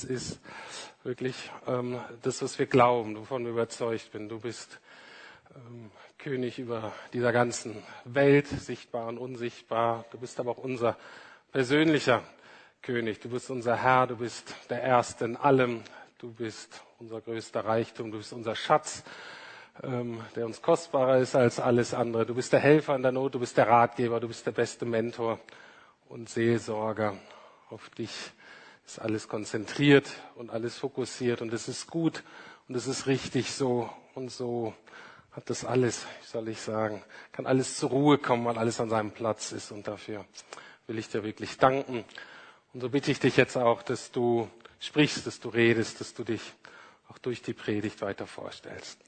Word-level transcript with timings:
Das 0.00 0.04
ist 0.04 0.38
wirklich 1.02 1.50
ähm, 1.66 1.98
das, 2.22 2.40
was 2.40 2.56
wir 2.60 2.66
glauben, 2.66 3.16
wovon 3.16 3.42
wir 3.42 3.50
überzeugt 3.50 4.12
bin. 4.12 4.28
Du 4.28 4.38
bist 4.38 4.78
ähm, 5.56 5.90
König 6.18 6.60
über 6.60 6.92
dieser 7.12 7.32
ganzen 7.32 7.82
Welt, 8.04 8.46
sichtbar 8.46 9.08
und 9.08 9.18
unsichtbar. 9.18 10.04
Du 10.12 10.18
bist 10.18 10.38
aber 10.38 10.52
auch 10.52 10.58
unser 10.58 10.96
persönlicher 11.50 12.22
König. 12.80 13.18
Du 13.18 13.30
bist 13.30 13.50
unser 13.50 13.74
Herr, 13.74 14.06
du 14.06 14.18
bist 14.18 14.54
der 14.70 14.82
Erste 14.82 15.24
in 15.24 15.36
allem. 15.36 15.82
Du 16.18 16.32
bist 16.32 16.80
unser 17.00 17.20
größter 17.20 17.64
Reichtum, 17.64 18.12
du 18.12 18.18
bist 18.18 18.32
unser 18.32 18.54
Schatz, 18.54 19.02
ähm, 19.82 20.20
der 20.36 20.46
uns 20.46 20.62
kostbarer 20.62 21.18
ist 21.18 21.34
als 21.34 21.58
alles 21.58 21.92
andere. 21.92 22.24
Du 22.24 22.36
bist 22.36 22.52
der 22.52 22.60
Helfer 22.60 22.94
in 22.94 23.02
der 23.02 23.10
Not, 23.10 23.34
du 23.34 23.40
bist 23.40 23.56
der 23.56 23.66
Ratgeber, 23.66 24.20
du 24.20 24.28
bist 24.28 24.46
der 24.46 24.52
beste 24.52 24.84
Mentor 24.84 25.40
und 26.08 26.28
Seelsorger. 26.28 27.16
Auf 27.70 27.90
dich 27.90 28.12
ist 28.88 29.00
alles 29.00 29.28
konzentriert 29.28 30.10
und 30.34 30.48
alles 30.48 30.78
fokussiert 30.78 31.42
und 31.42 31.52
es 31.52 31.68
ist 31.68 31.88
gut 31.88 32.22
und 32.68 32.74
es 32.74 32.86
ist 32.86 33.06
richtig 33.06 33.52
so 33.52 33.90
und 34.14 34.30
so 34.30 34.72
hat 35.32 35.50
das 35.50 35.66
alles, 35.66 36.06
wie 36.22 36.26
soll 36.26 36.48
ich 36.48 36.62
sagen, 36.62 37.02
kann 37.30 37.46
alles 37.46 37.76
zur 37.76 37.90
Ruhe 37.90 38.16
kommen, 38.16 38.46
weil 38.46 38.56
alles 38.56 38.80
an 38.80 38.88
seinem 38.88 39.10
Platz 39.10 39.52
ist 39.52 39.72
und 39.72 39.86
dafür 39.86 40.24
will 40.86 40.98
ich 40.98 41.10
dir 41.10 41.22
wirklich 41.22 41.58
danken. 41.58 42.02
Und 42.72 42.80
so 42.80 42.88
bitte 42.88 43.10
ich 43.10 43.20
dich 43.20 43.36
jetzt 43.36 43.58
auch, 43.58 43.82
dass 43.82 44.10
du 44.10 44.48
sprichst, 44.80 45.26
dass 45.26 45.38
du 45.38 45.50
redest, 45.50 46.00
dass 46.00 46.14
du 46.14 46.24
dich 46.24 46.40
auch 47.08 47.18
durch 47.18 47.42
die 47.42 47.52
Predigt 47.52 48.00
weiter 48.00 48.26
vorstellst. 48.26 48.98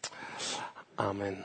Amen. 0.96 1.42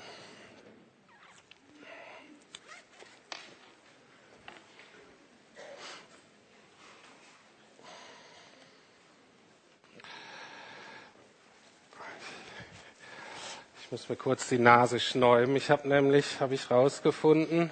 Ich 13.86 13.92
muss 13.92 14.10
mir 14.10 14.16
kurz 14.16 14.50
die 14.50 14.58
Nase 14.58 15.00
schnäumen. 15.00 15.56
Ich 15.56 15.70
habe 15.70 15.88
nämlich, 15.88 16.40
habe 16.40 16.56
ich 16.56 16.72
rausgefunden, 16.72 17.72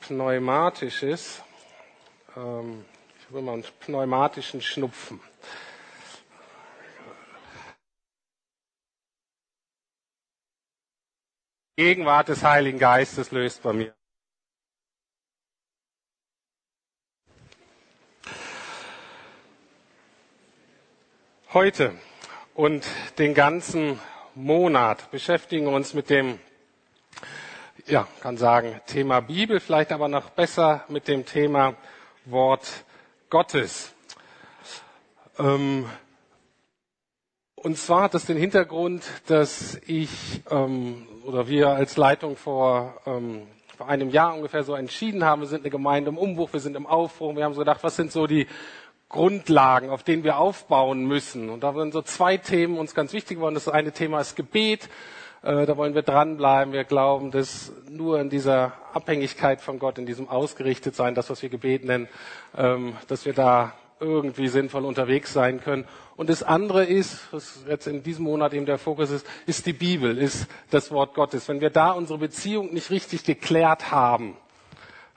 pneumatisches. 0.00 1.44
Ähm, 2.36 2.84
ich 3.16 3.26
habe 3.28 3.38
immer 3.38 3.52
einen 3.52 3.62
pneumatischen 3.78 4.60
Schnupfen. 4.60 5.20
Gegenwart 11.76 12.26
des 12.26 12.42
Heiligen 12.42 12.80
Geistes 12.80 13.30
löst 13.30 13.62
bei 13.62 13.72
mir. 13.72 13.94
Heute 21.52 21.96
und 22.54 22.84
den 23.18 23.34
ganzen 23.34 24.00
Monat 24.34 25.10
beschäftigen 25.10 25.68
uns 25.68 25.94
mit 25.94 26.10
dem, 26.10 26.38
ja, 27.86 28.08
kann 28.20 28.36
sagen, 28.36 28.80
Thema 28.86 29.20
Bibel, 29.20 29.60
vielleicht 29.60 29.92
aber 29.92 30.08
noch 30.08 30.30
besser 30.30 30.84
mit 30.88 31.06
dem 31.06 31.24
Thema 31.24 31.74
Wort 32.24 32.84
Gottes. 33.30 33.92
Ähm, 35.38 35.88
und 37.54 37.78
zwar 37.78 38.02
hat 38.02 38.14
das 38.14 38.26
den 38.26 38.36
Hintergrund, 38.36 39.04
dass 39.26 39.80
ich 39.86 40.42
ähm, 40.50 41.06
oder 41.24 41.48
wir 41.48 41.70
als 41.70 41.96
Leitung 41.96 42.36
vor, 42.36 43.00
ähm, 43.06 43.46
vor 43.76 43.88
einem 43.88 44.10
Jahr 44.10 44.34
ungefähr 44.34 44.64
so 44.64 44.74
entschieden 44.74 45.24
haben, 45.24 45.42
wir 45.42 45.48
sind 45.48 45.60
eine 45.60 45.70
Gemeinde 45.70 46.10
im 46.10 46.18
Umbruch, 46.18 46.52
wir 46.52 46.60
sind 46.60 46.76
im 46.76 46.86
Aufbruch, 46.86 47.34
wir 47.36 47.44
haben 47.44 47.54
so 47.54 47.60
gedacht, 47.60 47.82
was 47.82 47.96
sind 47.96 48.12
so 48.12 48.26
die 48.26 48.46
Grundlagen, 49.08 49.90
auf 49.90 50.02
denen 50.02 50.24
wir 50.24 50.38
aufbauen 50.38 51.04
müssen. 51.04 51.50
Und 51.50 51.62
da 51.62 51.72
sind 51.72 51.92
so 51.92 52.02
zwei 52.02 52.36
Themen 52.36 52.78
uns 52.78 52.94
ganz 52.94 53.12
wichtig 53.12 53.36
geworden. 53.38 53.54
Das 53.54 53.68
eine 53.68 53.92
Thema 53.92 54.20
ist 54.20 54.34
Gebet. 54.36 54.88
Äh, 55.42 55.66
da 55.66 55.76
wollen 55.76 55.94
wir 55.94 56.02
dranbleiben. 56.02 56.72
Wir 56.72 56.84
glauben, 56.84 57.30
dass 57.30 57.72
nur 57.88 58.20
in 58.20 58.30
dieser 58.30 58.72
Abhängigkeit 58.92 59.60
von 59.60 59.78
Gott, 59.78 59.98
in 59.98 60.06
diesem 60.06 60.28
Ausgerichtet 60.28 60.98
das, 60.98 61.30
was 61.30 61.42
wir 61.42 61.48
Gebet 61.48 61.84
nennen, 61.84 62.08
ähm, 62.56 62.96
dass 63.08 63.24
wir 63.26 63.34
da 63.34 63.74
irgendwie 64.00 64.48
sinnvoll 64.48 64.84
unterwegs 64.84 65.32
sein 65.32 65.60
können. 65.60 65.84
Und 66.16 66.30
das 66.30 66.42
andere 66.42 66.84
ist, 66.84 67.32
was 67.32 67.64
jetzt 67.68 67.86
in 67.86 68.02
diesem 68.02 68.24
Monat 68.24 68.54
eben 68.54 68.66
der 68.66 68.78
Fokus 68.78 69.10
ist, 69.10 69.26
ist 69.46 69.66
die 69.66 69.72
Bibel, 69.72 70.18
ist 70.18 70.46
das 70.70 70.90
Wort 70.90 71.14
Gottes. 71.14 71.48
Wenn 71.48 71.60
wir 71.60 71.70
da 71.70 71.90
unsere 71.92 72.18
Beziehung 72.18 72.72
nicht 72.72 72.90
richtig 72.90 73.24
geklärt 73.24 73.90
haben, 73.90 74.36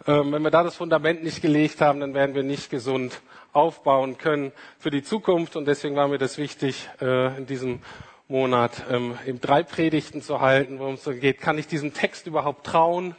ähm, 0.05 0.31
wenn 0.31 0.41
wir 0.41 0.51
da 0.51 0.63
das 0.63 0.75
Fundament 0.75 1.23
nicht 1.23 1.41
gelegt 1.41 1.81
haben, 1.81 1.99
dann 1.99 2.13
werden 2.13 2.35
wir 2.35 2.43
nicht 2.43 2.69
gesund 2.69 3.21
aufbauen 3.53 4.17
können 4.17 4.51
für 4.79 4.89
die 4.89 5.03
Zukunft. 5.03 5.55
Und 5.55 5.65
deswegen 5.65 5.95
war 5.95 6.07
mir 6.07 6.17
das 6.17 6.37
wichtig, 6.37 6.89
äh, 7.01 7.37
in 7.37 7.45
diesem 7.45 7.79
Monat 8.27 8.83
ähm, 8.91 9.17
eben 9.25 9.39
drei 9.39 9.63
Predigten 9.63 10.21
zu 10.21 10.41
halten, 10.41 10.79
worum 10.79 10.95
es 10.95 11.03
so 11.03 11.13
geht. 11.13 11.39
Kann 11.39 11.57
ich 11.57 11.67
diesem 11.67 11.93
Text 11.93 12.27
überhaupt 12.27 12.65
trauen? 12.65 13.15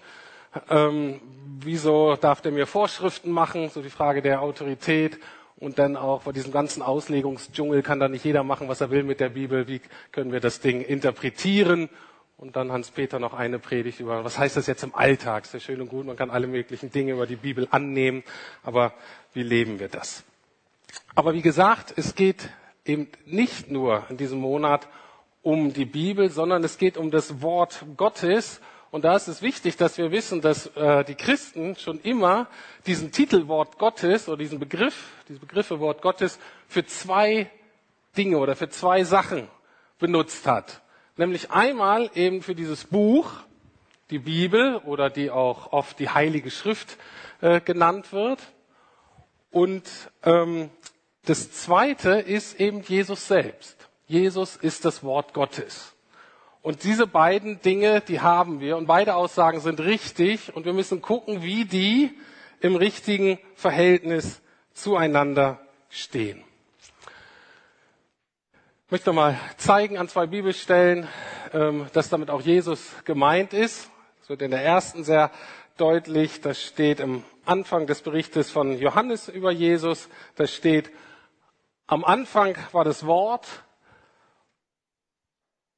Ähm, 0.69 1.21
wieso 1.61 2.17
darf 2.17 2.41
der 2.41 2.53
mir 2.53 2.67
Vorschriften 2.67 3.31
machen? 3.31 3.71
So 3.71 3.83
die 3.83 3.91
Frage 3.91 4.23
der 4.23 4.43
Autorität. 4.43 5.19
Und 5.57 5.79
dann 5.79 5.97
auch 5.97 6.23
vor 6.23 6.33
diesem 6.33 6.53
ganzen 6.53 6.83
Auslegungsdschungel 6.83 7.83
kann 7.83 7.99
da 7.99 8.09
nicht 8.09 8.25
jeder 8.25 8.45
machen, 8.45 8.69
was 8.69 8.81
er 8.81 8.91
will 8.91 9.03
mit 9.03 9.19
der 9.19 9.31
Bibel. 9.31 9.67
Wie 9.67 9.81
können 10.13 10.31
wir 10.31 10.41
das 10.41 10.61
Ding 10.61 10.83
interpretieren? 10.83 11.89
Und 12.39 12.55
dann 12.55 12.71
Hans-Peter 12.71 13.19
noch 13.19 13.35
eine 13.35 13.59
Predigt 13.59 13.99
über, 13.99 14.25
was 14.25 14.39
heißt 14.39 14.57
das 14.57 14.69
jetzt 14.69 14.85
im 14.85 14.95
Alltag? 14.95 15.53
Ja 15.53 15.59
schön 15.59 15.81
und 15.81 15.89
gut, 15.89 16.07
man 16.07 16.17
kann 16.17 16.31
alle 16.31 16.47
möglichen 16.47 16.93
Dinge 16.93 17.13
über 17.13 17.27
die 17.27 17.35
Bibel 17.35 17.67
annehmen, 17.73 18.23
aber 18.63 18.95
wie 19.35 19.43
leben 19.43 19.81
wir 19.81 19.89
das? 19.89 20.23
Aber 21.17 21.35
wie 21.35 21.43
gesagt, 21.43 21.93
es 21.97 22.15
geht 22.15 22.49
eben 22.85 23.09
nicht 23.27 23.73
nur 23.73 24.05
in 24.09 24.17
diesem 24.19 24.39
Monat 24.39 24.87
um 25.43 25.73
die 25.73 25.85
Bibel, 25.85 26.31
sondern 26.31 26.63
es 26.63 26.79
geht 26.79 26.97
um 26.97 27.11
das 27.11 27.43
Wort 27.43 27.85
Gottes 27.97 28.61
und 28.93 29.05
da 29.05 29.17
ist 29.17 29.27
es 29.27 29.43
wichtig, 29.43 29.77
dass 29.77 29.99
wir 29.99 30.13
wissen, 30.13 30.41
dass 30.41 30.69
äh, 30.77 31.05
die 31.05 31.17
Christen 31.17 31.75
schon 31.75 32.01
immer 32.03 32.47
diesen 32.87 33.11
Titel 33.11 33.49
Wort 33.49 33.79
Gottes 33.79 34.29
oder 34.29 34.39
diesen 34.39 34.61
Begriff, 34.61 35.13
diese 35.29 35.41
Begriffe 35.41 35.81
Wort 35.81 36.03
Gottes 36.03 36.39
für 36.69 36.87
zwei 36.87 37.51
Dinge 38.17 38.39
oder 38.39 38.55
für 38.55 38.69
zwei 38.69 39.03
Sachen 39.03 39.49
benutzt 39.99 40.47
hat. 40.47 40.83
Nämlich 41.19 41.51
einmal 41.51 42.11
eben 42.15 42.43
für 42.43 42.55
dieses 42.55 42.85
Buch, 42.85 43.33
die 44.11 44.21
Bibel 44.21 44.77
oder 44.77 45.11
die 45.11 45.33
auch 45.33 45.73
oft 45.73 45.99
die 45.99 46.09
Heilige 46.09 46.51
Schrift 46.53 46.97
äh, 47.41 47.61
genannt 47.61 48.13
wird. 48.13 48.39
Und 49.51 49.83
ähm, 50.23 50.71
das 51.25 51.51
Zweite 51.51 52.21
ist 52.21 52.61
eben 52.61 52.83
Jesus 52.83 53.27
selbst. 53.27 53.89
Jesus 54.07 54.57
ist 54.57 54.85
das 54.85 55.03
Wort 55.03 55.35
Gottes. 55.35 55.93
Und 56.63 56.85
diese 56.85 57.09
beiden 57.09 57.61
Dinge, 57.63 58.01
die 58.01 58.21
haben 58.21 58.61
wir 58.61 58.77
und 58.77 58.87
beide 58.87 59.17
Aussagen 59.17 59.61
sind 59.61 59.81
richtig 59.81 60.55
und 60.55 60.67
wir 60.67 60.73
müssen 60.73 61.03
gucken, 61.03 61.43
wie 61.43 61.65
die 61.65 62.13
im 62.61 62.77
richtigen 62.77 63.41
Verhältnis 63.57 64.41
zueinander 64.73 65.61
stehen. 65.89 66.45
Ich 68.89 68.93
möchte 68.93 69.13
mal 69.13 69.39
zeigen 69.59 69.99
an 69.99 70.09
zwei 70.09 70.27
Bibelstellen, 70.27 71.07
ähm, 71.53 71.89
dass 71.93 72.09
damit 72.09 72.31
auch 72.31 72.41
Jesus 72.41 72.91
gemeint 73.05 73.53
ist. 73.53 73.91
Das 74.21 74.31
wird 74.31 74.41
in 74.41 74.51
der 74.51 74.65
ersten 74.65 75.05
sehr 75.05 75.31
deutlich. 75.77 76.41
Das 76.41 76.59
steht 76.63 76.99
im 76.99 77.23
Anfang 77.45 77.87
des 77.87 78.01
Berichtes 78.01 78.51
von 78.51 78.79
Johannes 78.79 79.29
über 79.29 79.51
Jesus. 79.51 80.09
Das 80.37 80.55
steht, 80.55 80.91
am 81.87 82.03
Anfang 82.03 82.57
war 82.73 82.83
das 82.83 83.05
Wort 83.05 83.47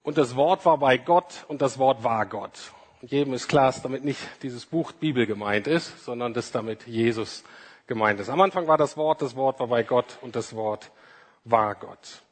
und 0.03 0.17
das 0.17 0.37
Wort 0.37 0.65
war 0.65 0.79
bei 0.79 0.97
Gott 0.97 1.47
und 1.49 1.63
das 1.63 1.81
Wort 1.81 2.05
war 2.05 2.27
Gott. 2.27 2.71
Und 3.03 3.11
jedem 3.11 3.35
ist 3.35 3.49
klar, 3.49 3.73
dass 3.73 3.83
damit 3.83 4.05
nicht 4.05 4.21
dieses 4.45 4.67
Buch 4.67 4.93
Bibel 4.93 5.27
gemeint 5.27 5.67
ist, 5.67 6.05
sondern 6.05 6.33
dass 6.33 6.53
damit 6.53 6.87
Jesus 6.87 7.43
gemeint 7.89 8.21
ist. 8.21 8.29
Am 8.29 8.41
Anfang 8.41 8.69
war 8.69 8.79
das 8.79 8.97
Wort, 8.97 9.21
das 9.21 9.35
Wort 9.35 9.59
war 9.59 9.67
bei 9.67 9.83
Gott 9.83 10.19
und 10.21 10.37
das 10.37 10.55
Wort 10.55 10.93
war 11.43 11.75
Gott. 11.75 12.23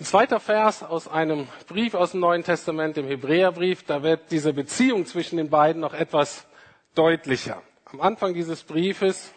Ein 0.00 0.06
zweiter 0.06 0.40
Vers 0.40 0.82
aus 0.82 1.06
einem 1.06 1.46
Brief 1.68 1.94
aus 1.94 2.10
dem 2.10 2.20
Neuen 2.20 2.42
Testament, 2.42 2.96
dem 2.96 3.06
Hebräerbrief, 3.06 3.84
da 3.84 4.02
wird 4.02 4.32
diese 4.32 4.52
Beziehung 4.52 5.06
zwischen 5.06 5.36
den 5.36 5.50
beiden 5.50 5.80
noch 5.80 5.94
etwas 5.94 6.48
deutlicher. 6.96 7.62
Am 7.84 8.00
Anfang 8.00 8.34
dieses 8.34 8.64
Briefes 8.64 9.32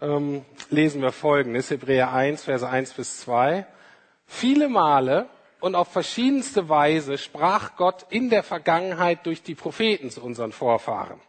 ähm, 0.00 0.44
lesen 0.70 1.02
wir 1.02 1.12
Folgendes, 1.12 1.70
Hebräer 1.70 2.12
1, 2.12 2.42
Verse 2.42 2.68
1 2.68 2.94
bis 2.94 3.20
2. 3.20 3.64
Viele 4.26 4.68
Male 4.68 5.28
und 5.60 5.76
auf 5.76 5.86
verschiedenste 5.92 6.68
Weise 6.68 7.16
sprach 7.16 7.76
Gott 7.76 8.06
in 8.10 8.28
der 8.28 8.42
Vergangenheit 8.42 9.24
durch 9.24 9.44
die 9.44 9.54
Propheten 9.54 10.10
zu 10.10 10.20
unseren 10.20 10.50
Vorfahren. 10.50 11.20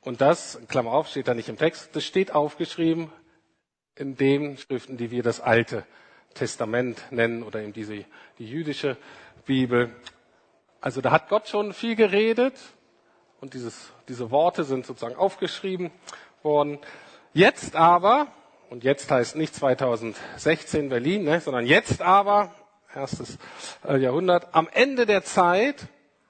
Und 0.00 0.22
das, 0.22 0.58
Klammer 0.68 0.92
auf, 0.92 1.08
steht 1.08 1.28
da 1.28 1.34
nicht 1.34 1.50
im 1.50 1.58
Text, 1.58 1.94
das 1.94 2.06
steht 2.06 2.34
aufgeschrieben 2.34 3.12
in 3.96 4.16
den 4.16 4.56
Schriften, 4.56 4.96
die 4.96 5.10
wir 5.10 5.22
das 5.22 5.42
Alte 5.42 5.84
Testament 6.38 7.02
nennen 7.10 7.42
oder 7.42 7.60
eben 7.60 7.72
diese, 7.72 8.04
die 8.38 8.46
jüdische 8.46 8.96
Bibel. 9.44 9.90
Also 10.80 11.00
da 11.00 11.10
hat 11.10 11.28
Gott 11.28 11.48
schon 11.48 11.72
viel 11.72 11.96
geredet 11.96 12.54
und 13.40 13.54
dieses, 13.54 13.92
diese 14.08 14.30
Worte 14.30 14.64
sind 14.64 14.86
sozusagen 14.86 15.16
aufgeschrieben 15.16 15.90
worden. 16.42 16.78
Jetzt 17.32 17.76
aber 17.76 18.28
und 18.70 18.84
jetzt 18.84 19.10
heißt 19.10 19.36
nicht 19.36 19.54
2016 19.54 20.88
Berlin, 20.88 21.24
ne, 21.24 21.40
sondern 21.40 21.66
jetzt 21.66 22.02
aber, 22.02 22.54
erstes 22.94 23.38
äh, 23.86 23.96
Jahrhundert, 23.96 24.54
am 24.54 24.68
Ende 24.72 25.06
der 25.06 25.24
Zeit 25.24 25.86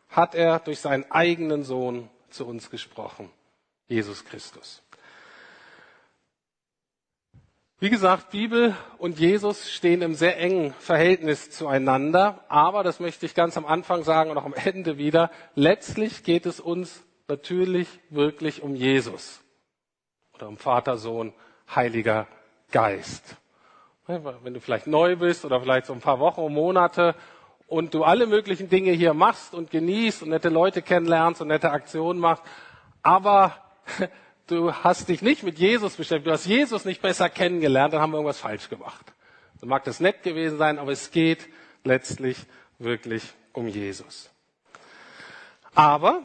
hat 0.08 0.34
er 0.34 0.58
durch 0.60 0.80
seinen 0.80 1.10
eigenen 1.10 1.64
Sohn 1.64 2.08
zu 2.30 2.46
uns 2.46 2.70
gesprochen, 2.70 3.30
Jesus 3.88 4.24
Christus. 4.24 4.82
Wie 7.80 7.90
gesagt, 7.90 8.30
Bibel 8.30 8.74
und 8.98 9.20
Jesus 9.20 9.70
stehen 9.70 10.02
im 10.02 10.14
sehr 10.14 10.36
engen 10.36 10.72
Verhältnis 10.80 11.52
zueinander, 11.52 12.44
aber 12.48 12.82
das 12.82 12.98
möchte 12.98 13.24
ich 13.24 13.36
ganz 13.36 13.56
am 13.56 13.64
Anfang 13.64 14.02
sagen 14.02 14.32
und 14.32 14.36
auch 14.36 14.44
am 14.44 14.54
Ende 14.54 14.98
wieder, 14.98 15.30
letztlich 15.54 16.24
geht 16.24 16.44
es 16.44 16.58
uns 16.58 17.04
natürlich 17.28 17.86
wirklich 18.10 18.64
um 18.64 18.74
Jesus 18.74 19.40
oder 20.34 20.48
um 20.48 20.56
Vater, 20.56 20.96
Sohn, 20.96 21.32
Heiliger 21.72 22.26
Geist. 22.72 23.36
Wenn 24.08 24.54
du 24.54 24.60
vielleicht 24.60 24.88
neu 24.88 25.14
bist 25.14 25.44
oder 25.44 25.60
vielleicht 25.60 25.86
so 25.86 25.92
ein 25.92 26.00
paar 26.00 26.18
Wochen 26.18 26.40
und 26.40 26.54
Monate 26.54 27.14
und 27.68 27.94
du 27.94 28.02
alle 28.02 28.26
möglichen 28.26 28.68
Dinge 28.68 28.90
hier 28.90 29.14
machst 29.14 29.54
und 29.54 29.70
genießt 29.70 30.24
und 30.24 30.30
nette 30.30 30.48
Leute 30.48 30.82
kennenlernst 30.82 31.42
und 31.42 31.46
nette 31.46 31.70
Aktionen 31.70 32.18
machst, 32.18 32.42
aber 33.04 33.54
du 34.48 34.72
hast 34.72 35.08
dich 35.08 35.22
nicht 35.22 35.42
mit 35.42 35.58
Jesus 35.58 35.94
beschäftigt, 35.96 36.26
du 36.26 36.32
hast 36.32 36.46
Jesus 36.46 36.84
nicht 36.84 37.00
besser 37.00 37.28
kennengelernt, 37.28 37.94
dann 37.94 38.00
haben 38.00 38.10
wir 38.10 38.16
irgendwas 38.16 38.40
falsch 38.40 38.68
gemacht. 38.68 39.12
Dann 39.60 39.68
mag 39.68 39.84
das 39.84 40.00
nett 40.00 40.22
gewesen 40.22 40.58
sein, 40.58 40.78
aber 40.78 40.92
es 40.92 41.10
geht 41.10 41.48
letztlich 41.84 42.38
wirklich 42.78 43.22
um 43.52 43.68
Jesus. 43.68 44.30
Aber 45.74 46.22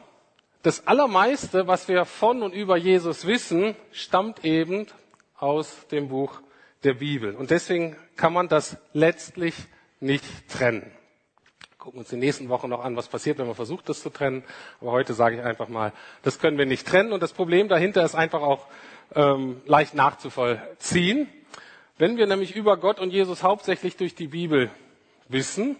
das 0.62 0.86
Allermeiste, 0.86 1.66
was 1.66 1.88
wir 1.88 2.04
von 2.04 2.42
und 2.42 2.54
über 2.54 2.76
Jesus 2.76 3.26
wissen, 3.26 3.76
stammt 3.92 4.44
eben 4.44 4.86
aus 5.36 5.86
dem 5.88 6.08
Buch 6.08 6.40
der 6.84 6.94
Bibel. 6.94 7.34
Und 7.34 7.50
deswegen 7.50 7.96
kann 8.16 8.32
man 8.32 8.48
das 8.48 8.76
letztlich 8.92 9.54
nicht 10.00 10.24
trennen. 10.48 10.90
Gucken 11.84 11.98
uns 11.98 12.08
die 12.08 12.16
nächsten 12.16 12.48
Wochen 12.48 12.70
noch 12.70 12.82
an, 12.82 12.96
was 12.96 13.08
passiert, 13.08 13.36
wenn 13.36 13.44
man 13.44 13.54
versucht, 13.54 13.90
das 13.90 14.00
zu 14.00 14.08
trennen. 14.08 14.42
Aber 14.80 14.92
heute 14.92 15.12
sage 15.12 15.36
ich 15.36 15.42
einfach 15.42 15.68
mal, 15.68 15.92
das 16.22 16.38
können 16.38 16.56
wir 16.56 16.64
nicht 16.64 16.88
trennen. 16.88 17.12
Und 17.12 17.22
das 17.22 17.34
Problem 17.34 17.68
dahinter 17.68 18.02
ist 18.02 18.14
einfach 18.14 18.40
auch 18.40 18.68
ähm, 19.14 19.60
leicht 19.66 19.92
nachzuvollziehen. 19.92 21.28
Wenn 21.98 22.16
wir 22.16 22.26
nämlich 22.26 22.56
über 22.56 22.78
Gott 22.78 23.00
und 23.00 23.10
Jesus 23.10 23.42
hauptsächlich 23.42 23.98
durch 23.98 24.14
die 24.14 24.28
Bibel 24.28 24.70
wissen, 25.28 25.76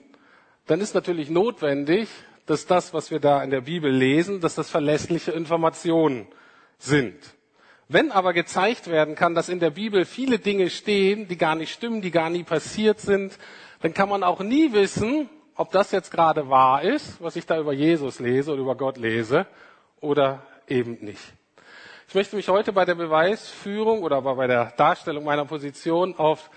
dann 0.67 0.83
ist 0.83 0.95
natürlich 0.95 1.31
notwendig, 1.31 2.11
dass 2.45 2.67
das, 2.67 2.93
was 2.93 3.11
wir 3.11 3.19
da 3.19 3.43
in 3.43 3.49
der 3.49 3.62
Bibel 3.62 3.91
lesen, 3.91 4.43
dass 4.43 4.55
das 4.55 4.69
verlässliche 4.69 5.33
Informationen 5.33 6.27
sind. 6.77 7.17
Wenn 7.89 8.12
aber 8.12 8.35
gezeigt 8.35 8.89
werden 8.89 9.15
kann, 9.15 9.35
dass 9.35 9.49
in 9.49 9.59
der 9.59 9.71
Bibel 9.71 10.05
viele 10.05 10.39
Dinge 10.39 10.69
stehen, 10.69 11.29
die 11.29 11.39
gar 11.39 11.55
nicht 11.55 11.73
stimmen, 11.73 12.03
die 12.03 12.11
gar 12.11 12.29
nie 12.29 12.43
passiert 12.43 13.01
sind, 13.01 13.39
dann 13.81 13.95
kann 13.95 14.11
man 14.11 14.23
auch 14.23 14.41
nie 14.41 14.75
wissen, 14.75 15.31
ob 15.56 15.71
das 15.71 15.93
jetzt 15.93 16.11
gerade 16.11 16.49
wahr 16.49 16.83
ist, 16.83 17.23
was 17.23 17.37
ich 17.37 17.47
da 17.47 17.59
über 17.59 17.73
Jesus 17.73 18.19
lese 18.19 18.53
oder 18.53 18.62
über 18.62 18.75
Gott 18.75 18.97
lese, 18.97 19.47
oder 20.01 20.43
eben 20.69 20.99
nicht. 21.01 21.23
Ich 22.09 22.15
möchte 22.15 22.37
mich 22.37 22.49
heute 22.49 22.73
bei 22.73 22.85
der 22.85 22.95
Beweisführung 22.95 24.03
oder 24.03 24.21
bei 24.23 24.47
der 24.47 24.73
Darstellung 24.77 25.25
meiner 25.25 25.47
Position 25.47 26.15
auf 26.17 26.51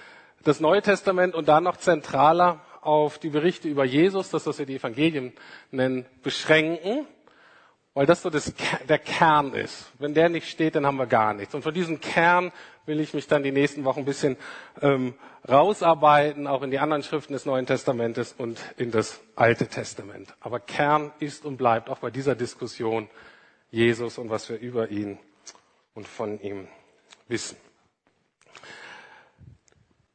das 0.43 0.59
Neue 0.59 0.81
Testament 0.81 1.33
und 1.33 1.47
dann 1.47 1.63
noch 1.63 1.77
zentraler 1.77 2.59
auf 2.81 3.17
die 3.17 3.29
Berichte 3.29 3.67
über 3.67 3.85
Jesus, 3.85 4.29
das, 4.29 4.45
was 4.45 4.59
wir 4.59 4.65
die 4.65 4.75
Evangelien 4.75 5.33
nennen, 5.71 6.05
beschränken, 6.23 7.07
weil 7.97 8.05
das 8.05 8.21
so 8.21 8.29
das, 8.29 8.53
der 8.87 8.99
Kern 8.99 9.55
ist. 9.55 9.91
Wenn 9.97 10.13
der 10.13 10.29
nicht 10.29 10.47
steht, 10.47 10.75
dann 10.75 10.85
haben 10.85 10.97
wir 10.97 11.07
gar 11.07 11.33
nichts. 11.33 11.55
Und 11.55 11.63
von 11.63 11.73
diesem 11.73 11.99
Kern 11.99 12.51
will 12.85 12.99
ich 12.99 13.15
mich 13.15 13.25
dann 13.25 13.41
die 13.41 13.51
nächsten 13.51 13.85
Wochen 13.85 14.01
ein 14.01 14.05
bisschen 14.05 14.37
ähm, 14.83 15.15
rausarbeiten, 15.49 16.45
auch 16.45 16.61
in 16.61 16.69
die 16.69 16.77
anderen 16.77 17.01
Schriften 17.01 17.33
des 17.33 17.47
Neuen 17.47 17.65
Testamentes 17.65 18.35
und 18.37 18.59
in 18.77 18.91
das 18.91 19.19
Alte 19.35 19.65
Testament. 19.65 20.35
Aber 20.41 20.59
Kern 20.59 21.11
ist 21.17 21.43
und 21.43 21.57
bleibt 21.57 21.89
auch 21.89 21.97
bei 21.97 22.11
dieser 22.11 22.35
Diskussion 22.35 23.09
Jesus 23.71 24.19
und 24.19 24.29
was 24.29 24.47
wir 24.47 24.59
über 24.59 24.91
ihn 24.91 25.17
und 25.95 26.07
von 26.07 26.39
ihm 26.39 26.67
wissen. 27.27 27.57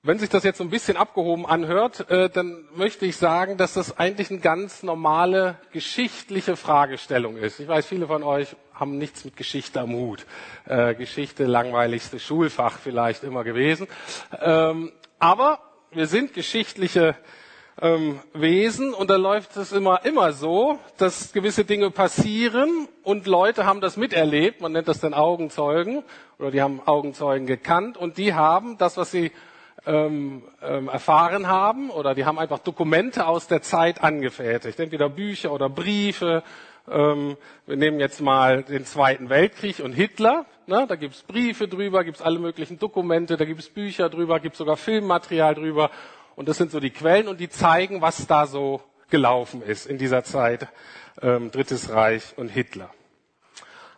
Wenn 0.05 0.19
sich 0.19 0.31
das 0.31 0.43
jetzt 0.43 0.59
so 0.59 0.65
ein 0.65 0.71
bisschen 0.71 0.97
abgehoben 0.97 1.47
anhört, 1.47 2.11
äh, 2.11 2.29
dann 2.29 2.65
möchte 2.75 3.07
ich 3.07 3.17
sagen, 3.17 3.57
dass 3.57 3.75
das 3.75 4.01
eigentlich 4.01 4.33
eine 4.33 4.41
ganz 4.41 4.83
normale 4.83 5.59
geschichtliche 5.71 6.57
Fragestellung 6.57 7.37
ist. 7.37 7.61
Ich 7.61 7.69
weiß, 7.69 7.87
viele 7.87 8.09
von 8.09 8.25
euch 8.25 8.57
haben 8.75 8.99
nichts 8.99 9.25
mit 9.25 9.37
Geschichte 9.37 9.81
am 9.81 9.93
Hut. 9.93 10.27
Äh, 10.67 10.97
Geschichte 10.97 11.45
langweiligste 11.45 12.19
Schulfach 12.19 12.81
vielleicht 12.81 13.23
immer 13.23 13.45
gewesen. 13.45 13.87
Ähm, 14.41 14.91
aber 15.21 15.61
wir 15.93 16.09
sind 16.09 16.35
geschichtliche 16.35 17.15
ähm, 17.81 18.19
Wesen 18.35 18.95
und 18.95 19.09
da 19.09 19.15
läuft 19.15 19.57
es 19.57 19.71
immer, 19.71 20.05
immer 20.05 20.33
so, 20.33 20.81
dass 20.97 21.33
gewisse 21.33 21.65
Dinge 21.65 21.93
passieren 21.93 22.89
und 23.05 23.29
Leute 23.29 23.67
haben 23.67 23.81
das 23.81 23.97
miterlebt. 23.97 24.63
Man 24.63 24.73
nennt 24.73 24.89
das 24.89 24.99
dann 24.99 25.15
Augenzeugen 25.15 26.03
oder 26.41 26.51
die 26.51 26.61
haben 26.61 26.81
Augenzeugen 26.85 27.47
gekannt 27.47 27.97
und 27.97 28.19
die 28.19 28.35
haben 28.35 28.79
das, 28.79 28.97
was 28.97 29.13
sie 29.13 29.31
ähm, 29.87 30.43
ähm, 30.63 30.89
erfahren 30.89 31.49
haben 31.49 31.91
oder 31.91 32.15
die 32.15 32.25
haben 32.25 32.39
einfach 32.39 32.59
Dokumente 32.59 33.27
aus 33.27 33.49
der 33.49 33.63
Zeit 33.63 34.03
angefertigt, 34.03 34.79
entweder 34.79 35.09
Bücher 35.09 35.53
oder 35.53 35.69
Briefe. 35.69 36.43
Ähm, 36.91 37.37
wir 37.67 37.77
nehmen 37.77 38.01
jetzt 38.01 38.21
mal 38.21 38.63
den 38.63 38.85
Zweiten 38.85 39.29
Weltkrieg 39.29 39.81
und 39.81 39.93
Hitler. 39.93 40.47
Ne? 40.67 40.87
Da 40.89 40.97
gibt's 40.97 41.23
Briefe 41.23 41.69
drüber, 41.69 42.05
gibt's 42.05 42.23
alle 42.23 42.39
möglichen 42.39 42.79
Dokumente, 42.79 43.37
da 43.37 43.45
gibt's 43.45 43.69
Bücher 43.69 44.09
drüber, 44.09 44.41
gibt's 44.41 44.59
sogar 44.59 44.77
Filmmaterial 44.77 45.55
drüber. 45.55 45.91
Und 46.37 46.49
das 46.49 46.57
sind 46.57 46.71
so 46.71 46.81
die 46.81 46.91
Quellen 46.91 47.29
und 47.29 47.41
die 47.41 47.49
zeigen, 47.49 48.01
was 48.01 48.27
da 48.27 48.47
so 48.47 48.83
gelaufen 49.11 49.63
ist 49.63 49.87
in 49.87 49.99
dieser 49.99 50.25
Zeit. 50.25 50.69
Ähm, 51.21 51.51
Drittes 51.51 51.91
Reich 51.93 52.35
und 52.37 52.49
Hitler. 52.49 52.91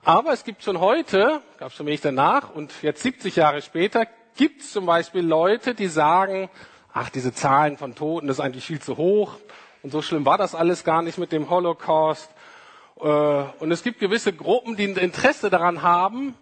Aber 0.03 0.33
es 0.33 0.45
gibt 0.45 0.63
schon 0.63 0.81
heute, 0.81 1.41
gab 1.59 1.73
schon 1.73 1.87
wenig 1.87 2.03
danach 2.03 2.55
und 2.55 2.73
jetzt 2.83 3.03
70 3.03 3.37
Jahre 3.37 3.63
später, 3.63 4.07
gibt 4.37 4.63
es 4.63 4.73
zum 4.73 4.87
Beispiel 4.87 5.23
Leute, 5.23 5.75
die 5.75 5.89
sagen, 5.89 6.49
ach, 6.93 7.11
diese 7.11 7.33
Zahlen 7.33 7.77
von 7.77 7.95
Toten, 7.95 8.27
das 8.27 8.39
ist 8.39 8.45
eigentlich 8.45 8.65
viel 8.65 8.81
zu 8.81 8.97
hoch 8.97 9.37
und 9.83 9.91
so 9.91 10.01
schlimm 10.01 10.25
war 10.25 10.39
das 10.39 10.55
alles 10.55 10.83
gar 10.83 11.03
nicht 11.03 11.19
mit 11.19 11.31
dem 11.31 11.51
Holocaust. 11.51 12.31
Äh, 13.01 13.05
und 13.05 13.71
es 13.71 13.83
gibt 13.83 14.01
gewisse 14.01 14.33
Gruppen, 14.33 14.77
die 14.77 14.85
ein 14.85 14.97
Interesse 14.97 15.51
daran 15.51 15.83
haben, 15.83 16.35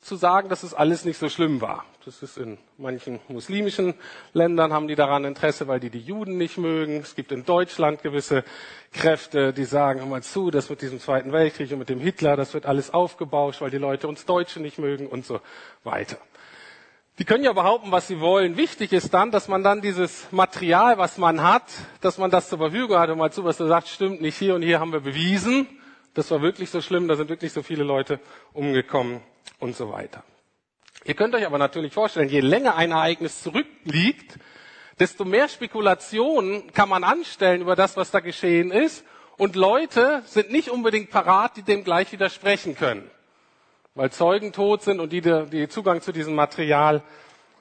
zu 0.00 0.16
sagen, 0.16 0.48
dass 0.48 0.62
es 0.62 0.72
alles 0.72 1.04
nicht 1.04 1.18
so 1.18 1.28
schlimm 1.28 1.60
war. 1.60 1.84
Das 2.06 2.22
ist 2.22 2.38
in 2.38 2.56
manchen 2.78 3.18
muslimischen 3.28 3.94
Ländern 4.32 4.72
haben 4.72 4.86
die 4.86 4.94
daran 4.94 5.24
Interesse, 5.24 5.66
weil 5.66 5.80
die 5.80 5.90
die 5.90 6.00
Juden 6.00 6.38
nicht 6.38 6.56
mögen. 6.56 7.00
Es 7.00 7.16
gibt 7.16 7.32
in 7.32 7.44
Deutschland 7.44 8.02
gewisse 8.02 8.44
Kräfte, 8.92 9.52
die 9.52 9.64
sagen, 9.64 10.00
hör 10.00 10.06
mal 10.06 10.22
zu, 10.22 10.50
das 10.50 10.70
mit 10.70 10.80
diesem 10.80 11.00
Zweiten 11.00 11.32
Weltkrieg 11.32 11.72
und 11.72 11.80
mit 11.80 11.88
dem 11.88 12.00
Hitler, 12.00 12.36
das 12.36 12.54
wird 12.54 12.64
alles 12.64 12.94
aufgebauscht, 12.94 13.60
weil 13.60 13.70
die 13.70 13.78
Leute 13.78 14.06
uns 14.06 14.24
Deutsche 14.24 14.60
nicht 14.60 14.78
mögen 14.78 15.08
und 15.08 15.26
so 15.26 15.40
weiter. 15.82 16.16
Die 17.18 17.24
können 17.24 17.44
ja 17.44 17.54
behaupten, 17.54 17.92
was 17.92 18.08
sie 18.08 18.20
wollen. 18.20 18.58
Wichtig 18.58 18.92
ist 18.92 19.14
dann, 19.14 19.30
dass 19.30 19.48
man 19.48 19.62
dann 19.62 19.80
dieses 19.80 20.30
Material, 20.32 20.98
was 20.98 21.16
man 21.16 21.42
hat, 21.42 21.62
dass 22.02 22.18
man 22.18 22.30
das 22.30 22.50
zur 22.50 22.58
Verfügung 22.58 22.98
hat 22.98 23.08
und 23.08 23.16
mal 23.16 23.32
zu, 23.32 23.42
was 23.42 23.56
du 23.56 23.66
sagst, 23.66 23.88
stimmt 23.88 24.20
nicht. 24.20 24.36
Hier 24.36 24.54
und 24.54 24.60
hier 24.60 24.80
haben 24.80 24.92
wir 24.92 25.00
bewiesen. 25.00 25.66
Das 26.12 26.30
war 26.30 26.42
wirklich 26.42 26.68
so 26.68 26.82
schlimm. 26.82 27.08
Da 27.08 27.16
sind 27.16 27.30
wirklich 27.30 27.54
so 27.54 27.62
viele 27.62 27.84
Leute 27.84 28.20
umgekommen 28.52 29.22
und 29.60 29.74
so 29.74 29.90
weiter. 29.90 30.24
Ihr 31.04 31.14
könnt 31.14 31.34
euch 31.34 31.46
aber 31.46 31.56
natürlich 31.56 31.94
vorstellen, 31.94 32.28
je 32.28 32.40
länger 32.40 32.76
ein 32.76 32.90
Ereignis 32.90 33.42
zurückliegt, 33.42 34.38
desto 34.98 35.24
mehr 35.24 35.48
Spekulationen 35.48 36.70
kann 36.74 36.90
man 36.90 37.02
anstellen 37.02 37.62
über 37.62 37.76
das, 37.76 37.96
was 37.96 38.10
da 38.10 38.20
geschehen 38.20 38.70
ist. 38.70 39.04
Und 39.38 39.56
Leute 39.56 40.22
sind 40.26 40.50
nicht 40.50 40.68
unbedingt 40.68 41.10
parat, 41.10 41.56
die 41.56 41.62
dem 41.62 41.82
gleich 41.82 42.12
widersprechen 42.12 42.76
können 42.76 43.10
weil 43.96 44.12
Zeugen 44.12 44.52
tot 44.52 44.82
sind 44.82 45.00
und 45.00 45.12
die, 45.12 45.22
die 45.22 45.68
Zugang 45.68 46.00
zu 46.02 46.12
diesem 46.12 46.34
Material 46.34 47.02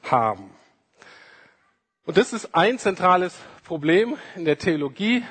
haben. 0.03 0.51
Und 2.05 2.17
das 2.17 2.33
ist 2.33 2.53
ein 2.53 2.77
zentrales 2.77 3.39
Problem 3.63 4.17
in 4.35 4.45
der 4.45 4.59
Theologie, 4.59 5.23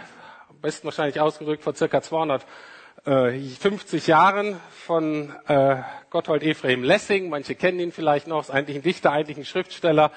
am 0.49 0.61
besten 0.61 0.87
wahrscheinlich 0.87 1.21
ausgerückt 1.21 1.63
vor 1.63 1.75
circa 1.75 2.03
250 2.03 4.09
Jahren 4.09 4.59
von 4.71 5.33
äh, 5.47 5.77
Gotthold 6.11 6.43
Ephraim 6.43 6.83
Lessing. 6.83 7.29
Manche 7.29 7.55
kennen 7.55 7.79
ihn 7.79 7.93
vielleicht 7.93 8.27
noch, 8.27 8.41
ist 8.41 8.51
eigentlich 8.51 8.79
ein 8.79 8.83
Dichter, 8.83 9.13
eigentlich 9.13 9.37
ein 9.37 9.45
Schriftsteller. 9.45 10.11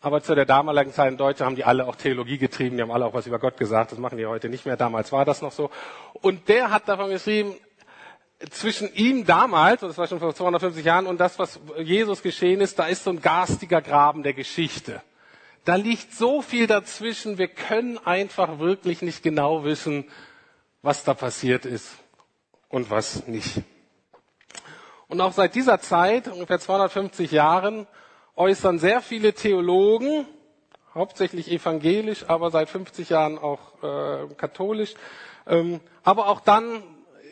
Aber 0.00 0.20
zu 0.20 0.34
der 0.34 0.44
damaligen 0.44 0.92
Zeit 0.92 1.12
in 1.12 1.16
Deutschland 1.16 1.50
haben 1.50 1.56
die 1.56 1.64
alle 1.64 1.86
auch 1.86 1.96
Theologie 1.96 2.36
getrieben, 2.36 2.76
die 2.76 2.82
haben 2.82 2.90
alle 2.90 3.06
auch 3.06 3.14
was 3.14 3.26
über 3.26 3.38
Gott 3.38 3.56
gesagt. 3.56 3.92
Das 3.92 3.98
machen 3.98 4.18
die 4.18 4.26
heute 4.26 4.50
nicht 4.50 4.66
mehr. 4.66 4.76
Damals 4.76 5.10
war 5.12 5.24
das 5.24 5.40
noch 5.40 5.52
so. 5.52 5.70
Und 6.20 6.50
der 6.50 6.70
hat 6.70 6.86
davon 6.88 7.08
geschrieben, 7.08 7.54
zwischen 8.50 8.92
ihm 8.94 9.24
damals, 9.24 9.80
das 9.80 9.98
war 9.98 10.06
schon 10.06 10.20
vor 10.20 10.34
250 10.34 10.84
Jahren, 10.84 11.06
und 11.06 11.18
das, 11.18 11.38
was 11.38 11.60
Jesus 11.78 12.22
geschehen 12.22 12.60
ist, 12.60 12.78
da 12.78 12.86
ist 12.86 13.04
so 13.04 13.10
ein 13.10 13.20
garstiger 13.20 13.80
Graben 13.80 14.22
der 14.22 14.34
Geschichte. 14.34 15.02
Da 15.64 15.76
liegt 15.76 16.12
so 16.14 16.42
viel 16.42 16.66
dazwischen, 16.66 17.38
wir 17.38 17.48
können 17.48 17.98
einfach 17.98 18.58
wirklich 18.58 19.02
nicht 19.02 19.22
genau 19.22 19.64
wissen, 19.64 20.04
was 20.82 21.04
da 21.04 21.14
passiert 21.14 21.64
ist 21.64 21.90
und 22.68 22.90
was 22.90 23.26
nicht. 23.26 23.62
Und 25.08 25.20
auch 25.20 25.32
seit 25.32 25.54
dieser 25.54 25.80
Zeit, 25.80 26.28
ungefähr 26.28 26.60
250 26.60 27.30
Jahren, 27.30 27.86
äußern 28.36 28.78
sehr 28.78 29.00
viele 29.00 29.32
Theologen, 29.32 30.26
hauptsächlich 30.94 31.50
evangelisch, 31.50 32.24
aber 32.28 32.50
seit 32.50 32.68
50 32.68 33.08
Jahren 33.10 33.38
auch 33.38 33.82
äh, 33.82 34.34
katholisch. 34.34 34.94
Ähm, 35.46 35.80
aber 36.02 36.28
auch 36.28 36.40
dann, 36.40 36.82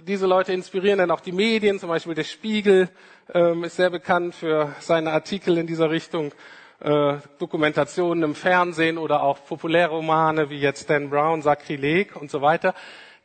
diese 0.07 0.27
Leute 0.27 0.53
inspirieren 0.53 0.99
dann 0.99 1.11
auch 1.11 1.21
die 1.21 1.33
Medien, 1.33 1.79
zum 1.79 1.89
Beispiel 1.89 2.15
der 2.15 2.25
Spiegel 2.25 2.89
ähm, 3.33 3.65
ist 3.65 3.77
sehr 3.77 3.91
bekannt 3.91 4.35
für 4.35 4.75
seine 4.81 5.13
Artikel 5.13 5.59
in 5.59 5.67
dieser 5.67 5.91
Richtung, 5.91 6.33
äh, 6.81 7.19
Dokumentationen 7.39 8.25
im 8.25 8.35
Fernsehen 8.35 8.99
oder 8.99 9.23
auch 9.23 9.45
Populärromane 9.45 10.51
wie 10.51 10.59
jetzt 10.59 10.91
Dan 10.91 11.11
Brown, 11.11 11.43
Sakrileg 11.43 12.17
und 12.17 12.31
so 12.31 12.43
weiter. 12.43 12.75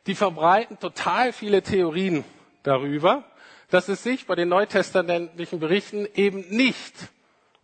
Die 0.06 0.14
verbreiten 0.14 0.78
total 0.78 1.32
viele 1.32 1.62
Theorien 1.62 2.24
darüber, 2.62 3.24
dass 3.70 3.88
es 3.88 4.02
sich 4.02 4.26
bei 4.26 4.34
den 4.34 4.48
neutestamentlichen 4.48 5.58
Berichten 5.58 6.06
eben 6.14 6.44
nicht 6.48 6.94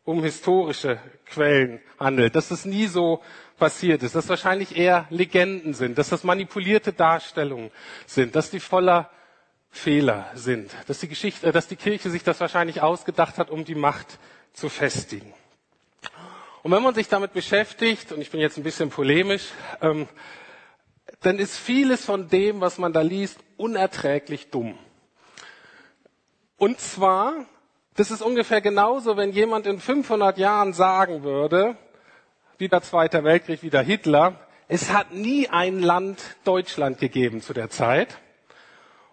um 0.04 0.23
historische 0.23 0.99
Quellen 1.25 1.80
handelt, 1.99 2.37
dass 2.37 2.50
es 2.50 2.64
nie 2.64 2.87
so 2.87 3.23
passiert 3.56 4.02
ist, 4.02 4.14
dass 4.14 4.28
wahrscheinlich 4.28 4.76
eher 4.76 5.06
Legenden 5.11 5.75
sind, 5.75 5.99
dass 5.99 6.08
das 6.08 6.25
manipulierte 6.25 6.92
Darstellungen 6.92 7.70
sind, 8.06 8.34
dass 8.37 8.50
die 8.50 8.61
voller 8.61 9.11
Fehler 9.70 10.30
sind, 10.34 10.70
dass 10.87 11.00
die 11.00 11.08
Geschichte, 11.08 11.50
dass 11.52 11.68
die 11.68 11.76
Kirche 11.76 12.11
sich 12.11 12.23
das 12.23 12.40
wahrscheinlich 12.40 12.82
ausgedacht 12.82 13.38
hat, 13.38 13.50
um 13.50 13.64
die 13.64 13.75
Macht 13.75 14.18
zu 14.52 14.68
festigen. 14.68 15.32
Und 16.62 16.73
wenn 16.73 16.82
man 16.82 16.94
sich 16.94 17.08
damit 17.08 17.32
beschäftigt, 17.32 18.12
und 18.12 18.20
ich 18.20 18.30
bin 18.30 18.40
jetzt 18.40 18.56
ein 18.56 18.62
bisschen 18.62 18.90
polemisch, 18.90 19.49
ähm, 19.82 20.08
dann 21.20 21.38
ist 21.38 21.58
vieles 21.58 22.04
von 22.04 22.28
dem, 22.28 22.61
was 22.61 22.78
man 22.78 22.92
da 22.92 23.02
liest, 23.02 23.38
unerträglich 23.56 24.50
dumm. 24.50 24.78
Und 26.56 26.80
zwar 26.80 27.46
das 27.96 28.11
ist 28.11 28.23
ungefähr 28.23 28.61
genauso, 28.61 29.16
wenn 29.16 29.30
jemand 29.30 29.66
in 29.66 29.78
500 29.78 30.37
Jahren 30.37 30.73
sagen 30.73 31.23
würde, 31.23 31.76
wieder 32.58 32.82
Zweiter 32.82 33.25
Weltkrieg, 33.25 33.62
wieder 33.62 33.82
Hitler, 33.82 34.38
es 34.68 34.92
hat 34.92 35.12
nie 35.12 35.49
ein 35.49 35.80
Land 35.80 36.20
Deutschland 36.44 36.99
gegeben 36.99 37.40
zu 37.40 37.52
der 37.52 37.68
Zeit. 37.68 38.18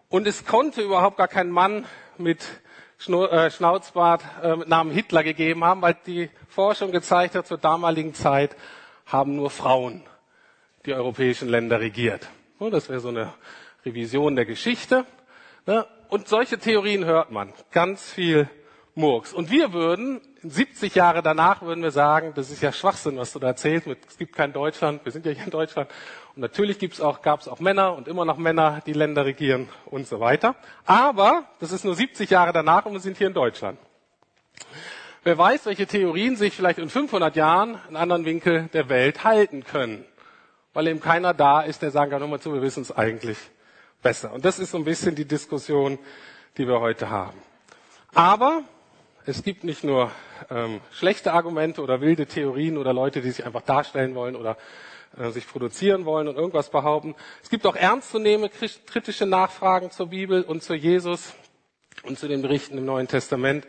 Und 0.10 0.27
es 0.27 0.45
konnte 0.45 0.81
überhaupt 0.81 1.17
gar 1.17 1.27
keinen 1.27 1.51
Mann 1.51 1.86
mit 2.17 2.39
äh, 3.07 3.50
Schnauzbart 3.50 4.24
äh, 4.43 4.55
mit 4.57 4.67
Namen 4.67 4.91
Hitler 4.91 5.24
gegeben 5.24 5.63
haben, 5.63 5.81
weil 5.81 5.98
die 6.05 6.29
Forschung 6.50 6.91
gezeigt 6.91 7.36
hat, 7.36 7.48
zur 7.48 7.57
damaligen 7.57 8.13
Zeit 8.13 8.55
haben 9.05 9.36
nur 9.36 9.50
Frauen 9.50 10.03
die 10.86 10.93
europäischen 10.93 11.50
Länder 11.50 11.79
regiert. 11.79 12.27
Das 12.60 12.89
wäre 12.89 13.00
so 13.00 13.10
eine 13.10 13.33
Revision 13.86 14.36
der 14.36 14.45
Geschichte. 14.45 15.05
Und 16.10 16.27
solche 16.27 16.57
Theorien 16.60 17.05
hört 17.05 17.31
man 17.31 17.53
ganz 17.71 18.12
viel 18.12 18.50
Murks. 18.95 19.33
Und 19.33 19.50
wir 19.50 19.74
würden, 19.74 20.21
70 20.43 20.95
Jahre 20.95 21.21
danach 21.21 21.62
würden 21.62 21.83
wir 21.83 21.91
sagen, 21.91 22.33
das 22.36 22.50
ist 22.50 22.62
ja 22.62 22.71
Schwachsinn, 22.71 23.17
was 23.17 23.33
du 23.33 23.39
da 23.39 23.48
erzählst, 23.48 23.88
es 23.88 24.17
gibt 24.17 24.36
kein 24.36 24.53
Deutschland, 24.53 25.05
wir 25.05 25.12
sind 25.12 25.25
ja 25.25 25.31
hier 25.31 25.43
in 25.43 25.51
Deutschland. 25.51 25.89
Und 26.36 26.41
natürlich 26.41 26.79
gibt's 26.79 27.00
auch, 27.00 27.21
gab 27.21 27.41
es 27.41 27.48
auch 27.48 27.60
Männer 27.60 27.95
und 27.95 28.07
immer 28.07 28.25
noch 28.25 28.38
Männer, 28.38 28.81
die 28.86 28.93
Länder 28.93 29.25
regieren 29.25 29.69
und 29.86 30.07
so 30.07 30.19
weiter. 30.19 30.55
Aber 30.86 31.45
das 31.60 31.71
ist 31.71 31.86
nur 31.86 31.95
70 31.95 32.29
Jahre 32.29 32.53
danach 32.53 32.86
und 32.86 32.93
wir 32.93 33.00
sind 33.00 33.17
hier 33.17 33.27
in 33.27 33.33
Deutschland. 33.33 33.77
Wer 35.24 35.38
weiß, 35.38 35.67
welche 35.67 35.86
Theorien 35.86 36.36
sich 36.36 36.55
vielleicht 36.55 36.79
in 36.79 36.89
500 36.89 37.36
Jahren 37.36 37.79
in 37.89 37.95
anderen 37.95 38.25
Winkel 38.25 38.69
der 38.74 38.89
Welt 38.89 39.24
halten 39.24 39.63
können. 39.63 40.03
Weil 40.74 40.88
eben 40.88 41.00
keiner 41.01 41.33
da 41.33 41.62
ist, 41.62 41.83
der 41.83 41.91
sagen 41.91 42.10
kann, 42.10 42.21
hör 42.21 42.27
mal 42.27 42.39
zu, 42.39 42.53
wir 42.53 42.62
wissen 42.62 42.81
es 42.81 42.91
eigentlich 42.91 43.38
besser. 44.01 44.33
Und 44.33 44.45
das 44.45 44.57
ist 44.57 44.71
so 44.71 44.77
ein 44.77 44.86
bisschen 44.86 45.15
die 45.15 45.25
Diskussion, 45.25 46.00
die 46.57 46.67
wir 46.67 46.79
heute 46.79 47.10
haben. 47.12 47.38
Aber 48.15 48.63
es 49.25 49.43
gibt 49.43 49.63
nicht 49.63 49.83
nur 49.83 50.11
ähm, 50.49 50.81
schlechte 50.91 51.33
Argumente 51.33 51.81
oder 51.81 52.01
wilde 52.01 52.25
Theorien 52.25 52.77
oder 52.77 52.93
Leute, 52.93 53.21
die 53.21 53.29
sich 53.29 53.45
einfach 53.45 53.61
darstellen 53.61 54.15
wollen 54.15 54.35
oder 54.35 54.57
äh, 55.17 55.29
sich 55.29 55.47
produzieren 55.47 56.05
wollen 56.05 56.27
und 56.27 56.35
irgendwas 56.37 56.69
behaupten. 56.69 57.15
Es 57.43 57.49
gibt 57.49 57.65
auch 57.67 57.75
ernstzunehmende 57.75 58.49
kritische 58.85 59.25
Nachfragen 59.25 59.91
zur 59.91 60.07
Bibel 60.07 60.41
und 60.41 60.63
zu 60.63 60.73
Jesus 60.73 61.33
und 62.03 62.17
zu 62.17 62.27
den 62.27 62.41
Berichten 62.41 62.77
im 62.77 62.85
Neuen 62.85 63.07
Testament. 63.07 63.67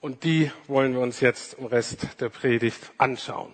Und 0.00 0.24
die 0.24 0.50
wollen 0.66 0.94
wir 0.94 1.00
uns 1.00 1.20
jetzt 1.20 1.54
im 1.54 1.66
Rest 1.66 2.20
der 2.20 2.28
Predigt 2.28 2.92
anschauen. 2.96 3.52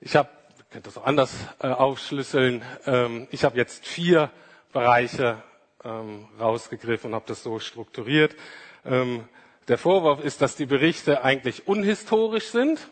Ich 0.00 0.16
habe, 0.16 0.28
könnt 0.70 0.86
das 0.86 0.96
auch 0.96 1.04
anders 1.04 1.34
äh, 1.60 1.68
aufschlüsseln, 1.68 2.62
ähm, 2.86 3.28
ich 3.30 3.44
habe 3.44 3.56
jetzt 3.56 3.86
vier 3.86 4.30
Bereiche 4.72 5.42
ähm, 5.84 6.28
rausgegriffen 6.40 7.10
und 7.10 7.14
habe 7.14 7.26
das 7.26 7.42
so 7.42 7.58
strukturiert. 7.58 8.36
Ähm, 8.84 9.28
der 9.68 9.78
Vorwurf 9.78 10.22
ist, 10.22 10.42
dass 10.42 10.56
die 10.56 10.66
Berichte 10.66 11.24
eigentlich 11.24 11.66
unhistorisch 11.66 12.48
sind, 12.48 12.90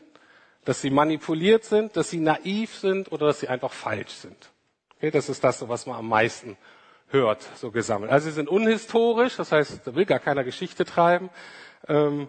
dass 0.64 0.80
sie 0.80 0.90
manipuliert 0.90 1.64
sind, 1.64 1.96
dass 1.96 2.10
sie 2.10 2.20
naiv 2.20 2.76
sind 2.76 3.10
oder 3.12 3.26
dass 3.26 3.40
sie 3.40 3.48
einfach 3.48 3.72
falsch 3.72 4.12
sind. 4.12 4.50
Okay, 4.96 5.10
das 5.10 5.28
ist 5.28 5.42
das, 5.42 5.66
was 5.68 5.86
man 5.86 5.96
am 5.96 6.08
meisten 6.08 6.56
hört, 7.08 7.46
so 7.56 7.70
gesammelt. 7.70 8.10
Also 8.10 8.26
sie 8.28 8.34
sind 8.34 8.48
unhistorisch, 8.48 9.36
das 9.36 9.52
heißt, 9.52 9.86
da 9.86 9.94
will 9.94 10.06
gar 10.06 10.20
keiner 10.20 10.44
Geschichte 10.44 10.84
treiben. 10.84 11.30
Ähm, 11.88 12.28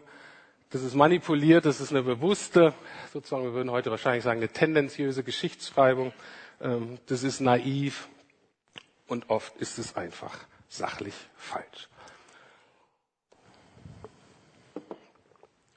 das 0.71 0.81
ist 0.81 0.95
manipuliert, 0.95 1.65
das 1.65 1.79
ist 1.79 1.91
eine 1.91 2.01
bewusste, 2.01 2.73
sozusagen, 3.13 3.43
wir 3.43 3.53
würden 3.53 3.69
heute 3.69 3.91
wahrscheinlich 3.91 4.23
sagen, 4.23 4.39
eine 4.39 4.49
tendenziöse 4.49 5.23
Geschichtsschreibung. 5.23 6.13
Ähm, 6.59 6.97
das 7.05 7.23
ist 7.23 7.39
naiv 7.39 8.09
und 9.07 9.29
oft 9.29 9.55
ist 9.57 9.77
es 9.77 9.95
einfach 9.95 10.35
sachlich 10.67 11.13
falsch. 11.35 11.89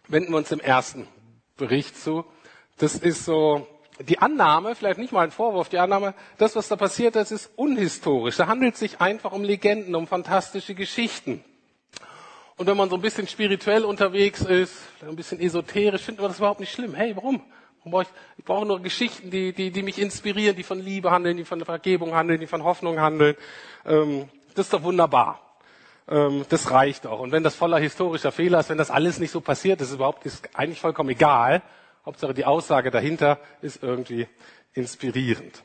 Wenden 0.09 0.33
wir 0.33 0.39
uns 0.39 0.49
dem 0.49 0.61
ersten 0.61 1.09
Bericht 1.57 2.01
zu. 2.01 2.25
Das 2.79 2.95
ist 2.95 3.25
so 3.25 3.67
die 4.01 4.19
Annahme, 4.19 4.75
vielleicht 4.75 4.99
nicht 4.99 5.13
mal 5.13 5.23
ein 5.23 5.31
Vorwurf, 5.31 5.69
die 5.69 5.79
Annahme, 5.79 6.15
das, 6.37 6.55
was 6.55 6.69
da 6.69 6.77
passiert 6.77 7.17
ist, 7.17 7.31
ist 7.31 7.51
unhistorisch. 7.57 8.37
Da 8.37 8.47
handelt 8.47 8.75
es 8.75 8.81
sich 8.81 9.01
einfach 9.01 9.33
um 9.33 9.43
Legenden, 9.43 9.95
um 9.95 10.07
fantastische 10.07 10.75
Geschichten. 10.75 11.43
Und 12.59 12.67
wenn 12.67 12.77
man 12.77 12.91
so 12.91 12.97
ein 12.97 13.03
bisschen 13.03 13.27
spirituell 13.27 13.85
unterwegs 13.85 14.43
ist, 14.43 14.75
ein 15.07 15.17
bisschen 15.17 15.41
esoterisch, 15.41 16.03
findet 16.03 16.23
man 16.23 16.31
das 16.31 16.39
überhaupt 16.39 16.61
nicht 16.61 16.73
schlimm. 16.73 16.95
Hey, 16.95 17.15
warum? 17.17 17.43
ich, 18.37 18.45
brauche 18.45 18.67
nur 18.67 18.81
Geschichten, 18.81 19.31
die, 19.31 19.53
die, 19.53 19.71
die 19.71 19.83
mich 19.83 19.99
inspirieren, 19.99 20.57
die 20.57 20.65
von 20.65 20.81
Liebe 20.81 21.11
handeln, 21.11 21.37
die 21.37 21.45
von 21.45 21.65
Vergebung 21.65 22.15
handeln, 22.15 22.41
die 22.41 22.47
von 22.47 22.65
Hoffnung 22.65 23.01
handeln. 23.01 23.37
Ähm, 23.85 24.29
das 24.55 24.67
ist 24.67 24.73
doch 24.73 24.83
wunderbar 24.83 25.46
das 26.07 26.71
reicht 26.71 27.07
auch. 27.07 27.19
Und 27.19 27.33
wenn 27.33 27.43
das 27.43 27.57
voller 27.57 27.79
historischer 27.79 28.31
Fehler 28.31 28.61
ist, 28.61 28.71
wenn 28.71 28.79
das 28.79 28.93
alles 28.93 29.19
nicht 29.19 29.33
so 29.33 29.41
passiert, 29.41 29.81
ist 29.81 29.93
überhaupt 29.93 30.25
ist 30.25 30.49
eigentlich 30.55 30.81
vollkommen 30.81 31.11
egal. 31.11 31.63
Hauptsache 32.05 32.33
die 32.33 32.45
Aussage 32.45 32.93
dahinter 32.93 33.41
ist 33.61 33.83
irgendwie 33.83 34.29
inspirierend. 34.73 35.65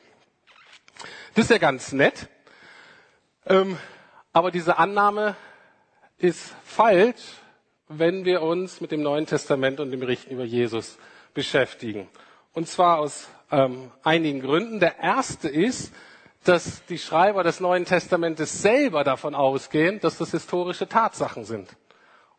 Das 1.34 1.44
ist 1.44 1.50
ja 1.50 1.58
ganz 1.58 1.92
nett. 1.92 2.28
Ähm, 3.46 3.78
aber 4.32 4.50
diese 4.50 4.78
Annahme 4.78 5.36
ist 6.18 6.54
falsch, 6.64 7.22
wenn 7.88 8.24
wir 8.24 8.42
uns 8.42 8.80
mit 8.80 8.90
dem 8.90 9.02
Neuen 9.02 9.26
Testament 9.26 9.78
und 9.78 9.90
dem 9.90 10.00
Berichten 10.00 10.32
über 10.32 10.44
Jesus 10.44 10.98
beschäftigen. 11.34 12.08
Und 12.52 12.68
zwar 12.68 12.98
aus 12.98 13.28
ähm, 13.50 13.90
einigen 14.02 14.40
Gründen. 14.40 14.80
Der 14.80 14.98
erste 14.98 15.48
ist, 15.48 15.92
dass 16.44 16.84
die 16.86 16.98
Schreiber 16.98 17.44
des 17.44 17.60
Neuen 17.60 17.84
Testamentes 17.84 18.62
selber 18.62 19.04
davon 19.04 19.34
ausgehen, 19.34 20.00
dass 20.00 20.18
das 20.18 20.32
historische 20.32 20.88
Tatsachen 20.88 21.44
sind. 21.44 21.68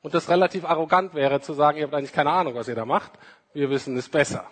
Und 0.02 0.14
das 0.14 0.30
relativ 0.30 0.66
arrogant 0.66 1.14
wäre 1.14 1.40
zu 1.40 1.54
sagen, 1.54 1.78
ihr 1.78 1.86
habt 1.86 1.94
eigentlich 1.94 2.12
keine 2.12 2.32
Ahnung, 2.32 2.56
was 2.56 2.68
ihr 2.68 2.76
da 2.76 2.86
macht. 2.86 3.12
Wir 3.54 3.70
wissen 3.70 3.96
es 3.96 4.10
besser. 4.10 4.46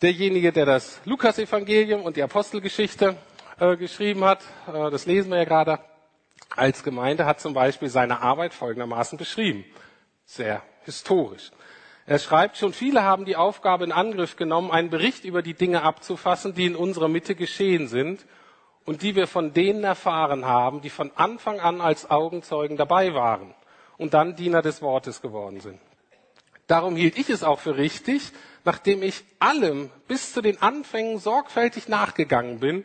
Derjenige, 0.00 0.52
der 0.52 0.66
das 0.66 1.00
Lukas-Evangelium 1.04 2.02
und 2.02 2.16
die 2.16 2.22
Apostelgeschichte 2.22 3.16
äh, 3.58 3.76
geschrieben 3.76 4.24
hat, 4.24 4.40
äh, 4.72 4.90
das 4.90 5.06
lesen 5.06 5.30
wir 5.30 5.38
ja 5.38 5.44
gerade, 5.44 5.78
als 6.50 6.84
Gemeinde 6.84 7.24
hat 7.24 7.40
zum 7.40 7.54
Beispiel 7.54 7.88
seine 7.88 8.20
Arbeit 8.20 8.54
folgendermaßen 8.54 9.18
beschrieben. 9.18 9.64
Sehr 10.24 10.62
historisch. 10.84 11.50
Er 12.12 12.18
schreibt, 12.18 12.58
schon 12.58 12.74
viele 12.74 13.04
haben 13.04 13.24
die 13.24 13.36
Aufgabe 13.36 13.84
in 13.84 13.90
Angriff 13.90 14.36
genommen, 14.36 14.70
einen 14.70 14.90
Bericht 14.90 15.24
über 15.24 15.40
die 15.40 15.54
Dinge 15.54 15.80
abzufassen, 15.80 16.52
die 16.52 16.66
in 16.66 16.76
unserer 16.76 17.08
Mitte 17.08 17.34
geschehen 17.34 17.88
sind 17.88 18.26
und 18.84 19.00
die 19.00 19.16
wir 19.16 19.26
von 19.26 19.54
denen 19.54 19.82
erfahren 19.82 20.44
haben, 20.44 20.82
die 20.82 20.90
von 20.90 21.10
Anfang 21.14 21.58
an 21.58 21.80
als 21.80 22.10
Augenzeugen 22.10 22.76
dabei 22.76 23.14
waren 23.14 23.54
und 23.96 24.12
dann 24.12 24.36
Diener 24.36 24.60
des 24.60 24.82
Wortes 24.82 25.22
geworden 25.22 25.60
sind. 25.60 25.80
Darum 26.66 26.96
hielt 26.96 27.16
ich 27.16 27.30
es 27.30 27.42
auch 27.42 27.60
für 27.60 27.78
richtig, 27.78 28.32
nachdem 28.66 29.02
ich 29.02 29.24
allem 29.38 29.88
bis 30.06 30.34
zu 30.34 30.42
den 30.42 30.60
Anfängen 30.60 31.18
sorgfältig 31.18 31.88
nachgegangen 31.88 32.60
bin, 32.60 32.84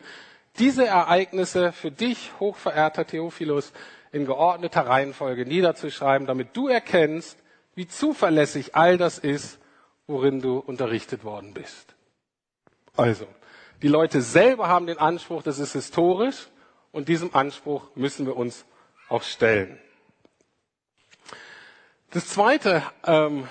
diese 0.58 0.86
Ereignisse 0.86 1.74
für 1.74 1.92
dich, 1.92 2.32
hochverehrter 2.40 3.06
Theophilus, 3.06 3.74
in 4.14 4.26
geordneter 4.26 4.88
Reihenfolge 4.88 5.46
niederzuschreiben, 5.46 6.28
damit 6.28 6.56
du 6.56 6.70
erkennst, 6.70 7.38
wie 7.78 7.88
zuverlässig 7.88 8.76
all 8.76 8.98
das 8.98 9.18
ist, 9.20 9.60
worin 10.08 10.42
du 10.42 10.58
unterrichtet 10.58 11.24
worden 11.24 11.54
bist. 11.54 11.94
Also, 12.96 13.28
die 13.84 13.88
Leute 13.88 14.24
selber 14.24 14.68
haben 14.68 14.88
den 14.88 14.98
Anspruch, 14.98 15.44
das 15.44 15.60
ist 15.60 15.74
historisch 15.74 16.48
und 16.92 17.08
diesem 17.08 17.36
Anspruch 17.36 17.84
müssen 17.94 18.26
wir 18.26 18.36
uns 18.36 18.66
auch 19.10 19.22
stellen. 19.22 19.78
Das 22.10 22.30
zweite 22.30 22.82
ähm, 23.06 23.48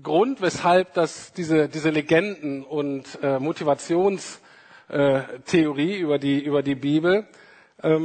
Grund, 0.00 0.40
weshalb 0.40 0.94
das 0.94 1.32
diese, 1.32 1.68
diese 1.68 1.90
Legenden 1.90 2.62
und 2.62 3.18
äh, 3.20 3.40
Motivationstheorie 3.40 5.98
über 5.98 6.20
die, 6.20 6.38
über 6.38 6.62
die 6.62 6.76
Bibel, 6.76 7.26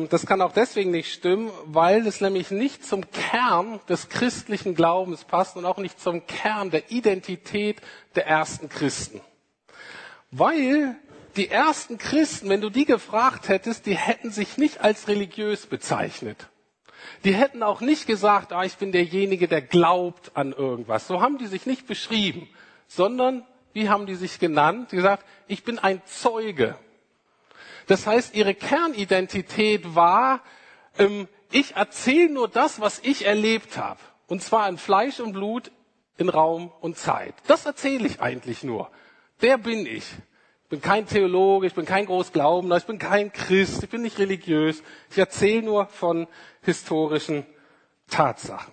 das 0.09 0.25
kann 0.25 0.41
auch 0.41 0.51
deswegen 0.51 0.91
nicht 0.91 1.13
stimmen, 1.13 1.51
weil 1.63 2.05
es 2.05 2.19
nämlich 2.19 2.51
nicht 2.51 2.85
zum 2.85 3.09
Kern 3.11 3.79
des 3.87 4.09
christlichen 4.09 4.75
Glaubens 4.75 5.23
passt 5.23 5.55
und 5.55 5.65
auch 5.65 5.77
nicht 5.77 6.01
zum 6.01 6.27
Kern 6.27 6.69
der 6.69 6.91
Identität 6.91 7.77
der 8.15 8.27
ersten 8.27 8.67
Christen. 8.67 9.21
Weil 10.31 10.97
die 11.37 11.47
ersten 11.47 11.97
Christen, 11.97 12.49
wenn 12.49 12.59
du 12.59 12.69
die 12.69 12.83
gefragt 12.83 13.47
hättest, 13.47 13.85
die 13.85 13.95
hätten 13.95 14.31
sich 14.31 14.57
nicht 14.57 14.81
als 14.81 15.07
religiös 15.07 15.65
bezeichnet. 15.65 16.49
Die 17.23 17.33
hätten 17.33 17.63
auch 17.63 17.79
nicht 17.79 18.05
gesagt, 18.05 18.51
ah, 18.51 18.65
ich 18.65 18.75
bin 18.75 18.91
derjenige, 18.91 19.47
der 19.47 19.61
glaubt 19.61 20.31
an 20.35 20.51
irgendwas. 20.51 21.07
So 21.07 21.21
haben 21.21 21.37
die 21.37 21.47
sich 21.47 21.65
nicht 21.65 21.87
beschrieben, 21.87 22.49
sondern 22.89 23.45
wie 23.71 23.87
haben 23.87 24.07
die 24.07 24.15
sich 24.15 24.39
genannt? 24.39 24.91
Die 24.91 24.97
gesagt, 24.97 25.25
ich 25.47 25.63
bin 25.63 25.79
ein 25.79 26.01
Zeuge. 26.05 26.75
Das 27.89 28.05
heißt, 28.05 28.35
ihre 28.35 28.53
Kernidentität 28.53 29.95
war, 29.95 30.43
ähm, 30.99 31.27
ich 31.51 31.75
erzähle 31.75 32.29
nur 32.29 32.47
das, 32.47 32.79
was 32.79 32.99
ich 32.99 33.25
erlebt 33.25 33.79
habe. 33.79 33.99
Und 34.27 34.43
zwar 34.43 34.69
in 34.69 34.77
Fleisch 34.77 35.19
und 35.19 35.33
Blut, 35.33 35.71
in 36.19 36.29
Raum 36.29 36.71
und 36.81 36.99
Zeit. 36.99 37.33
Das 37.47 37.65
erzähle 37.65 38.05
ich 38.05 38.21
eigentlich 38.21 38.63
nur. 38.63 38.91
Der 39.41 39.57
bin 39.57 39.87
ich. 39.87 40.03
Ich 40.03 40.69
bin 40.69 40.81
kein 40.81 41.07
Theologe, 41.07 41.65
ich 41.65 41.73
bin 41.73 41.85
kein 41.85 42.05
Großglaubender, 42.05 42.77
ich 42.77 42.85
bin 42.85 42.99
kein 42.99 43.33
Christ, 43.33 43.81
ich 43.81 43.89
bin 43.89 44.03
nicht 44.03 44.19
religiös. 44.19 44.83
Ich 45.09 45.17
erzähle 45.17 45.63
nur 45.63 45.87
von 45.87 46.27
historischen 46.61 47.43
Tatsachen. 48.07 48.71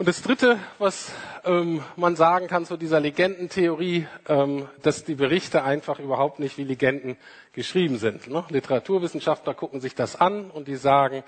Und 0.00 0.08
das 0.08 0.22
Dritte, 0.22 0.58
was 0.78 1.12
ähm, 1.44 1.82
man 1.94 2.16
sagen 2.16 2.46
kann 2.46 2.64
zu 2.64 2.78
dieser 2.78 3.00
Legendentheorie, 3.00 4.06
ähm, 4.30 4.66
dass 4.80 5.04
die 5.04 5.14
Berichte 5.14 5.62
einfach 5.62 5.98
überhaupt 5.98 6.38
nicht 6.38 6.56
wie 6.56 6.64
Legenden 6.64 7.18
geschrieben 7.52 7.98
sind. 7.98 8.26
Ne? 8.26 8.42
Literaturwissenschaftler 8.48 9.52
gucken 9.52 9.82
sich 9.82 9.94
das 9.94 10.16
an 10.16 10.50
und 10.50 10.68
die 10.68 10.76
sagen, 10.76 11.22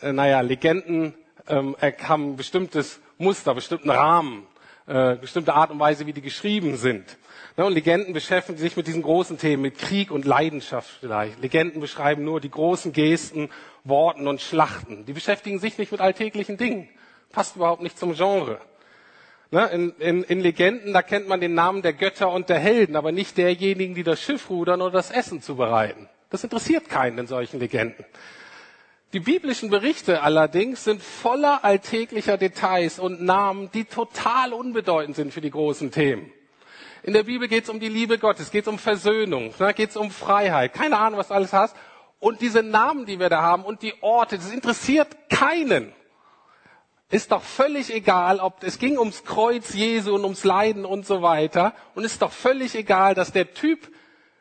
äh, 0.00 0.14
naja, 0.14 0.40
Legenden 0.40 1.12
ähm, 1.48 1.76
haben 1.82 2.30
ein 2.30 2.36
bestimmtes 2.36 2.98
Muster, 3.18 3.54
bestimmten 3.54 3.90
Rahmen 3.90 4.46
äh, 4.86 5.16
bestimmte 5.16 5.52
Art 5.52 5.70
und 5.70 5.78
Weise, 5.78 6.06
wie 6.06 6.14
die 6.14 6.22
geschrieben 6.22 6.78
sind. 6.78 7.18
Ne, 7.58 7.66
und 7.66 7.74
Legenden 7.74 8.14
beschäftigen 8.14 8.56
sich 8.56 8.74
mit 8.74 8.86
diesen 8.86 9.02
großen 9.02 9.36
Themen, 9.36 9.60
mit 9.60 9.76
Krieg 9.76 10.10
und 10.10 10.24
Leidenschaft 10.24 10.88
vielleicht. 11.00 11.42
Legenden 11.42 11.82
beschreiben 11.82 12.24
nur 12.24 12.40
die 12.40 12.50
großen 12.50 12.94
Gesten, 12.94 13.50
Worten 13.84 14.26
und 14.26 14.40
Schlachten. 14.40 15.04
Die 15.04 15.12
beschäftigen 15.12 15.58
sich 15.58 15.76
nicht 15.76 15.92
mit 15.92 16.00
alltäglichen 16.00 16.56
Dingen. 16.56 16.88
Passt 17.34 17.56
überhaupt 17.56 17.82
nicht 17.82 17.98
zum 17.98 18.14
Genre. 18.14 18.60
Ne, 19.50 19.66
in, 19.66 19.90
in, 19.98 20.22
in 20.22 20.40
Legenden, 20.40 20.92
da 20.92 21.02
kennt 21.02 21.26
man 21.28 21.40
den 21.40 21.54
Namen 21.54 21.82
der 21.82 21.92
Götter 21.92 22.30
und 22.30 22.48
der 22.48 22.58
Helden, 22.58 22.94
aber 22.94 23.10
nicht 23.10 23.36
derjenigen, 23.36 23.94
die 23.94 24.04
das 24.04 24.20
Schiff 24.20 24.48
rudern 24.50 24.80
oder 24.80 24.92
das 24.92 25.10
Essen 25.10 25.42
zubereiten. 25.42 26.08
Das 26.30 26.44
interessiert 26.44 26.88
keinen 26.88 27.18
in 27.18 27.26
solchen 27.26 27.58
Legenden. 27.58 28.04
Die 29.12 29.20
biblischen 29.20 29.68
Berichte 29.70 30.22
allerdings 30.22 30.84
sind 30.84 31.02
voller 31.02 31.64
alltäglicher 31.64 32.36
Details 32.36 32.98
und 32.98 33.22
Namen, 33.22 33.68
die 33.72 33.84
total 33.84 34.52
unbedeutend 34.52 35.16
sind 35.16 35.32
für 35.32 35.40
die 35.40 35.50
großen 35.50 35.90
Themen. 35.90 36.32
In 37.02 37.14
der 37.14 37.24
Bibel 37.24 37.48
geht 37.48 37.64
es 37.64 37.70
um 37.70 37.80
die 37.80 37.88
Liebe 37.88 38.18
Gottes, 38.18 38.50
geht 38.50 38.62
es 38.62 38.68
um 38.68 38.78
Versöhnung, 38.78 39.52
da 39.58 39.72
geht 39.72 39.90
es 39.90 39.96
um 39.96 40.10
Freiheit. 40.10 40.72
Keine 40.72 40.98
Ahnung, 40.98 41.18
was 41.18 41.28
du 41.28 41.34
alles 41.34 41.52
hast. 41.52 41.76
Und 42.18 42.40
diese 42.40 42.62
Namen, 42.62 43.06
die 43.06 43.20
wir 43.20 43.28
da 43.28 43.42
haben 43.42 43.64
und 43.64 43.82
die 43.82 43.94
Orte, 44.00 44.36
das 44.36 44.52
interessiert 44.52 45.08
keinen. 45.28 45.92
Ist 47.10 47.32
doch 47.32 47.42
völlig 47.42 47.92
egal, 47.92 48.40
ob 48.40 48.62
es 48.62 48.78
ging 48.78 48.98
ums 48.98 49.24
Kreuz 49.24 49.74
Jesu 49.74 50.14
und 50.14 50.24
ums 50.24 50.44
Leiden 50.44 50.84
und 50.84 51.06
so 51.06 51.22
weiter. 51.22 51.74
Und 51.94 52.04
ist 52.04 52.22
doch 52.22 52.32
völlig 52.32 52.74
egal, 52.74 53.14
dass 53.14 53.32
der 53.32 53.52
Typ, 53.54 53.90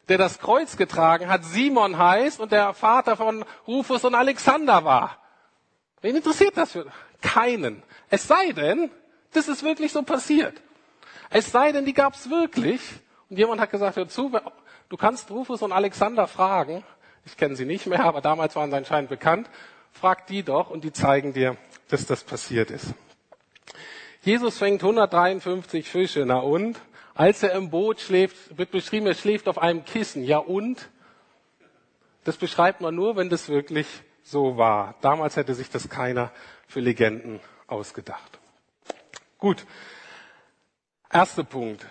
der 0.07 0.17
das 0.17 0.39
Kreuz 0.39 0.77
getragen 0.77 1.29
hat, 1.29 1.43
Simon 1.43 1.97
heißt 1.97 2.39
und 2.39 2.51
der 2.51 2.73
Vater 2.73 3.15
von 3.17 3.45
Rufus 3.67 4.05
und 4.05 4.15
Alexander 4.15 4.85
war. 4.85 5.17
Wen 6.01 6.15
interessiert 6.15 6.57
das 6.57 6.71
für? 6.71 6.85
Keinen. 7.21 7.83
Es 8.09 8.27
sei 8.27 8.51
denn, 8.51 8.89
das 9.33 9.47
ist 9.47 9.63
wirklich 9.63 9.91
so 9.91 10.03
passiert. 10.03 10.61
Es 11.29 11.51
sei 11.51 11.71
denn, 11.71 11.85
die 11.85 11.93
gab 11.93 12.13
es 12.13 12.29
wirklich. 12.29 12.81
Und 13.29 13.37
jemand 13.37 13.59
hat 13.61 13.71
gesagt, 13.71 13.95
hör 13.95 14.07
zu, 14.07 14.31
du 14.89 14.97
kannst 14.97 15.31
Rufus 15.31 15.61
und 15.61 15.71
Alexander 15.71 16.27
fragen. 16.27 16.83
Ich 17.25 17.37
kenne 17.37 17.55
sie 17.55 17.65
nicht 17.65 17.87
mehr, 17.87 18.03
aber 18.03 18.21
damals 18.21 18.55
waren 18.55 18.69
sie 18.69 18.77
anscheinend 18.77 19.09
bekannt. 19.09 19.49
Frag 19.91 20.27
die 20.27 20.43
doch 20.43 20.69
und 20.69 20.83
die 20.83 20.91
zeigen 20.91 21.33
dir, 21.33 21.57
dass 21.93 22.07
das 22.07 22.23
passiert 22.23 22.71
ist. 22.71 22.87
Jesus 24.23 24.57
fängt 24.57 24.81
153 24.81 25.87
Fische, 25.87 26.25
na 26.25 26.39
und? 26.39 26.81
Als 27.13 27.43
er 27.43 27.51
im 27.51 27.69
Boot 27.69 27.99
schläft, 27.99 28.57
wird 28.57 28.71
beschrieben, 28.71 29.05
er 29.05 29.13
schläft 29.13 29.47
auf 29.47 29.59
einem 29.59 29.85
Kissen. 29.85 30.23
Ja 30.23 30.39
und? 30.39 30.89
Das 32.23 32.37
beschreibt 32.37 32.81
man 32.81 32.95
nur, 32.95 33.15
wenn 33.15 33.29
das 33.29 33.47
wirklich 33.47 33.85
so 34.23 34.57
war. 34.57 34.95
Damals 35.01 35.35
hätte 35.35 35.53
sich 35.53 35.69
das 35.69 35.87
keiner 35.87 36.31
für 36.67 36.79
Legenden 36.79 37.39
ausgedacht. 37.67 38.39
Gut. 39.37 39.63
Erster 41.11 41.43
Punkt. 41.43 41.85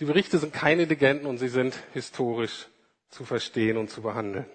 Die 0.00 0.06
Berichte 0.06 0.38
sind 0.38 0.52
keine 0.52 0.86
Legenden 0.86 1.26
und 1.26 1.38
sie 1.38 1.48
sind 1.48 1.78
historisch 1.92 2.66
zu 3.10 3.24
verstehen 3.24 3.76
und 3.76 3.90
zu 3.90 4.02
behandeln. 4.02 4.46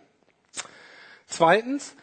Zweitens, 1.27 1.95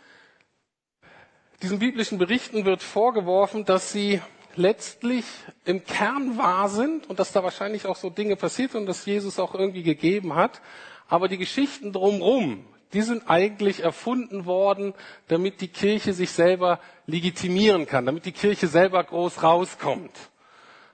diesen 1.62 1.78
biblischen 1.78 2.18
Berichten 2.18 2.64
wird 2.64 2.82
vorgeworfen, 2.82 3.64
dass 3.64 3.92
sie 3.92 4.20
letztlich 4.56 5.24
im 5.64 5.84
Kern 5.84 6.38
wahr 6.38 6.68
sind 6.68 7.08
und 7.08 7.18
dass 7.18 7.32
da 7.32 7.44
wahrscheinlich 7.44 7.86
auch 7.86 7.96
so 7.96 8.10
Dinge 8.10 8.36
passiert 8.36 8.74
und 8.74 8.86
dass 8.86 9.06
Jesus 9.06 9.38
auch 9.38 9.54
irgendwie 9.54 9.82
gegeben 9.82 10.34
hat. 10.34 10.60
Aber 11.08 11.28
die 11.28 11.38
Geschichten 11.38 11.92
drumherum, 11.92 12.64
die 12.92 13.02
sind 13.02 13.28
eigentlich 13.28 13.80
erfunden 13.80 14.46
worden, 14.46 14.94
damit 15.28 15.60
die 15.60 15.68
Kirche 15.68 16.12
sich 16.12 16.30
selber 16.30 16.80
legitimieren 17.06 17.86
kann, 17.86 18.06
damit 18.06 18.26
die 18.26 18.32
Kirche 18.32 18.66
selber 18.66 19.02
groß 19.04 19.42
rauskommt. 19.42 20.12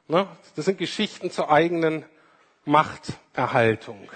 Ne? 0.09 0.27
Das 0.57 0.65
sind 0.65 0.79
Geschichten 0.79 1.31
zur 1.31 1.51
eigenen 1.51 2.05
Machterhaltung. 2.65 4.11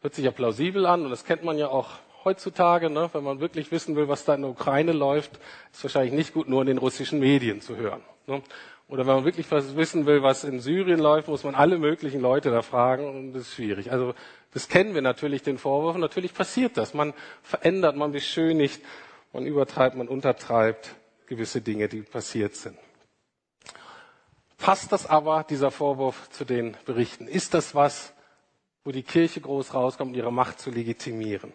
Hört 0.00 0.14
sich 0.14 0.24
ja 0.24 0.30
plausibel 0.30 0.86
an 0.86 1.04
und 1.04 1.10
das 1.10 1.24
kennt 1.24 1.44
man 1.44 1.58
ja 1.58 1.68
auch 1.68 1.90
heutzutage, 2.24 2.90
ne, 2.90 3.10
wenn 3.12 3.24
man 3.24 3.40
wirklich 3.40 3.70
wissen 3.70 3.96
will, 3.96 4.08
was 4.08 4.24
da 4.24 4.34
in 4.34 4.42
der 4.42 4.50
Ukraine 4.50 4.92
läuft, 4.92 5.38
ist 5.72 5.82
wahrscheinlich 5.82 6.12
nicht 6.12 6.34
gut, 6.34 6.48
nur 6.48 6.60
in 6.60 6.66
den 6.66 6.78
russischen 6.78 7.18
Medien 7.18 7.60
zu 7.60 7.76
hören. 7.76 8.02
Ne. 8.26 8.42
Oder 8.88 9.06
wenn 9.06 9.14
man 9.14 9.24
wirklich 9.24 9.50
was 9.50 9.74
wissen 9.76 10.04
will, 10.04 10.22
was 10.22 10.44
in 10.44 10.60
Syrien 10.60 11.00
läuft, 11.00 11.28
muss 11.28 11.44
man 11.44 11.54
alle 11.54 11.78
möglichen 11.78 12.20
Leute 12.20 12.50
da 12.50 12.60
fragen 12.60 13.08
und 13.08 13.32
das 13.32 13.42
ist 13.42 13.54
schwierig. 13.54 13.90
Also 13.90 14.14
das 14.52 14.68
kennen 14.68 14.94
wir 14.94 15.00
natürlich, 15.00 15.42
den 15.42 15.56
Vorwurf. 15.56 15.94
Und 15.94 16.02
natürlich 16.02 16.34
passiert 16.34 16.76
das. 16.76 16.92
Man 16.92 17.14
verändert, 17.42 17.96
man 17.96 18.12
beschönigt, 18.12 18.82
man 19.32 19.46
übertreibt, 19.46 19.96
man 19.96 20.08
untertreibt 20.08 20.94
gewisse 21.26 21.62
Dinge, 21.62 21.88
die 21.88 22.02
passiert 22.02 22.54
sind. 22.54 22.76
Passt 24.58 24.92
das 24.92 25.06
aber, 25.06 25.44
dieser 25.48 25.70
Vorwurf, 25.70 26.28
zu 26.30 26.44
den 26.44 26.76
Berichten? 26.84 27.26
Ist 27.26 27.54
das 27.54 27.74
was, 27.74 28.12
wo 28.84 28.92
die 28.92 29.02
Kirche 29.02 29.40
groß 29.40 29.72
rauskommt, 29.72 30.14
ihre 30.14 30.32
Macht 30.32 30.60
zu 30.60 30.70
legitimieren? 30.70 31.54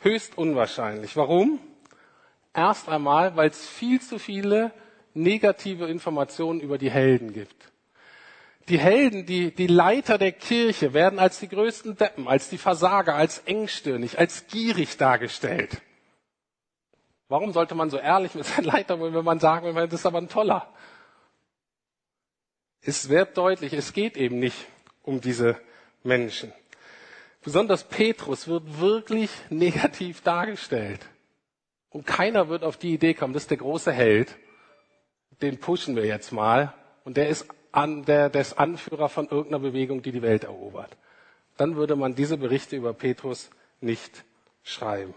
Höchst 0.00 0.36
unwahrscheinlich. 0.36 1.16
Warum? 1.16 1.60
Erst 2.54 2.88
einmal, 2.88 3.36
weil 3.36 3.50
es 3.50 3.66
viel 3.66 4.00
zu 4.00 4.18
viele 4.18 4.72
negative 5.14 5.86
Informationen 5.86 6.60
über 6.60 6.78
die 6.78 6.90
Helden 6.90 7.32
gibt. 7.32 7.70
Die 8.68 8.78
Helden, 8.78 9.26
die, 9.26 9.54
die 9.54 9.66
Leiter 9.66 10.16
der 10.16 10.32
Kirche 10.32 10.94
werden 10.94 11.18
als 11.18 11.40
die 11.40 11.48
größten 11.48 11.96
Deppen, 11.96 12.28
als 12.28 12.48
die 12.48 12.58
Versager, 12.58 13.14
als 13.14 13.40
engstirnig, 13.40 14.18
als 14.18 14.46
gierig 14.46 14.96
dargestellt. 14.96 15.82
Warum 17.28 17.52
sollte 17.52 17.74
man 17.74 17.90
so 17.90 17.98
ehrlich 17.98 18.34
mit 18.34 18.44
seinen 18.46 18.64
Leitern, 18.64 19.00
wenn 19.00 19.24
man 19.24 19.38
sagen 19.38 19.74
will, 19.74 19.86
das 19.86 20.00
ist 20.00 20.06
aber 20.06 20.18
ein 20.18 20.28
toller? 20.28 20.72
Es 22.82 23.08
wird 23.08 23.36
deutlich, 23.36 23.72
es 23.72 23.92
geht 23.92 24.16
eben 24.16 24.38
nicht 24.38 24.66
um 25.02 25.20
diese 25.20 25.60
Menschen. 26.02 26.52
Besonders 27.42 27.84
Petrus 27.84 28.48
wird 28.48 28.80
wirklich 28.80 29.30
negativ 29.48 30.20
dargestellt. 30.20 31.00
Und 31.88 32.06
keiner 32.06 32.48
wird 32.48 32.62
auf 32.62 32.76
die 32.76 32.92
Idee 32.92 33.14
kommen, 33.14 33.32
das 33.32 33.44
ist 33.44 33.50
der 33.50 33.58
große 33.58 33.92
Held, 33.92 34.36
den 35.40 35.58
pushen 35.58 35.96
wir 35.96 36.04
jetzt 36.04 36.32
mal. 36.32 36.74
Und 37.04 37.16
der 37.16 37.28
ist, 37.28 37.46
an, 37.72 38.04
der, 38.04 38.28
der 38.28 38.42
ist 38.42 38.58
Anführer 38.58 39.08
von 39.08 39.28
irgendeiner 39.28 39.60
Bewegung, 39.60 40.02
die 40.02 40.12
die 40.12 40.22
Welt 40.22 40.44
erobert. 40.44 40.96
Dann 41.56 41.76
würde 41.76 41.96
man 41.96 42.14
diese 42.14 42.36
Berichte 42.36 42.76
über 42.76 42.92
Petrus 42.92 43.50
nicht 43.80 44.24
schreiben. 44.62 45.14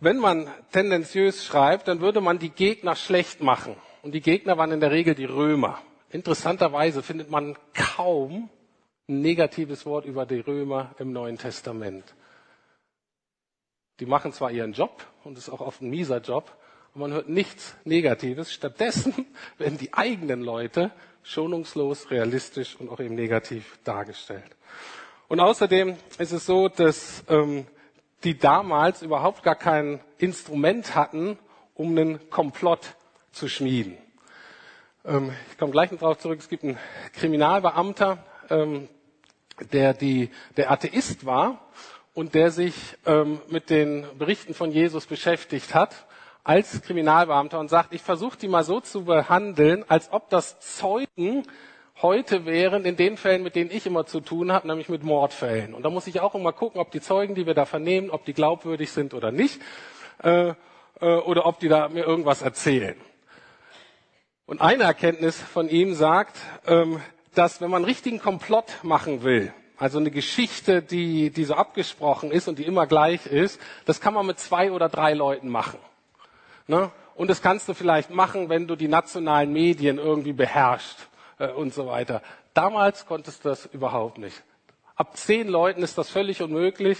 Wenn 0.00 0.18
man 0.18 0.48
tendenziös 0.72 1.44
schreibt, 1.44 1.86
dann 1.86 2.00
würde 2.00 2.20
man 2.20 2.38
die 2.38 2.50
Gegner 2.50 2.96
schlecht 2.96 3.40
machen. 3.40 3.76
Und 4.02 4.12
die 4.12 4.20
Gegner 4.20 4.58
waren 4.58 4.72
in 4.72 4.80
der 4.80 4.90
Regel 4.90 5.14
die 5.14 5.26
Römer. 5.26 5.78
Interessanterweise 6.10 7.02
findet 7.02 7.30
man 7.30 7.56
kaum 7.72 8.50
ein 9.08 9.20
negatives 9.20 9.84
Wort 9.86 10.04
über 10.04 10.26
die 10.26 10.40
Römer 10.40 10.94
im 10.98 11.12
Neuen 11.12 11.38
Testament. 11.38 12.14
Die 14.00 14.06
machen 14.06 14.32
zwar 14.32 14.50
ihren 14.50 14.72
Job, 14.72 15.04
und 15.24 15.38
ist 15.38 15.48
auch 15.48 15.60
oft 15.60 15.82
ein 15.82 15.90
mieser 15.90 16.18
Job. 16.18 16.56
Und 16.94 17.00
man 17.00 17.12
hört 17.12 17.28
nichts 17.28 17.74
Negatives. 17.84 18.52
Stattdessen 18.52 19.26
werden 19.58 19.78
die 19.78 19.94
eigenen 19.94 20.42
Leute 20.42 20.90
schonungslos, 21.22 22.10
realistisch 22.10 22.76
und 22.76 22.88
auch 22.88 23.00
eben 23.00 23.14
negativ 23.14 23.78
dargestellt. 23.84 24.56
Und 25.28 25.40
außerdem 25.40 25.96
ist 26.18 26.32
es 26.32 26.44
so, 26.44 26.68
dass 26.68 27.24
ähm, 27.28 27.66
die 28.24 28.36
damals 28.36 29.02
überhaupt 29.02 29.42
gar 29.42 29.54
kein 29.54 30.00
Instrument 30.18 30.94
hatten, 30.94 31.38
um 31.74 31.96
einen 31.96 32.28
Komplott 32.28 32.96
zu 33.30 33.48
schmieden. 33.48 33.96
Ähm, 35.04 35.32
ich 35.50 35.58
komme 35.58 35.72
gleich 35.72 35.90
noch 35.90 36.00
darauf 36.00 36.18
zurück. 36.18 36.40
Es 36.40 36.48
gibt 36.48 36.64
einen 36.64 36.78
Kriminalbeamter, 37.14 38.22
ähm, 38.52 38.88
der, 39.72 39.94
die, 39.94 40.30
der 40.56 40.70
Atheist 40.70 41.26
war 41.26 41.70
und 42.14 42.34
der 42.34 42.50
sich 42.50 42.74
ähm, 43.06 43.40
mit 43.48 43.70
den 43.70 44.06
Berichten 44.18 44.54
von 44.54 44.70
Jesus 44.70 45.06
beschäftigt 45.06 45.74
hat 45.74 46.06
als 46.44 46.82
Kriminalbeamter 46.82 47.58
und 47.58 47.68
sagt, 47.68 47.92
ich 47.92 48.02
versuche 48.02 48.36
die 48.36 48.48
mal 48.48 48.64
so 48.64 48.80
zu 48.80 49.04
behandeln, 49.04 49.84
als 49.88 50.12
ob 50.12 50.28
das 50.28 50.58
Zeugen 50.60 51.44
heute 52.00 52.46
wären 52.46 52.84
in 52.84 52.96
den 52.96 53.16
Fällen, 53.16 53.44
mit 53.44 53.54
denen 53.54 53.70
ich 53.70 53.86
immer 53.86 54.06
zu 54.06 54.20
tun 54.20 54.50
habe, 54.50 54.66
nämlich 54.66 54.88
mit 54.88 55.04
Mordfällen. 55.04 55.72
Und 55.72 55.84
da 55.84 55.90
muss 55.90 56.08
ich 56.08 56.20
auch 56.20 56.34
immer 56.34 56.52
gucken, 56.52 56.80
ob 56.80 56.90
die 56.90 57.00
Zeugen, 57.00 57.36
die 57.36 57.46
wir 57.46 57.54
da 57.54 57.64
vernehmen, 57.64 58.10
ob 58.10 58.24
die 58.24 58.32
glaubwürdig 58.32 58.90
sind 58.90 59.14
oder 59.14 59.30
nicht, 59.30 59.60
äh, 60.24 60.54
äh, 61.00 61.16
oder 61.18 61.46
ob 61.46 61.60
die 61.60 61.68
da 61.68 61.88
mir 61.88 62.04
irgendwas 62.04 62.42
erzählen. 62.42 62.96
Und 64.46 64.60
eine 64.60 64.82
Erkenntnis 64.82 65.40
von 65.40 65.68
ihm 65.68 65.94
sagt, 65.94 66.36
ähm, 66.66 67.00
dass 67.34 67.60
wenn 67.60 67.70
man 67.70 67.78
einen 67.78 67.86
richtigen 67.86 68.20
Komplott 68.20 68.66
machen 68.82 69.22
will, 69.22 69.52
also 69.78 69.98
eine 69.98 70.10
Geschichte, 70.10 70.82
die, 70.82 71.30
die 71.30 71.44
so 71.44 71.54
abgesprochen 71.54 72.30
ist 72.30 72.46
und 72.46 72.58
die 72.58 72.64
immer 72.64 72.86
gleich 72.86 73.26
ist, 73.26 73.60
das 73.84 74.00
kann 74.00 74.14
man 74.14 74.26
mit 74.26 74.38
zwei 74.38 74.70
oder 74.70 74.88
drei 74.88 75.14
Leuten 75.14 75.48
machen. 75.48 75.78
Ne? 76.66 76.90
Und 77.14 77.28
das 77.28 77.42
kannst 77.42 77.68
du 77.68 77.74
vielleicht 77.74 78.10
machen, 78.10 78.48
wenn 78.48 78.66
du 78.66 78.76
die 78.76 78.88
nationalen 78.88 79.52
Medien 79.52 79.98
irgendwie 79.98 80.32
beherrschst 80.32 81.08
äh, 81.38 81.48
und 81.48 81.74
so 81.74 81.86
weiter. 81.86 82.22
Damals 82.54 83.06
konntest 83.06 83.44
du 83.44 83.48
das 83.48 83.66
überhaupt 83.66 84.18
nicht. 84.18 84.42
Ab 84.94 85.16
zehn 85.16 85.48
Leuten 85.48 85.82
ist 85.82 85.98
das 85.98 86.10
völlig 86.10 86.42
unmöglich. 86.42 86.98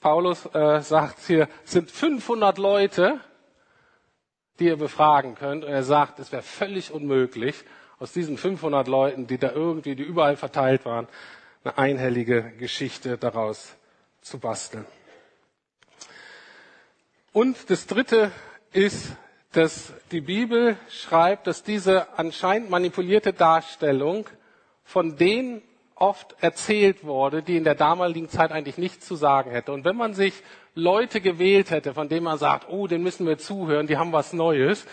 Paulus 0.00 0.46
äh, 0.54 0.80
sagt 0.80 1.20
hier, 1.26 1.48
es 1.64 1.72
sind 1.72 1.90
500 1.90 2.58
Leute, 2.58 3.20
die 4.58 4.66
ihr 4.66 4.76
befragen 4.76 5.34
könnt. 5.34 5.64
Und 5.64 5.70
er 5.70 5.82
sagt, 5.82 6.18
es 6.18 6.32
wäre 6.32 6.42
völlig 6.42 6.90
unmöglich, 6.90 7.64
aus 7.98 8.12
diesen 8.12 8.36
500 8.36 8.88
Leuten, 8.88 9.26
die 9.26 9.38
da 9.38 9.52
irgendwie, 9.52 9.94
die 9.94 10.02
überall 10.02 10.36
verteilt 10.36 10.84
waren, 10.84 11.08
eine 11.64 11.78
einhellige 11.78 12.52
Geschichte 12.58 13.16
daraus 13.18 13.74
zu 14.20 14.38
basteln. 14.38 14.84
Und 17.32 17.70
das 17.70 17.86
Dritte 17.86 18.30
ist, 18.72 19.12
dass 19.52 19.92
die 20.10 20.20
Bibel 20.20 20.76
schreibt, 20.88 21.46
dass 21.46 21.62
diese 21.62 22.18
anscheinend 22.18 22.70
manipulierte 22.70 23.32
Darstellung 23.32 24.26
von 24.82 25.16
denen 25.16 25.62
oft 25.94 26.36
erzählt 26.40 27.04
wurde, 27.04 27.42
die 27.42 27.56
in 27.56 27.64
der 27.64 27.74
damaligen 27.74 28.28
Zeit 28.28 28.52
eigentlich 28.52 28.78
nichts 28.78 29.06
zu 29.06 29.14
sagen 29.14 29.50
hätte. 29.50 29.72
Und 29.72 29.84
wenn 29.84 29.96
man 29.96 30.12
sich 30.14 30.34
Leute 30.74 31.20
gewählt 31.20 31.70
hätte, 31.70 31.94
von 31.94 32.08
denen 32.08 32.24
man 32.24 32.38
sagt, 32.38 32.68
oh, 32.68 32.86
den 32.86 33.02
müssen 33.02 33.26
wir 33.26 33.38
zuhören, 33.38 33.86
die 33.86 33.96
haben 33.96 34.12
was 34.12 34.32
Neues, 34.32 34.86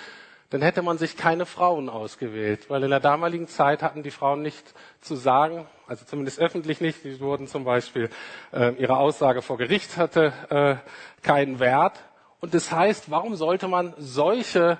dann 0.51 0.61
hätte 0.61 0.81
man 0.81 0.97
sich 0.97 1.15
keine 1.15 1.45
Frauen 1.45 1.87
ausgewählt, 1.87 2.69
weil 2.69 2.83
in 2.83 2.89
der 2.89 2.99
damaligen 2.99 3.47
Zeit 3.47 3.81
hatten 3.81 4.03
die 4.03 4.11
Frauen 4.11 4.41
nicht 4.41 4.73
zu 4.99 5.15
sagen, 5.15 5.65
also 5.87 6.03
zumindest 6.03 6.39
öffentlich 6.39 6.81
nicht. 6.81 7.05
Die 7.05 7.21
wurden 7.21 7.47
zum 7.47 7.63
Beispiel, 7.63 8.09
äh, 8.51 8.73
ihre 8.73 8.97
Aussage 8.97 9.41
vor 9.41 9.57
Gericht 9.57 9.95
hatte 9.95 10.33
äh, 10.49 11.25
keinen 11.25 11.61
Wert. 11.61 12.03
Und 12.41 12.53
das 12.53 12.69
heißt, 12.69 13.09
warum 13.09 13.35
sollte 13.35 13.69
man 13.69 13.93
solche 13.97 14.77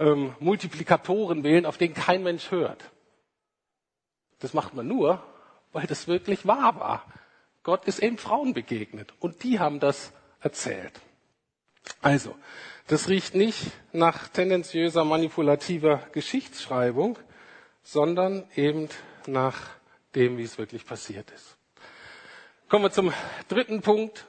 ähm, 0.00 0.34
Multiplikatoren 0.40 1.44
wählen, 1.44 1.64
auf 1.64 1.78
denen 1.78 1.94
kein 1.94 2.24
Mensch 2.24 2.50
hört? 2.50 2.82
Das 4.40 4.52
macht 4.52 4.74
man 4.74 4.88
nur, 4.88 5.22
weil 5.70 5.86
das 5.86 6.08
wirklich 6.08 6.44
wahr 6.44 6.80
war. 6.80 7.04
Gott 7.62 7.84
ist 7.84 8.00
eben 8.00 8.18
Frauen 8.18 8.52
begegnet 8.52 9.14
und 9.20 9.44
die 9.44 9.60
haben 9.60 9.78
das 9.78 10.12
erzählt. 10.40 11.00
Also, 12.00 12.34
das 12.86 13.08
riecht 13.08 13.34
nicht 13.34 13.70
nach 13.92 14.28
tendenziöser 14.28 15.04
manipulativer 15.04 16.00
Geschichtsschreibung, 16.12 17.18
sondern 17.82 18.44
eben 18.56 18.88
nach 19.26 19.58
dem, 20.14 20.38
wie 20.38 20.42
es 20.42 20.58
wirklich 20.58 20.84
passiert 20.84 21.30
ist. 21.30 21.56
Kommen 22.68 22.84
wir 22.84 22.90
zum 22.90 23.12
dritten 23.48 23.82
Punkt. 23.82 24.26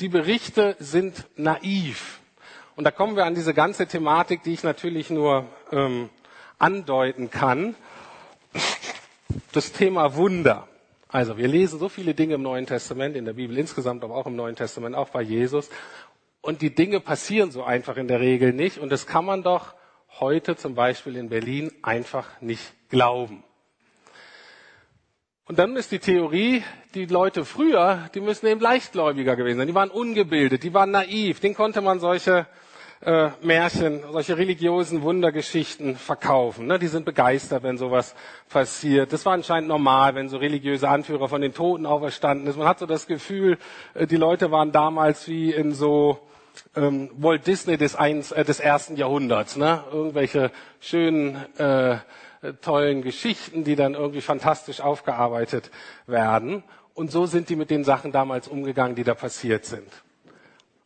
Die 0.00 0.08
Berichte 0.08 0.76
sind 0.78 1.24
naiv. 1.36 2.20
Und 2.76 2.84
da 2.84 2.90
kommen 2.90 3.16
wir 3.16 3.24
an 3.24 3.34
diese 3.34 3.54
ganze 3.54 3.86
Thematik, 3.86 4.42
die 4.42 4.52
ich 4.52 4.62
natürlich 4.62 5.10
nur 5.10 5.46
ähm, 5.72 6.10
andeuten 6.58 7.30
kann. 7.30 7.74
Das 9.52 9.72
Thema 9.72 10.14
Wunder. 10.14 10.68
Also 11.08 11.38
wir 11.38 11.48
lesen 11.48 11.78
so 11.78 11.88
viele 11.88 12.14
Dinge 12.14 12.34
im 12.34 12.42
Neuen 12.42 12.66
Testament, 12.66 13.16
in 13.16 13.24
der 13.24 13.32
Bibel 13.32 13.56
insgesamt, 13.56 14.04
aber 14.04 14.14
auch 14.14 14.26
im 14.26 14.36
Neuen 14.36 14.54
Testament, 14.54 14.94
auch 14.94 15.08
bei 15.08 15.22
Jesus. 15.22 15.70
Und 16.48 16.62
die 16.62 16.74
Dinge 16.74 16.98
passieren 16.98 17.50
so 17.50 17.62
einfach 17.62 17.98
in 17.98 18.08
der 18.08 18.20
Regel 18.20 18.54
nicht. 18.54 18.78
Und 18.78 18.90
das 18.90 19.06
kann 19.06 19.26
man 19.26 19.42
doch 19.42 19.74
heute 20.18 20.56
zum 20.56 20.74
Beispiel 20.74 21.14
in 21.16 21.28
Berlin 21.28 21.70
einfach 21.82 22.40
nicht 22.40 22.62
glauben. 22.88 23.44
Und 25.44 25.58
dann 25.58 25.76
ist 25.76 25.92
die 25.92 25.98
Theorie, 25.98 26.62
die 26.94 27.04
Leute 27.04 27.44
früher, 27.44 28.08
die 28.14 28.22
müssen 28.22 28.46
eben 28.46 28.62
leichtgläubiger 28.62 29.36
gewesen 29.36 29.58
sein. 29.58 29.66
Die 29.66 29.74
waren 29.74 29.90
ungebildet, 29.90 30.62
die 30.62 30.72
waren 30.72 30.90
naiv. 30.90 31.38
Den 31.40 31.52
konnte 31.52 31.82
man 31.82 32.00
solche 32.00 32.46
äh, 33.02 33.28
Märchen, 33.42 34.00
solche 34.10 34.38
religiösen 34.38 35.02
Wundergeschichten 35.02 35.96
verkaufen. 35.96 36.66
Ne? 36.66 36.78
Die 36.78 36.88
sind 36.88 37.04
begeistert, 37.04 37.62
wenn 37.62 37.76
sowas 37.76 38.14
passiert. 38.48 39.12
Das 39.12 39.26
war 39.26 39.34
anscheinend 39.34 39.68
normal, 39.68 40.14
wenn 40.14 40.30
so 40.30 40.38
religiöse 40.38 40.88
Anführer 40.88 41.28
von 41.28 41.42
den 41.42 41.52
Toten 41.52 41.84
auferstanden 41.84 42.46
ist. 42.46 42.56
Man 42.56 42.66
hat 42.66 42.78
so 42.78 42.86
das 42.86 43.06
Gefühl, 43.06 43.58
äh, 43.92 44.06
die 44.06 44.16
Leute 44.16 44.50
waren 44.50 44.72
damals 44.72 45.28
wie 45.28 45.52
in 45.52 45.74
so 45.74 46.20
ähm, 46.76 47.10
Walt 47.16 47.46
Disney 47.46 47.76
des, 47.76 47.96
eins, 47.96 48.32
äh, 48.32 48.44
des 48.44 48.60
ersten 48.60 48.96
Jahrhunderts. 48.96 49.56
Ne? 49.56 49.82
Irgendwelche 49.92 50.50
schönen, 50.80 51.36
äh, 51.58 51.98
tollen 52.62 53.02
Geschichten, 53.02 53.64
die 53.64 53.76
dann 53.76 53.94
irgendwie 53.94 54.20
fantastisch 54.20 54.80
aufgearbeitet 54.80 55.70
werden. 56.06 56.62
Und 56.94 57.10
so 57.10 57.26
sind 57.26 57.48
die 57.48 57.56
mit 57.56 57.70
den 57.70 57.84
Sachen 57.84 58.12
damals 58.12 58.48
umgegangen, 58.48 58.96
die 58.96 59.04
da 59.04 59.14
passiert 59.14 59.64
sind. 59.64 59.88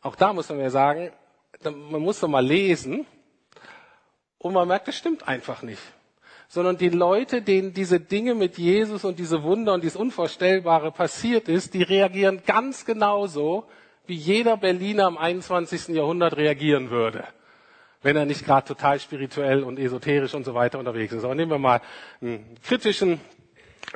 Auch 0.01 0.15
da 0.15 0.33
muss 0.33 0.49
man 0.49 0.59
ja 0.59 0.69
sagen, 0.69 1.11
man 1.63 2.01
muss 2.01 2.19
doch 2.19 2.27
mal 2.27 2.45
lesen 2.45 3.05
und 4.37 4.53
man 4.53 4.67
merkt, 4.67 4.87
das 4.87 4.95
stimmt 4.95 5.27
einfach 5.27 5.61
nicht. 5.61 5.81
Sondern 6.49 6.77
die 6.77 6.89
Leute, 6.89 7.41
denen 7.41 7.73
diese 7.73 7.99
Dinge 7.99 8.35
mit 8.35 8.57
Jesus 8.57 9.05
und 9.05 9.17
diese 9.17 9.43
Wunder 9.43 9.73
und 9.73 9.81
dieses 9.81 9.95
Unvorstellbare 9.95 10.91
passiert 10.91 11.47
ist, 11.47 11.73
die 11.73 11.81
reagieren 11.81 12.43
ganz 12.45 12.85
genauso, 12.85 13.65
wie 14.05 14.15
jeder 14.15 14.57
Berliner 14.57 15.07
im 15.07 15.17
21. 15.17 15.89
Jahrhundert 15.89 16.37
reagieren 16.37 16.89
würde, 16.89 17.23
wenn 18.01 18.15
er 18.15 18.25
nicht 18.25 18.45
gerade 18.45 18.67
total 18.67 18.99
spirituell 18.99 19.63
und 19.63 19.79
esoterisch 19.79 20.33
und 20.33 20.43
so 20.43 20.53
weiter 20.53 20.79
unterwegs 20.79 21.13
ist. 21.13 21.23
Aber 21.23 21.35
nehmen 21.35 21.51
wir 21.51 21.59
mal 21.59 21.81
einen 22.21 22.57
kritischen 22.63 23.21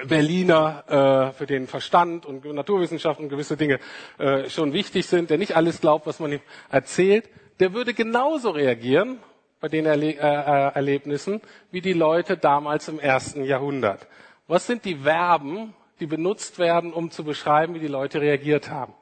Berliner, 0.07 1.31
äh, 1.31 1.33
für 1.33 1.45
den 1.45 1.67
Verstand 1.67 2.25
und 2.25 2.45
Naturwissenschaften 2.45 3.25
und 3.25 3.29
gewisse 3.29 3.57
Dinge 3.57 3.79
äh, 4.17 4.49
schon 4.49 4.73
wichtig 4.73 5.07
sind, 5.07 5.29
der 5.29 5.37
nicht 5.37 5.55
alles 5.55 5.81
glaubt, 5.81 6.05
was 6.05 6.19
man 6.19 6.33
ihm 6.33 6.41
erzählt, 6.69 7.29
der 7.59 7.73
würde 7.73 7.93
genauso 7.93 8.51
reagieren 8.51 9.19
bei 9.59 9.67
den 9.67 9.85
Erle 9.85 10.11
äh, 10.11 10.17
äh, 10.17 10.73
Erlebnissen 10.75 11.41
wie 11.71 11.81
die 11.81 11.93
Leute 11.93 12.37
damals 12.37 12.87
im 12.87 12.99
ersten 12.99 13.43
Jahrhundert. 13.43 14.07
Was 14.47 14.67
sind 14.67 14.85
die 14.85 14.97
Verben, 14.97 15.73
die 15.99 16.05
benutzt 16.05 16.59
werden, 16.59 16.93
um 16.93 17.09
zu 17.09 17.23
beschreiben, 17.23 17.73
wie 17.73 17.79
die 17.79 17.87
Leute 17.87 18.21
reagiert 18.21 18.69
haben? 18.69 18.93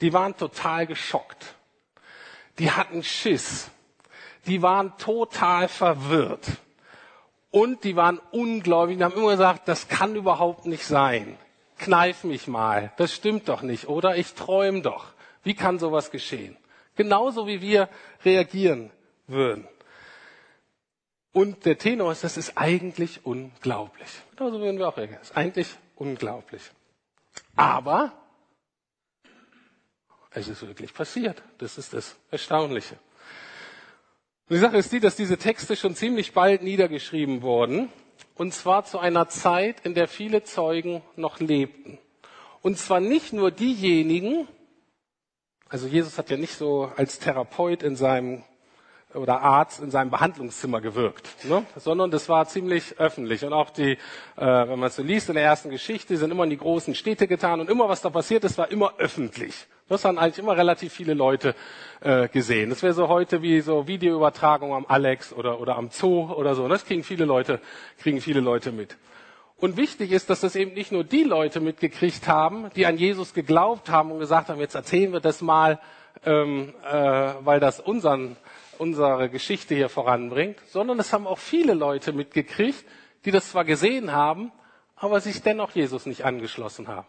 Die 0.00 0.12
waren 0.12 0.36
total 0.36 0.86
geschockt. 0.86 1.54
Die 2.58 2.70
hatten 2.70 3.02
Schiss. 3.02 3.70
Die 4.46 4.62
waren 4.62 4.96
total 4.96 5.68
verwirrt. 5.68 6.46
Und 7.50 7.84
die 7.84 7.96
waren 7.96 8.20
ungläubig. 8.30 8.98
Die 8.98 9.04
haben 9.04 9.16
immer 9.16 9.32
gesagt, 9.32 9.68
das 9.68 9.88
kann 9.88 10.14
überhaupt 10.14 10.66
nicht 10.66 10.84
sein. 10.84 11.36
Kneif 11.78 12.24
mich 12.24 12.46
mal. 12.46 12.92
Das 12.96 13.14
stimmt 13.14 13.48
doch 13.48 13.62
nicht, 13.62 13.88
oder? 13.88 14.16
Ich 14.16 14.34
träume 14.34 14.82
doch. 14.82 15.06
Wie 15.42 15.54
kann 15.54 15.78
sowas 15.78 16.10
geschehen? 16.10 16.56
Genauso 16.96 17.46
wie 17.46 17.60
wir 17.60 17.88
reagieren 18.24 18.90
würden. 19.26 19.66
Und 21.32 21.64
der 21.64 21.78
Tenor 21.78 22.12
ist, 22.12 22.24
das 22.24 22.36
ist 22.36 22.58
eigentlich 22.58 23.24
unglaublich. 23.24 24.08
Genauso 24.36 24.60
würden 24.60 24.78
wir 24.78 24.88
auch 24.88 24.96
reagieren. 24.96 25.20
Das 25.20 25.30
ist 25.30 25.36
eigentlich 25.36 25.68
unglaublich. 25.96 26.62
Aber 27.56 28.12
es 30.30 30.48
ist 30.48 30.66
wirklich 30.66 30.94
passiert. 30.94 31.42
Das 31.58 31.78
ist 31.78 31.92
das 31.92 32.16
Erstaunliche. 32.30 32.94
Und 34.48 34.56
die 34.56 34.60
Sache 34.60 34.78
ist 34.78 34.92
die, 34.92 35.00
dass 35.00 35.16
diese 35.16 35.38
Texte 35.38 35.76
schon 35.76 35.94
ziemlich 35.94 36.32
bald 36.32 36.62
niedergeschrieben 36.62 37.42
wurden. 37.42 37.88
Und 38.34 38.54
zwar 38.54 38.84
zu 38.84 38.98
einer 38.98 39.28
Zeit, 39.28 39.84
in 39.84 39.94
der 39.94 40.08
viele 40.08 40.44
Zeugen 40.44 41.02
noch 41.16 41.40
lebten. 41.40 41.98
Und 42.62 42.78
zwar 42.78 43.00
nicht 43.00 43.32
nur 43.32 43.50
diejenigen, 43.50 44.48
Also 45.72 45.86
Jesus 45.86 46.18
hat 46.18 46.30
ja 46.30 46.36
nicht 46.36 46.56
so 46.56 46.90
als 46.96 47.20
Therapeut 47.20 47.84
in 47.84 47.94
seinem 47.94 48.42
oder 49.14 49.40
Arzt 49.40 49.80
in 49.80 49.90
seinem 49.90 50.10
Behandlungszimmer 50.10 50.80
gewirkt, 50.80 51.28
ne? 51.44 51.64
sondern 51.76 52.10
das 52.10 52.28
war 52.28 52.46
ziemlich 52.46 52.98
öffentlich. 52.98 53.44
Und 53.44 53.52
auch 53.52 53.70
die, 53.70 53.92
äh, 53.92 53.98
wenn 54.36 54.78
man 54.78 54.88
es 54.88 54.96
so 54.96 55.02
liest 55.02 55.28
in 55.28 55.34
der 55.34 55.44
ersten 55.44 55.70
Geschichte, 55.70 56.16
sind 56.16 56.30
immer 56.30 56.44
in 56.44 56.50
die 56.50 56.58
großen 56.58 56.94
Städte 56.94 57.26
getan 57.26 57.60
und 57.60 57.68
immer 57.68 57.88
was 57.88 58.02
da 58.02 58.10
passiert 58.10 58.44
ist, 58.44 58.58
war 58.58 58.70
immer 58.70 58.94
öffentlich. 58.98 59.66
Das 59.88 60.04
haben 60.04 60.18
eigentlich 60.18 60.38
immer 60.38 60.56
relativ 60.56 60.92
viele 60.92 61.14
Leute 61.14 61.56
äh, 62.00 62.28
gesehen. 62.28 62.70
Das 62.70 62.84
wäre 62.84 62.92
so 62.92 63.08
heute 63.08 63.42
wie 63.42 63.60
so 63.60 63.88
Videoübertragung 63.88 64.72
am 64.72 64.86
Alex 64.86 65.32
oder, 65.32 65.60
oder 65.60 65.76
am 65.76 65.90
Zoo 65.90 66.32
oder 66.32 66.54
so. 66.54 66.68
Das 66.68 66.84
kriegen 66.84 67.02
viele 67.02 67.24
Leute, 67.24 67.60
kriegen 67.98 68.20
viele 68.20 68.38
Leute 68.38 68.70
mit. 68.70 68.96
Und 69.56 69.76
wichtig 69.76 70.12
ist, 70.12 70.30
dass 70.30 70.40
das 70.40 70.54
eben 70.54 70.74
nicht 70.74 70.92
nur 70.92 71.02
die 71.02 71.24
Leute 71.24 71.60
mitgekriegt 71.60 72.28
haben, 72.28 72.70
die 72.76 72.86
an 72.86 72.96
Jesus 72.96 73.34
geglaubt 73.34 73.90
haben 73.90 74.12
und 74.12 74.20
gesagt 74.20 74.48
haben, 74.48 74.60
jetzt 74.60 74.76
erzählen 74.76 75.12
wir 75.12 75.20
das 75.20 75.42
mal, 75.42 75.80
ähm, 76.24 76.72
äh, 76.88 77.32
weil 77.40 77.60
das 77.60 77.80
unseren 77.80 78.36
unsere 78.80 79.28
Geschichte 79.28 79.74
hier 79.74 79.90
voranbringt, 79.90 80.58
sondern 80.66 80.98
es 80.98 81.12
haben 81.12 81.26
auch 81.26 81.38
viele 81.38 81.74
Leute 81.74 82.14
mitgekriegt, 82.14 82.82
die 83.26 83.30
das 83.30 83.50
zwar 83.50 83.66
gesehen 83.66 84.12
haben, 84.12 84.52
aber 84.96 85.20
sich 85.20 85.42
dennoch 85.42 85.72
Jesus 85.72 86.06
nicht 86.06 86.24
angeschlossen 86.24 86.88
haben. 86.88 87.06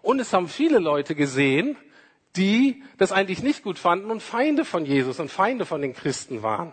Und 0.00 0.18
es 0.18 0.32
haben 0.32 0.48
viele 0.48 0.78
Leute 0.78 1.14
gesehen, 1.14 1.76
die 2.36 2.82
das 2.96 3.12
eigentlich 3.12 3.42
nicht 3.42 3.62
gut 3.62 3.78
fanden 3.78 4.10
und 4.10 4.22
Feinde 4.22 4.64
von 4.64 4.86
Jesus 4.86 5.20
und 5.20 5.30
Feinde 5.30 5.66
von 5.66 5.82
den 5.82 5.92
Christen 5.92 6.42
waren. 6.42 6.72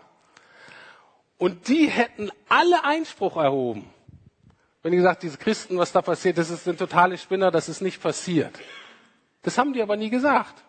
Und 1.38 1.68
die 1.68 1.88
hätten 1.88 2.32
alle 2.48 2.86
Einspruch 2.86 3.36
erhoben. 3.36 3.90
Wenn 4.82 4.92
die 4.92 4.98
gesagt, 4.98 5.24
diese 5.24 5.38
Christen, 5.38 5.78
was 5.78 5.92
da 5.92 6.02
passiert, 6.02 6.38
das 6.38 6.50
ist 6.50 6.66
ein 6.70 6.78
totale 6.78 7.18
Spinner, 7.18 7.52
das 7.52 7.68
ist 7.68 7.82
nicht 7.82 8.02
passiert. 8.02 8.58
Das 9.42 9.58
haben 9.58 9.74
die 9.74 9.82
aber 9.82 9.98
nie 9.98 10.10
gesagt. 10.10 10.64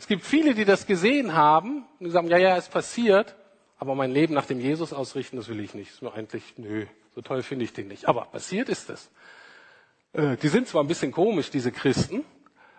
Es 0.00 0.06
gibt 0.06 0.24
viele, 0.24 0.54
die 0.54 0.64
das 0.64 0.86
gesehen 0.86 1.34
haben 1.34 1.84
und 1.98 2.06
die 2.06 2.10
sagen, 2.10 2.28
ja, 2.28 2.38
ja, 2.38 2.56
es 2.56 2.70
passiert, 2.70 3.36
aber 3.78 3.94
mein 3.94 4.10
Leben 4.10 4.32
nach 4.32 4.46
dem 4.46 4.58
Jesus 4.58 4.94
ausrichten, 4.94 5.36
das 5.36 5.48
will 5.48 5.60
ich 5.60 5.74
nicht. 5.74 5.90
Ist 5.90 6.00
mir 6.00 6.14
eigentlich, 6.14 6.42
nö, 6.56 6.86
so 7.14 7.20
toll 7.20 7.42
finde 7.42 7.66
ich 7.66 7.74
den 7.74 7.88
nicht. 7.88 8.08
Aber 8.08 8.24
passiert 8.24 8.70
ist 8.70 8.88
es. 8.88 9.10
Äh, 10.14 10.38
die 10.38 10.48
sind 10.48 10.68
zwar 10.68 10.82
ein 10.82 10.86
bisschen 10.86 11.12
komisch, 11.12 11.50
diese 11.50 11.70
Christen, 11.70 12.24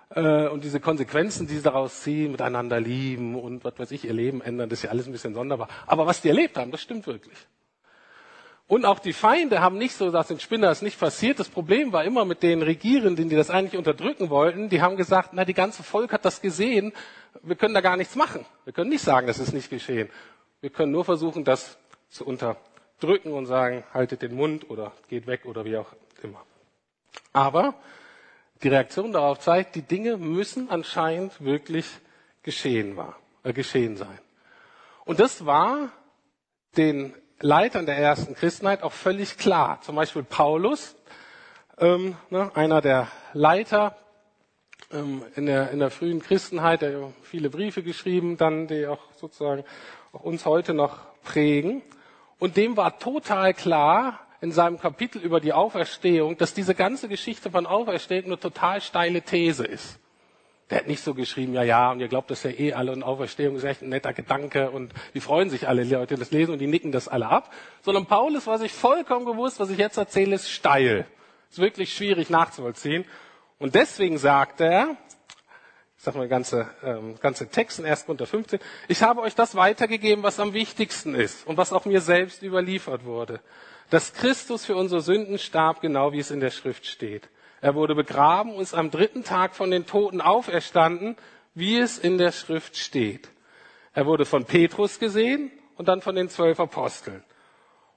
äh, 0.09 0.47
und 0.47 0.63
diese 0.63 0.79
Konsequenzen, 0.79 1.45
die 1.45 1.57
sie 1.57 1.61
daraus 1.61 2.01
ziehen, 2.01 2.31
miteinander 2.31 2.79
lieben 2.79 3.35
und 3.35 3.63
was 3.63 3.77
weiß 3.77 3.91
ich, 3.91 4.05
ihr 4.05 4.13
Leben 4.13 4.41
ändern, 4.41 4.67
das 4.67 4.79
ist 4.79 4.83
ja 4.85 4.89
alles 4.89 5.05
ein 5.05 5.11
bisschen 5.11 5.35
sonderbar. 5.35 5.67
Aber 5.85 6.07
was 6.07 6.21
die 6.21 6.29
erlebt 6.29 6.57
haben, 6.57 6.71
das 6.71 6.81
stimmt 6.81 7.05
wirklich. 7.05 7.37
Und 8.71 8.85
auch 8.85 8.99
die 8.99 9.11
Feinde 9.11 9.59
haben 9.59 9.77
nicht 9.77 9.95
so 9.95 10.05
gesagt, 10.05 10.29
den 10.29 10.39
Spinner 10.39 10.71
ist 10.71 10.81
nicht 10.81 10.97
passiert. 10.97 11.39
Das 11.39 11.49
Problem 11.49 11.91
war 11.91 12.05
immer 12.05 12.23
mit 12.23 12.41
den 12.41 12.61
Regierenden, 12.61 13.27
die 13.27 13.35
das 13.35 13.49
eigentlich 13.49 13.77
unterdrücken 13.77 14.29
wollten. 14.29 14.69
Die 14.69 14.81
haben 14.81 14.95
gesagt, 14.95 15.31
na, 15.33 15.43
die 15.43 15.53
ganze 15.53 15.83
Volk 15.83 16.13
hat 16.13 16.23
das 16.23 16.39
gesehen. 16.39 16.93
Wir 17.43 17.57
können 17.57 17.73
da 17.73 17.81
gar 17.81 17.97
nichts 17.97 18.15
machen. 18.15 18.45
Wir 18.63 18.71
können 18.71 18.89
nicht 18.89 19.03
sagen, 19.03 19.27
das 19.27 19.39
ist 19.39 19.51
nicht 19.51 19.69
geschehen. 19.69 20.09
Wir 20.61 20.69
können 20.69 20.93
nur 20.93 21.03
versuchen, 21.03 21.43
das 21.43 21.77
zu 22.07 22.25
unterdrücken 22.25 23.33
und 23.33 23.45
sagen, 23.45 23.83
haltet 23.93 24.21
den 24.21 24.35
Mund 24.35 24.69
oder 24.69 24.93
geht 25.09 25.27
weg 25.27 25.41
oder 25.43 25.65
wie 25.65 25.75
auch 25.75 25.91
immer. 26.23 26.41
Aber 27.33 27.73
die 28.63 28.69
Reaktion 28.69 29.11
darauf 29.11 29.39
zeigt, 29.39 29.75
die 29.75 29.81
Dinge 29.81 30.15
müssen 30.15 30.69
anscheinend 30.69 31.43
wirklich 31.43 31.87
geschehen, 32.41 32.95
war, 32.95 33.17
äh, 33.43 33.51
geschehen 33.51 33.97
sein. 33.97 34.19
Und 35.03 35.19
das 35.19 35.45
war 35.45 35.89
den 36.77 37.13
Leitern 37.41 37.85
der 37.85 37.97
ersten 37.97 38.35
Christenheit 38.35 38.83
auch 38.83 38.91
völlig 38.91 39.37
klar. 39.37 39.79
Zum 39.81 39.95
Beispiel 39.95 40.23
Paulus, 40.23 40.95
ähm, 41.79 42.15
ne, 42.29 42.51
einer 42.55 42.81
der 42.81 43.07
Leiter 43.33 43.95
ähm, 44.91 45.23
in, 45.35 45.45
der, 45.45 45.71
in 45.71 45.79
der 45.79 45.91
frühen 45.91 46.21
Christenheit, 46.21 46.81
der 46.81 47.11
viele 47.23 47.49
Briefe 47.49 47.83
geschrieben, 47.83 48.37
dann 48.37 48.67
die 48.67 48.85
auch 48.87 48.99
sozusagen 49.15 49.63
auch 50.11 50.21
uns 50.21 50.45
heute 50.45 50.73
noch 50.73 50.99
prägen. 51.23 51.81
Und 52.39 52.57
dem 52.57 52.77
war 52.77 52.99
total 52.99 53.53
klar 53.53 54.19
in 54.41 54.51
seinem 54.51 54.79
Kapitel 54.79 55.21
über 55.21 55.39
die 55.39 55.53
Auferstehung, 55.53 56.37
dass 56.37 56.53
diese 56.53 56.75
ganze 56.75 57.07
Geschichte 57.07 57.51
von 57.51 57.65
Auferstehung 57.65 58.25
eine 58.25 58.39
total 58.39 58.81
steile 58.81 59.21
These 59.21 59.65
ist. 59.65 60.00
Der 60.71 60.77
hat 60.77 60.87
nicht 60.87 61.03
so 61.03 61.13
geschrieben, 61.13 61.53
ja, 61.53 61.63
ja, 61.63 61.91
und 61.91 61.99
ihr 61.99 62.07
glaubt 62.07 62.31
das 62.31 62.43
ja 62.43 62.49
eh 62.49 62.71
alle 62.71 62.93
und 62.93 63.03
Auferstehung 63.03 63.57
ist 63.57 63.65
echt 63.65 63.81
ein 63.81 63.89
netter 63.89 64.13
Gedanke 64.13 64.71
und 64.71 64.93
die 65.13 65.19
freuen 65.19 65.49
sich 65.49 65.67
alle 65.67 65.83
Leute, 65.83 66.15
das 66.15 66.31
lesen 66.31 66.53
und 66.53 66.59
die 66.59 66.67
nicken 66.67 66.93
das 66.93 67.09
alle 67.09 67.27
ab. 67.27 67.51
Sondern 67.81 68.05
Paulus 68.05 68.47
war 68.47 68.57
sich 68.57 68.71
vollkommen 68.71 69.25
bewusst, 69.25 69.59
was 69.59 69.69
ich 69.69 69.77
jetzt 69.77 69.97
erzähle, 69.97 70.35
ist 70.35 70.49
steil. 70.49 71.05
Ist 71.49 71.59
wirklich 71.59 71.93
schwierig 71.93 72.29
nachzuvollziehen. 72.29 73.03
Und 73.59 73.75
deswegen 73.75 74.17
sagt 74.17 74.61
er, 74.61 74.95
ich 75.97 76.03
sag 76.03 76.15
mal 76.15 76.29
ganze, 76.29 76.69
ähm, 76.85 77.15
ganze 77.19 77.49
Text 77.49 77.79
in 77.79 77.85
1. 77.85 78.05
Korinther 78.05 78.25
15, 78.25 78.61
ich 78.87 79.03
habe 79.03 79.21
euch 79.21 79.35
das 79.35 79.55
weitergegeben, 79.55 80.23
was 80.23 80.39
am 80.39 80.53
wichtigsten 80.53 81.15
ist 81.15 81.45
und 81.45 81.57
was 81.57 81.73
auch 81.73 81.83
mir 81.83 81.99
selbst 81.99 82.43
überliefert 82.43 83.03
wurde. 83.03 83.41
Dass 83.89 84.13
Christus 84.13 84.63
für 84.63 84.77
unsere 84.77 85.01
Sünden 85.01 85.37
starb, 85.37 85.81
genau 85.81 86.13
wie 86.13 86.19
es 86.19 86.31
in 86.31 86.39
der 86.39 86.51
Schrift 86.51 86.85
steht 86.85 87.29
er 87.61 87.75
wurde 87.75 87.95
begraben 87.95 88.55
und 88.55 88.61
ist 88.61 88.73
am 88.73 88.91
dritten 88.91 89.23
Tag 89.23 89.55
von 89.55 89.71
den 89.71 89.85
Toten 89.85 90.19
auferstanden, 90.19 91.15
wie 91.53 91.77
es 91.77 91.97
in 91.97 92.17
der 92.17 92.31
Schrift 92.31 92.75
steht. 92.77 93.29
Er 93.93 94.05
wurde 94.05 94.25
von 94.25 94.45
Petrus 94.45 94.99
gesehen 94.99 95.51
und 95.75 95.87
dann 95.87 96.01
von 96.01 96.15
den 96.15 96.29
zwölf 96.29 96.59
Aposteln. 96.59 97.23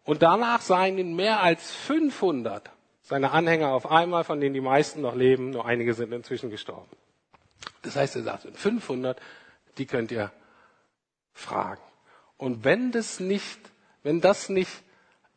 Und 0.04 0.22
danach 0.22 0.60
seien 0.60 0.98
ihn 0.98 1.16
mehr 1.16 1.42
als 1.42 1.72
500 1.72 2.70
seine 3.04 3.32
Anhänger 3.32 3.68
auf 3.68 3.90
einmal, 3.90 4.24
von 4.24 4.40
denen 4.40 4.54
die 4.54 4.62
meisten 4.62 5.02
noch 5.02 5.14
leben, 5.14 5.50
nur 5.50 5.66
einige 5.66 5.92
sind 5.92 6.12
inzwischen 6.12 6.50
gestorben. 6.50 6.90
Das 7.82 7.96
heißt, 7.96 8.16
er 8.16 8.22
sagt, 8.22 8.46
500, 8.56 9.20
die 9.76 9.84
könnt 9.84 10.10
ihr 10.10 10.32
fragen. 11.34 11.82
Und 12.38 12.64
wenn 12.64 12.92
das 12.92 13.20
nicht, 13.20 13.60
wenn 14.02 14.22
das 14.22 14.48
nicht 14.48 14.83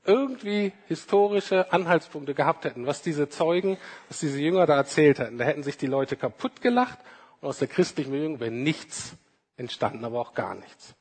irgendwie 0.08 0.72
historische 0.88 1.72
Anhaltspunkte 1.72 2.34
gehabt 2.34 2.66
hätten, 2.66 2.88
was 2.88 3.02
diese 3.02 3.30
Zeugen, 3.30 3.78
was 4.08 4.20
diese 4.20 4.40
Jünger 4.40 4.66
da 4.66 4.76
erzählt 4.76 5.20
hätten, 5.20 5.38
da 5.38 5.46
hätten 5.46 5.64
sich 5.64 5.78
die 5.78 5.88
Leute 5.88 6.16
kaputt 6.16 6.62
gelacht 6.62 6.98
und 7.42 7.50
aus 7.50 7.60
der 7.60 7.68
christlichen 7.68 8.12
Bewegung 8.12 8.40
wäre 8.40 8.52
nichts 8.52 9.14
entstanden, 9.58 10.06
aber 10.06 10.20
auch 10.20 10.34
gar 10.34 10.56
nichts. 10.56 10.96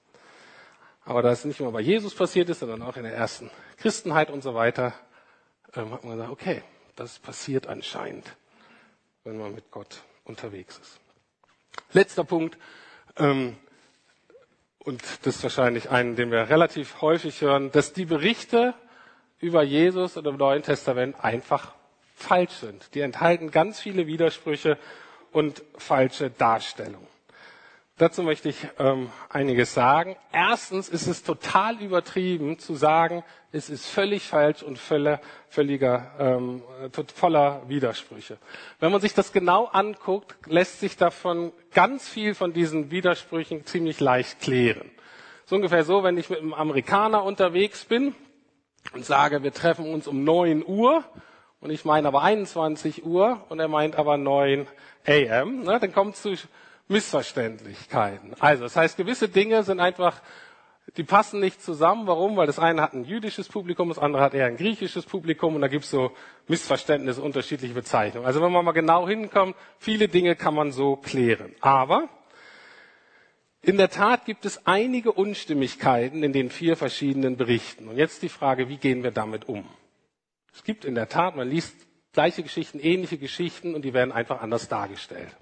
Aber 1.04 1.22
da 1.22 1.30
es 1.30 1.44
nicht 1.44 1.60
nur 1.60 1.72
bei 1.72 1.80
Jesus 1.80 2.14
passiert 2.14 2.48
ist, 2.48 2.58
sondern 2.58 2.82
auch 2.82 2.96
in 2.96 3.04
der 3.04 3.14
ersten 3.14 3.50
Christenheit 3.76 4.28
und 4.28 4.42
so 4.42 4.54
weiter, 4.54 4.92
ähm, 5.74 5.92
hat 5.92 6.02
man 6.02 6.16
gesagt, 6.16 6.32
okay, 6.32 6.62
das 6.96 7.18
passiert 7.20 7.68
anscheinend, 7.68 8.36
wenn 9.22 9.38
man 9.38 9.54
mit 9.54 9.70
Gott 9.70 10.02
unterwegs 10.24 10.78
ist. 10.78 10.98
Letzter 11.92 12.24
Punkt, 12.24 12.58
ähm, 13.16 13.56
und 14.78 15.02
das 15.22 15.36
ist 15.36 15.42
wahrscheinlich 15.42 15.90
einen, 15.90 16.16
den 16.16 16.30
wir 16.30 16.48
relativ 16.48 17.00
häufig 17.00 17.40
hören, 17.40 17.70
dass 17.72 17.92
die 17.92 18.04
Berichte 18.04 18.74
über 19.40 19.62
Jesus 19.62 20.16
und 20.16 20.26
im 20.26 20.36
Neuen 20.36 20.62
Testament 20.62 21.16
einfach 21.22 21.74
falsch 22.14 22.52
sind. 22.52 22.94
Die 22.94 23.00
enthalten 23.00 23.50
ganz 23.50 23.80
viele 23.80 24.06
Widersprüche 24.06 24.78
und 25.32 25.62
falsche 25.76 26.30
Darstellungen. 26.30 27.06
Dazu 27.98 28.22
möchte 28.22 28.50
ich 28.50 28.56
ähm, 28.78 29.08
einiges 29.30 29.72
sagen. 29.72 30.16
Erstens 30.30 30.90
ist 30.90 31.06
es 31.06 31.22
total 31.22 31.80
übertrieben 31.80 32.58
zu 32.58 32.74
sagen, 32.74 33.24
es 33.52 33.70
ist 33.70 33.86
völlig 33.86 34.24
falsch 34.24 34.62
und 34.62 34.78
völliger, 34.78 35.18
völliger 35.48 36.12
ähm, 36.18 36.62
voller 37.14 37.62
Widersprüche. 37.68 38.36
Wenn 38.80 38.92
man 38.92 39.00
sich 39.00 39.14
das 39.14 39.32
genau 39.32 39.64
anguckt, 39.64 40.36
lässt 40.46 40.80
sich 40.80 40.98
davon 40.98 41.52
ganz 41.72 42.06
viel 42.06 42.34
von 42.34 42.52
diesen 42.52 42.90
Widersprüchen 42.90 43.64
ziemlich 43.64 43.98
leicht 43.98 44.40
klären. 44.40 44.90
So 45.46 45.56
ungefähr 45.56 45.84
so, 45.84 46.02
wenn 46.02 46.18
ich 46.18 46.28
mit 46.28 46.40
einem 46.40 46.52
Amerikaner 46.52 47.24
unterwegs 47.24 47.86
bin, 47.86 48.14
und 48.92 49.04
sage, 49.04 49.42
wir 49.42 49.52
treffen 49.52 49.92
uns 49.92 50.06
um 50.06 50.24
9 50.24 50.64
Uhr 50.66 51.04
und 51.60 51.70
ich 51.70 51.84
meine 51.84 52.08
aber 52.08 52.22
21 52.22 53.04
Uhr 53.04 53.44
und 53.48 53.58
er 53.58 53.68
meint 53.68 53.96
aber 53.96 54.16
9 54.16 54.66
AM, 55.06 55.62
ne, 55.62 55.78
dann 55.80 55.92
kommt 55.92 56.14
es 56.14 56.22
zu 56.22 56.34
Missverständlichkeiten. 56.88 58.34
Also, 58.38 58.64
das 58.64 58.76
heißt, 58.76 58.96
gewisse 58.96 59.28
Dinge 59.28 59.62
sind 59.64 59.80
einfach, 59.80 60.20
die 60.96 61.02
passen 61.02 61.40
nicht 61.40 61.62
zusammen. 61.62 62.06
Warum? 62.06 62.36
Weil 62.36 62.46
das 62.46 62.58
eine 62.58 62.80
hat 62.80 62.92
ein 62.92 63.04
jüdisches 63.04 63.48
Publikum, 63.48 63.88
das 63.88 63.98
andere 63.98 64.22
hat 64.22 64.34
eher 64.34 64.46
ein 64.46 64.56
griechisches 64.56 65.04
Publikum 65.04 65.56
und 65.56 65.60
da 65.60 65.68
gibt 65.68 65.84
es 65.84 65.90
so 65.90 66.12
Missverständnisse, 66.46 67.20
unterschiedliche 67.20 67.74
Bezeichnungen. 67.74 68.26
Also 68.26 68.40
wenn 68.40 68.52
man 68.52 68.64
mal 68.64 68.72
genau 68.72 69.08
hinkommt, 69.08 69.56
viele 69.78 70.08
Dinge 70.08 70.36
kann 70.36 70.54
man 70.54 70.70
so 70.70 70.96
klären. 70.96 71.54
Aber 71.60 72.08
in 73.66 73.78
der 73.78 73.90
Tat 73.90 74.24
gibt 74.24 74.44
es 74.44 74.64
einige 74.64 75.10
Unstimmigkeiten 75.10 76.22
in 76.22 76.32
den 76.32 76.50
vier 76.50 76.76
verschiedenen 76.76 77.36
Berichten. 77.36 77.88
Und 77.88 77.96
jetzt 77.96 78.22
die 78.22 78.28
Frage, 78.28 78.68
wie 78.68 78.76
gehen 78.76 79.02
wir 79.02 79.10
damit 79.10 79.48
um? 79.48 79.68
Es 80.54 80.62
gibt 80.62 80.84
in 80.84 80.94
der 80.94 81.08
Tat, 81.08 81.34
man 81.34 81.50
liest 81.50 81.74
gleiche 82.12 82.44
Geschichten, 82.44 82.78
ähnliche 82.78 83.18
Geschichten 83.18 83.74
und 83.74 83.82
die 83.82 83.92
werden 83.92 84.12
einfach 84.12 84.40
anders 84.40 84.68
dargestellt. 84.68 85.34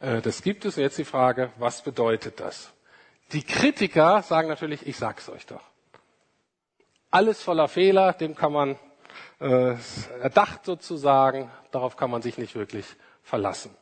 Äh, 0.00 0.20
das 0.20 0.42
gibt 0.42 0.66
es. 0.66 0.76
Und 0.76 0.82
jetzt 0.82 0.98
die 0.98 1.06
Frage, 1.06 1.50
was 1.56 1.82
bedeutet 1.82 2.40
das? 2.40 2.70
Die 3.32 3.42
Kritiker 3.42 4.22
sagen 4.22 4.48
natürlich, 4.48 4.86
ich 4.86 4.98
sag's 4.98 5.30
euch 5.30 5.46
doch. 5.46 5.62
Alles 7.10 7.42
voller 7.42 7.68
Fehler, 7.68 8.12
dem 8.12 8.34
kann 8.34 8.52
man 8.52 8.78
äh, 9.40 9.76
erdacht 10.20 10.66
sozusagen, 10.66 11.50
darauf 11.70 11.96
kann 11.96 12.10
man 12.10 12.20
sich 12.20 12.36
nicht 12.36 12.54
wirklich 12.54 12.84
verlassen. 13.22 13.74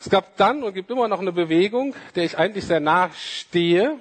Es 0.00 0.10
gab 0.10 0.36
dann 0.36 0.62
und 0.62 0.74
gibt 0.74 0.90
immer 0.90 1.08
noch 1.08 1.20
eine 1.20 1.32
Bewegung, 1.32 1.94
der 2.14 2.24
ich 2.24 2.38
eigentlich 2.38 2.64
sehr 2.64 2.78
nahe 2.78 3.10
stehe, 3.14 3.98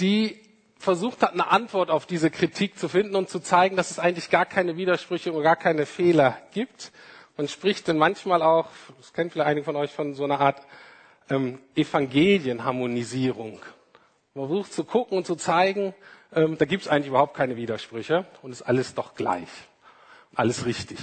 die 0.00 0.40
versucht 0.78 1.22
hat, 1.22 1.32
eine 1.32 1.50
Antwort 1.50 1.90
auf 1.90 2.06
diese 2.06 2.30
Kritik 2.30 2.78
zu 2.78 2.88
finden 2.88 3.14
und 3.14 3.28
zu 3.28 3.40
zeigen, 3.40 3.76
dass 3.76 3.90
es 3.90 3.98
eigentlich 3.98 4.30
gar 4.30 4.46
keine 4.46 4.76
Widersprüche 4.76 5.32
und 5.32 5.42
gar 5.42 5.56
keine 5.56 5.84
Fehler 5.84 6.38
gibt. 6.52 6.92
Man 7.36 7.48
spricht 7.48 7.86
dann 7.88 7.98
manchmal 7.98 8.42
auch, 8.42 8.68
das 8.96 9.12
kennt 9.12 9.32
vielleicht 9.32 9.48
einige 9.48 9.64
von 9.64 9.76
euch, 9.76 9.90
von 9.90 10.14
so 10.14 10.24
einer 10.24 10.40
Art 10.40 10.62
ähm, 11.28 11.58
Evangelienharmonisierung. 11.74 13.60
Man 14.34 14.46
versucht 14.46 14.72
zu 14.72 14.84
gucken 14.84 15.18
und 15.18 15.26
zu 15.26 15.36
zeigen, 15.36 15.94
ähm, 16.32 16.56
da 16.56 16.64
gibt 16.64 16.84
es 16.84 16.88
eigentlich 16.88 17.08
überhaupt 17.08 17.36
keine 17.36 17.56
Widersprüche 17.56 18.24
und 18.40 18.52
ist 18.52 18.62
alles 18.62 18.94
doch 18.94 19.14
gleich, 19.14 19.48
alles 20.34 20.64
richtig. 20.64 20.98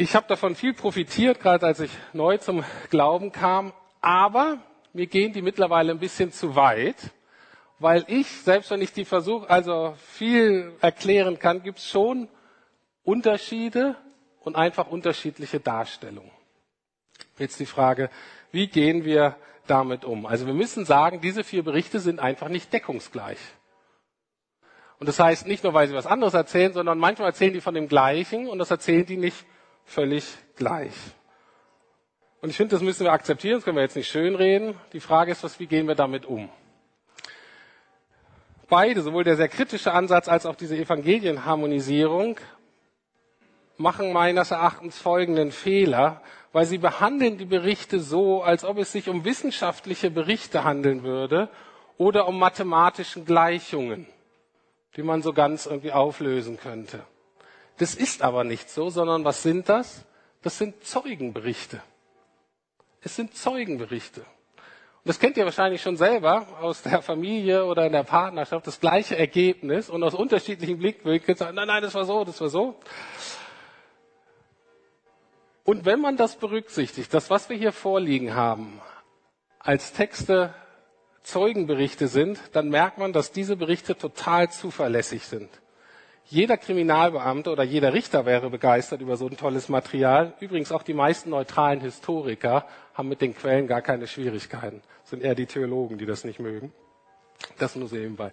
Ich 0.00 0.14
habe 0.14 0.26
davon 0.28 0.54
viel 0.54 0.74
profitiert, 0.74 1.40
gerade 1.40 1.66
als 1.66 1.80
ich 1.80 1.90
neu 2.12 2.38
zum 2.38 2.64
Glauben 2.88 3.32
kam, 3.32 3.72
aber 4.00 4.58
mir 4.92 5.06
gehen 5.06 5.32
die 5.32 5.42
mittlerweile 5.42 5.90
ein 5.92 5.98
bisschen 5.98 6.32
zu 6.32 6.54
weit 6.54 7.10
weil 7.78 8.04
ich, 8.08 8.26
selbst 8.28 8.70
wenn 8.70 8.82
ich 8.82 8.92
die 8.92 9.04
versuche, 9.04 9.48
also 9.48 9.94
viel 10.08 10.72
erklären 10.80 11.38
kann, 11.38 11.62
gibt 11.62 11.78
es 11.78 11.88
schon 11.88 12.28
Unterschiede 13.04 13.96
und 14.40 14.56
einfach 14.56 14.88
unterschiedliche 14.88 15.60
Darstellungen. 15.60 16.30
Jetzt 17.38 17.60
die 17.60 17.66
Frage, 17.66 18.10
wie 18.50 18.66
gehen 18.66 19.04
wir 19.04 19.36
damit 19.66 20.04
um? 20.04 20.26
Also 20.26 20.46
wir 20.46 20.54
müssen 20.54 20.84
sagen, 20.84 21.20
diese 21.20 21.44
vier 21.44 21.62
Berichte 21.62 22.00
sind 22.00 22.18
einfach 22.18 22.48
nicht 22.48 22.72
deckungsgleich. 22.72 23.38
Und 24.98 25.08
das 25.08 25.20
heißt 25.20 25.46
nicht 25.46 25.62
nur, 25.62 25.74
weil 25.74 25.86
sie 25.86 25.94
was 25.94 26.06
anderes 26.06 26.34
erzählen, 26.34 26.72
sondern 26.72 26.98
manchmal 26.98 27.28
erzählen 27.28 27.52
die 27.52 27.60
von 27.60 27.74
dem 27.74 27.86
Gleichen 27.86 28.48
und 28.48 28.58
das 28.58 28.72
erzählen 28.72 29.06
die 29.06 29.16
nicht 29.16 29.46
völlig 29.88 30.24
gleich. 30.54 30.94
Und 32.40 32.50
ich 32.50 32.56
finde, 32.56 32.76
das 32.76 32.82
müssen 32.82 33.04
wir 33.04 33.12
akzeptieren, 33.12 33.56
das 33.56 33.64
können 33.64 33.76
wir 33.76 33.82
jetzt 33.82 33.96
nicht 33.96 34.08
schönreden. 34.08 34.74
Die 34.92 35.00
Frage 35.00 35.32
ist, 35.32 35.42
was, 35.42 35.58
wie 35.58 35.66
gehen 35.66 35.88
wir 35.88 35.96
damit 35.96 36.24
um? 36.24 36.48
beide, 38.68 39.02
sowohl 39.02 39.24
der 39.24 39.36
sehr 39.36 39.48
kritische 39.48 39.92
Ansatz 39.92 40.28
als 40.28 40.46
auch 40.46 40.54
diese 40.54 40.76
Evangelienharmonisierung, 40.76 42.38
machen 43.76 44.12
meines 44.12 44.50
Erachtens 44.50 44.98
folgenden 44.98 45.52
Fehler, 45.52 46.20
weil 46.52 46.66
sie 46.66 46.78
behandeln 46.78 47.38
die 47.38 47.44
Berichte 47.44 48.00
so, 48.00 48.42
als 48.42 48.64
ob 48.64 48.78
es 48.78 48.92
sich 48.92 49.08
um 49.08 49.24
wissenschaftliche 49.24 50.10
Berichte 50.10 50.64
handeln 50.64 51.02
würde 51.02 51.48
oder 51.96 52.26
um 52.26 52.38
mathematischen 52.38 53.24
Gleichungen, 53.24 54.06
die 54.96 55.02
man 55.02 55.22
so 55.22 55.32
ganz 55.32 55.66
irgendwie 55.66 55.92
auflösen 55.92 56.58
könnte. 56.58 57.04
Das 57.78 57.94
ist 57.94 58.22
aber 58.22 58.44
nicht 58.44 58.70
so, 58.70 58.90
sondern 58.90 59.24
was 59.24 59.42
sind 59.42 59.68
das? 59.68 60.04
Das 60.42 60.58
sind 60.58 60.84
Zeugenberichte. 60.84 61.82
Es 63.00 63.16
sind 63.16 63.36
Zeugenberichte 63.36 64.24
das 65.08 65.18
kennt 65.18 65.38
ihr 65.38 65.46
wahrscheinlich 65.46 65.80
schon 65.80 65.96
selber 65.96 66.46
aus 66.60 66.82
der 66.82 67.00
Familie 67.00 67.64
oder 67.64 67.86
in 67.86 67.92
der 67.92 68.02
Partnerschaft, 68.02 68.66
das 68.66 68.78
gleiche 68.78 69.16
Ergebnis 69.16 69.88
und 69.88 70.02
aus 70.02 70.12
unterschiedlichen 70.12 70.78
Blickwinkeln 70.78 71.36
sagen, 71.36 71.54
nein, 71.54 71.66
nein, 71.66 71.82
das 71.82 71.94
war 71.94 72.04
so, 72.04 72.24
das 72.24 72.38
war 72.42 72.50
so. 72.50 72.78
Und 75.64 75.86
wenn 75.86 76.00
man 76.00 76.18
das 76.18 76.36
berücksichtigt, 76.36 77.12
das, 77.14 77.30
was 77.30 77.48
wir 77.48 77.56
hier 77.56 77.72
vorliegen 77.72 78.34
haben, 78.34 78.82
als 79.58 79.94
Texte 79.94 80.52
Zeugenberichte 81.22 82.06
sind, 82.08 82.38
dann 82.52 82.68
merkt 82.68 82.98
man, 82.98 83.14
dass 83.14 83.32
diese 83.32 83.56
Berichte 83.56 83.96
total 83.96 84.50
zuverlässig 84.50 85.24
sind. 85.24 85.48
Jeder 86.30 86.58
Kriminalbeamte 86.58 87.50
oder 87.50 87.62
jeder 87.62 87.94
Richter 87.94 88.26
wäre 88.26 88.50
begeistert 88.50 89.00
über 89.00 89.16
so 89.16 89.26
ein 89.28 89.36
tolles 89.38 89.70
Material. 89.70 90.34
Übrigens 90.40 90.72
auch 90.72 90.82
die 90.82 90.92
meisten 90.92 91.30
neutralen 91.30 91.80
Historiker 91.80 92.66
haben 92.92 93.08
mit 93.08 93.22
den 93.22 93.34
Quellen 93.34 93.66
gar 93.66 93.80
keine 93.80 94.06
Schwierigkeiten. 94.06 94.82
Das 95.00 95.10
sind 95.10 95.22
eher 95.22 95.34
die 95.34 95.46
Theologen, 95.46 95.96
die 95.96 96.04
das 96.04 96.24
nicht 96.24 96.38
mögen. 96.38 96.70
Das 97.56 97.76
nur 97.76 97.88
so 97.88 97.96
nebenbei. 97.96 98.32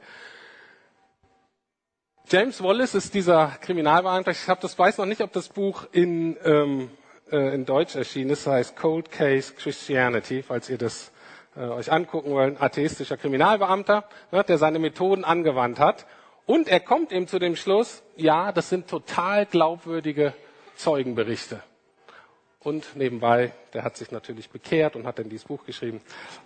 James 2.27 2.61
Wallace 2.61 2.95
ist 2.95 3.13
dieser 3.13 3.55
Kriminalbeamte. 3.61 4.31
Ich 4.31 4.49
habe 4.49 4.59
das 4.59 4.77
weiß 4.77 4.97
noch 4.97 5.05
nicht, 5.05 5.21
ob 5.21 5.31
das 5.31 5.47
Buch 5.47 5.87
in, 5.93 6.35
ähm, 6.43 6.89
äh, 7.31 7.55
in 7.55 7.65
Deutsch 7.65 7.95
erschienen 7.95 8.31
ist. 8.31 8.45
Das 8.45 8.53
heißt 8.53 8.75
Cold 8.75 9.09
Case 9.09 9.53
Christianity, 9.53 10.43
falls 10.43 10.69
ihr 10.69 10.77
das 10.77 11.13
äh, 11.55 11.61
euch 11.61 11.89
angucken 11.89 12.31
wollt. 12.31 12.61
Atheistischer 12.61 13.15
Kriminalbeamter, 13.15 14.03
ne, 14.33 14.43
der 14.43 14.57
seine 14.57 14.79
Methoden 14.79 15.23
angewandt 15.23 15.79
hat 15.79 16.05
und 16.45 16.67
er 16.67 16.79
kommt 16.79 17.11
eben 17.11 17.27
zu 17.27 17.39
dem 17.39 17.55
Schluss, 17.55 18.03
ja, 18.15 18.51
das 18.51 18.69
sind 18.69 18.87
total 18.87 19.45
glaubwürdige 19.45 20.33
Zeugenberichte. 20.75 21.61
Und 22.59 22.95
nebenbei, 22.95 23.51
der 23.73 23.83
hat 23.83 23.95
sich 23.95 24.11
natürlich 24.11 24.49
bekehrt 24.49 24.95
und 24.95 25.05
hat 25.05 25.19
dann 25.19 25.29
dieses 25.29 25.45
Buch 25.45 25.65
geschrieben 25.65 26.01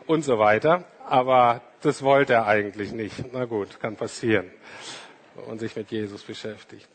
und 0.05 0.23
so 0.23 0.37
weiter. 0.37 0.83
Aber 1.07 1.61
das 1.81 2.03
wollte 2.03 2.33
er 2.33 2.45
eigentlich 2.45 2.91
nicht. 2.91 3.15
Na 3.31 3.45
gut, 3.45 3.79
kann 3.79 3.95
passieren. 3.95 4.51
Und 5.47 5.59
sich 5.59 5.75
mit 5.77 5.91
Jesus 5.91 6.23
beschäftigt. 6.23 6.89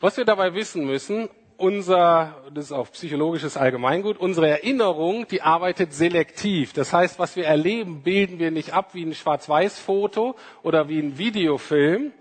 Was 0.00 0.16
wir 0.16 0.24
dabei 0.24 0.54
wissen 0.54 0.84
müssen, 0.84 1.28
unser, 1.56 2.36
das 2.52 2.66
ist 2.66 2.72
auch 2.72 2.90
psychologisches 2.92 3.56
Allgemeingut, 3.56 4.18
unsere 4.18 4.48
Erinnerung, 4.48 5.26
die 5.28 5.42
arbeitet 5.42 5.92
selektiv. 5.92 6.72
Das 6.72 6.92
heißt, 6.92 7.18
was 7.18 7.36
wir 7.36 7.46
erleben, 7.46 8.02
bilden 8.02 8.38
wir 8.38 8.50
nicht 8.50 8.72
ab 8.72 8.90
wie 8.92 9.04
ein 9.04 9.14
Schwarz-Weiß-Foto 9.14 10.36
oder 10.62 10.88
wie 10.88 11.00
ein 11.00 11.18
Videofilm, 11.18 12.12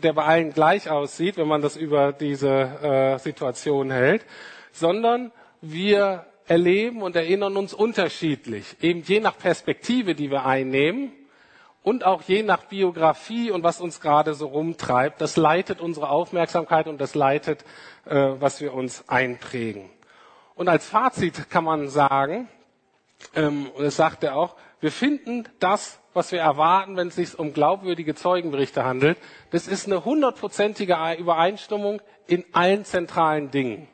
der 0.00 0.12
bei 0.12 0.24
allen 0.24 0.52
gleich 0.52 0.88
aussieht, 0.88 1.36
wenn 1.36 1.48
man 1.48 1.62
das 1.62 1.76
über 1.76 2.12
diese 2.12 2.48
äh, 2.48 3.18
Situation 3.18 3.90
hält, 3.90 4.24
sondern 4.72 5.32
wir 5.60 6.26
erleben 6.46 7.02
und 7.02 7.16
erinnern 7.16 7.56
uns 7.56 7.72
unterschiedlich, 7.74 8.76
eben 8.80 9.02
je 9.02 9.20
nach 9.20 9.38
Perspektive, 9.38 10.14
die 10.14 10.30
wir 10.30 10.44
einnehmen 10.44 11.12
und 11.82 12.04
auch 12.04 12.22
je 12.22 12.42
nach 12.42 12.64
Biografie 12.64 13.50
und 13.50 13.62
was 13.62 13.80
uns 13.80 14.00
gerade 14.00 14.34
so 14.34 14.46
rumtreibt. 14.46 15.20
Das 15.20 15.36
leitet 15.36 15.80
unsere 15.80 16.10
Aufmerksamkeit 16.10 16.86
und 16.86 17.00
das 17.00 17.14
leitet, 17.14 17.64
äh, 18.06 18.14
was 18.38 18.60
wir 18.60 18.74
uns 18.74 19.08
einprägen. 19.08 19.90
Und 20.54 20.68
als 20.68 20.86
Fazit 20.86 21.50
kann 21.50 21.64
man 21.64 21.88
sagen, 21.88 22.48
ähm, 23.34 23.68
und 23.74 23.84
das 23.84 23.96
sagt 23.96 24.24
er 24.24 24.36
auch, 24.36 24.56
wir 24.82 24.92
finden 24.92 25.48
das 25.58 26.02
was 26.14 26.32
wir 26.32 26.40
erwarten, 26.40 26.96
wenn 26.96 27.08
es 27.08 27.16
sich 27.16 27.38
um 27.38 27.52
glaubwürdige 27.52 28.14
Zeugenberichte 28.14 28.84
handelt. 28.84 29.18
Das 29.50 29.66
ist 29.66 29.86
eine 29.86 30.04
hundertprozentige 30.04 30.96
Übereinstimmung 31.18 32.02
in 32.26 32.44
allen 32.52 32.84
zentralen 32.84 33.50
Dingen. 33.50 33.88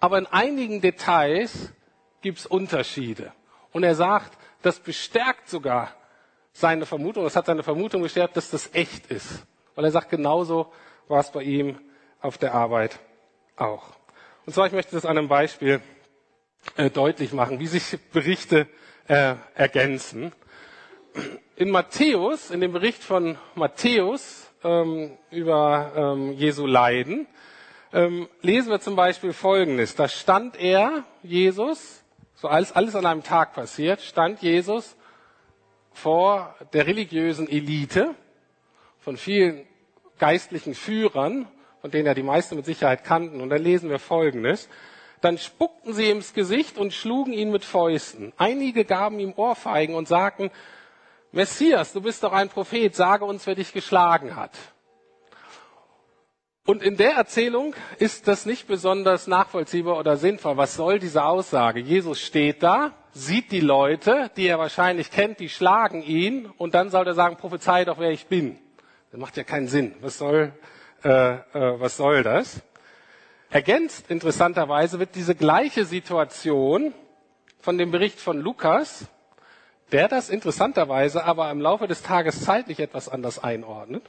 Aber 0.00 0.18
in 0.18 0.26
einigen 0.26 0.80
Details 0.80 1.72
gibt 2.20 2.38
es 2.38 2.46
Unterschiede. 2.46 3.32
Und 3.72 3.84
er 3.84 3.94
sagt, 3.94 4.38
das 4.62 4.80
bestärkt 4.80 5.48
sogar 5.48 5.94
seine 6.52 6.86
Vermutung, 6.86 7.24
das 7.24 7.36
hat 7.36 7.46
seine 7.46 7.62
Vermutung 7.62 8.02
bestärkt, 8.02 8.36
dass 8.36 8.50
das 8.50 8.74
echt 8.74 9.06
ist. 9.06 9.46
Weil 9.74 9.84
er 9.84 9.90
sagt, 9.90 10.10
genauso 10.10 10.72
war 11.06 11.20
es 11.20 11.30
bei 11.30 11.42
ihm 11.42 11.78
auf 12.20 12.38
der 12.38 12.54
Arbeit 12.54 12.98
auch. 13.56 13.84
Und 14.44 14.52
zwar, 14.52 14.66
ich 14.66 14.72
möchte 14.72 14.94
das 14.94 15.04
an 15.04 15.16
einem 15.16 15.28
Beispiel 15.28 15.80
äh, 16.76 16.90
deutlich 16.90 17.32
machen, 17.32 17.60
wie 17.60 17.66
sich 17.66 17.98
Berichte 18.12 18.66
äh, 19.08 19.34
ergänzen 19.54 20.32
in 21.56 21.70
Matthäus, 21.70 22.50
in 22.50 22.60
dem 22.60 22.72
Bericht 22.72 23.02
von 23.02 23.36
Matthäus 23.56 24.48
ähm, 24.62 25.16
über 25.30 25.92
ähm, 25.96 26.32
Jesu 26.32 26.66
Leiden, 26.66 27.26
ähm, 27.92 28.28
lesen 28.42 28.70
wir 28.70 28.80
zum 28.80 28.94
Beispiel 28.94 29.32
Folgendes. 29.32 29.96
Da 29.96 30.08
stand 30.08 30.60
er, 30.60 31.04
Jesus, 31.22 32.04
so 32.34 32.48
alles, 32.48 32.72
alles 32.72 32.94
an 32.94 33.06
einem 33.06 33.24
Tag 33.24 33.54
passiert, 33.54 34.00
stand 34.00 34.40
Jesus 34.40 34.96
vor 35.92 36.54
der 36.72 36.86
religiösen 36.86 37.48
Elite 37.48 38.14
von 39.00 39.16
vielen 39.16 39.66
geistlichen 40.18 40.74
Führern, 40.74 41.48
von 41.80 41.90
denen 41.90 42.06
er 42.06 42.14
die 42.14 42.22
meisten 42.22 42.54
mit 42.54 42.66
Sicherheit 42.66 43.02
kannten. 43.02 43.40
Und 43.40 43.48
dann 43.50 43.62
lesen 43.62 43.90
wir 43.90 43.98
Folgendes. 43.98 44.68
Dann 45.20 45.38
spuckten 45.38 45.92
sie 45.94 46.10
ihm 46.10 46.18
ins 46.18 46.34
Gesicht 46.34 46.78
und 46.78 46.92
schlugen 46.92 47.32
ihn 47.32 47.50
mit 47.50 47.64
Fäusten. 47.64 48.32
Einige 48.36 48.84
gaben 48.84 49.18
ihm 49.18 49.32
Ohrfeigen 49.36 49.94
und 49.94 50.08
sagten, 50.08 50.50
Messias, 51.32 51.92
du 51.92 52.00
bist 52.00 52.22
doch 52.22 52.32
ein 52.32 52.48
Prophet, 52.48 52.94
sage 52.94 53.24
uns, 53.24 53.46
wer 53.46 53.54
dich 53.54 53.72
geschlagen 53.72 54.36
hat. 54.36 54.52
Und 56.68 56.82
in 56.82 56.98
der 56.98 57.12
Erzählung 57.12 57.74
ist 57.98 58.28
das 58.28 58.44
nicht 58.44 58.66
besonders 58.66 59.26
nachvollziehbar 59.26 59.98
oder 59.98 60.18
sinnvoll. 60.18 60.58
Was 60.58 60.74
soll 60.74 60.98
diese 60.98 61.24
Aussage? 61.24 61.80
Jesus 61.80 62.20
steht 62.20 62.62
da, 62.62 62.92
sieht 63.12 63.52
die 63.52 63.60
Leute, 63.60 64.30
die 64.36 64.46
er 64.46 64.58
wahrscheinlich 64.58 65.10
kennt, 65.10 65.40
die 65.40 65.48
schlagen 65.48 66.02
ihn 66.02 66.44
und 66.58 66.74
dann 66.74 66.90
soll 66.90 67.06
er 67.06 67.14
sagen, 67.14 67.36
prophezei 67.36 67.86
doch, 67.86 67.98
wer 67.98 68.10
ich 68.10 68.26
bin. 68.26 68.58
Das 69.10 69.18
macht 69.18 69.38
ja 69.38 69.44
keinen 69.44 69.68
Sinn. 69.68 69.94
Was 70.02 70.18
soll, 70.18 70.52
äh, 71.04 71.36
äh, 71.36 71.40
was 71.52 71.96
soll 71.96 72.22
das? 72.22 72.60
Ergänzt 73.50 74.10
interessanterweise 74.10 74.98
wird 74.98 75.14
diese 75.14 75.34
gleiche 75.34 75.84
Situation 75.84 76.92
von 77.60 77.78
dem 77.78 77.90
Bericht 77.90 78.20
von 78.20 78.40
Lukas 78.40 79.08
der 79.92 80.08
das 80.08 80.28
interessanterweise 80.28 81.24
aber 81.24 81.50
im 81.50 81.60
Laufe 81.60 81.86
des 81.86 82.02
Tages 82.02 82.44
zeitlich 82.44 82.80
etwas 82.80 83.08
anders 83.08 83.42
einordnet. 83.42 84.04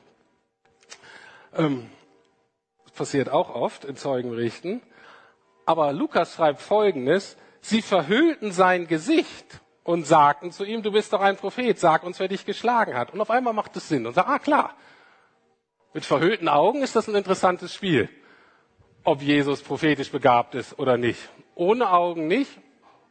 Ähm, 1.55 1.89
passiert 2.95 3.29
auch 3.29 3.55
oft 3.55 3.85
in 3.85 3.95
Zeugenberichten. 3.95 4.81
Aber 5.65 5.93
Lukas 5.93 6.33
schreibt 6.33 6.61
Folgendes, 6.61 7.37
sie 7.61 7.81
verhüllten 7.81 8.51
sein 8.51 8.87
Gesicht 8.87 9.61
und 9.83 10.05
sagten 10.05 10.51
zu 10.51 10.65
ihm, 10.65 10.83
du 10.83 10.91
bist 10.91 11.13
doch 11.13 11.21
ein 11.21 11.37
Prophet, 11.37 11.79
sag 11.79 12.03
uns, 12.03 12.19
wer 12.19 12.27
dich 12.27 12.45
geschlagen 12.45 12.95
hat. 12.95 13.13
Und 13.13 13.21
auf 13.21 13.31
einmal 13.31 13.53
macht 13.53 13.77
es 13.77 13.87
Sinn 13.87 14.05
und 14.05 14.15
sagt, 14.15 14.27
ah 14.27 14.39
klar, 14.39 14.75
mit 15.93 16.03
verhüllten 16.03 16.49
Augen 16.49 16.81
ist 16.81 16.97
das 16.97 17.07
ein 17.07 17.15
interessantes 17.15 17.73
Spiel, 17.73 18.09
ob 19.03 19.21
Jesus 19.21 19.61
prophetisch 19.61 20.11
begabt 20.11 20.55
ist 20.55 20.77
oder 20.77 20.97
nicht. 20.97 21.19
Ohne 21.55 21.91
Augen 21.91 22.27
nicht. 22.27 22.51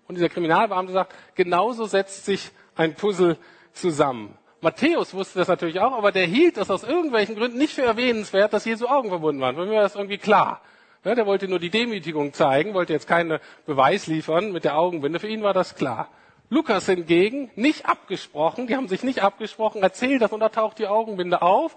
Und 0.07 0.14
dieser 0.14 0.28
Kriminalbeamte 0.28 0.93
sagt, 0.93 1.14
genauso 1.34 1.84
setzt 1.84 2.24
sich 2.24 2.51
ein 2.76 2.95
Puzzle 2.95 3.36
zusammen. 3.72 4.36
Matthäus 4.61 5.14
wusste 5.14 5.39
das 5.39 5.49
natürlich 5.49 5.78
auch, 5.80 5.93
aber 5.93 6.11
der 6.11 6.26
hielt 6.26 6.57
das 6.57 6.70
aus 6.70 6.82
irgendwelchen 6.82 7.36
Gründen 7.36 7.59
nicht 7.59 7.74
für 7.74 7.82
erwähnenswert, 7.82 8.53
dass 8.53 8.64
Jesu 8.64 8.86
Augen 8.86 9.09
verbunden 9.09 9.41
waren. 9.41 9.55
Für 9.55 9.66
mich 9.66 9.74
war 9.74 9.82
das 9.82 9.95
irgendwie 9.95 10.18
klar. 10.18 10.62
Der 11.05 11.26
wollte 11.26 11.47
nur 11.47 11.61
die 11.61 11.70
Demütigung 11.70 12.32
zeigen, 12.32 12.74
wollte 12.74 12.93
jetzt 12.93 13.07
keinen 13.07 13.39
Beweis 13.66 14.09
liefern 14.09 14.51
mit 14.51 14.64
der 14.64 14.76
Augenbinde. 14.76 15.20
Für 15.20 15.28
ihn 15.28 15.43
war 15.43 15.55
das 15.55 15.76
klar. 15.76 16.09
Lukas 16.51 16.86
hingegen 16.86 17.51
nicht 17.55 17.86
abgesprochen, 17.86 18.66
die 18.66 18.74
haben 18.74 18.89
sich 18.89 19.03
nicht 19.03 19.22
abgesprochen, 19.22 19.82
erzählt 19.82 20.22
das 20.22 20.32
und 20.32 20.41
da 20.41 20.49
taucht 20.49 20.78
die 20.78 20.86
Augenbinde 20.86 21.43
auf. 21.43 21.76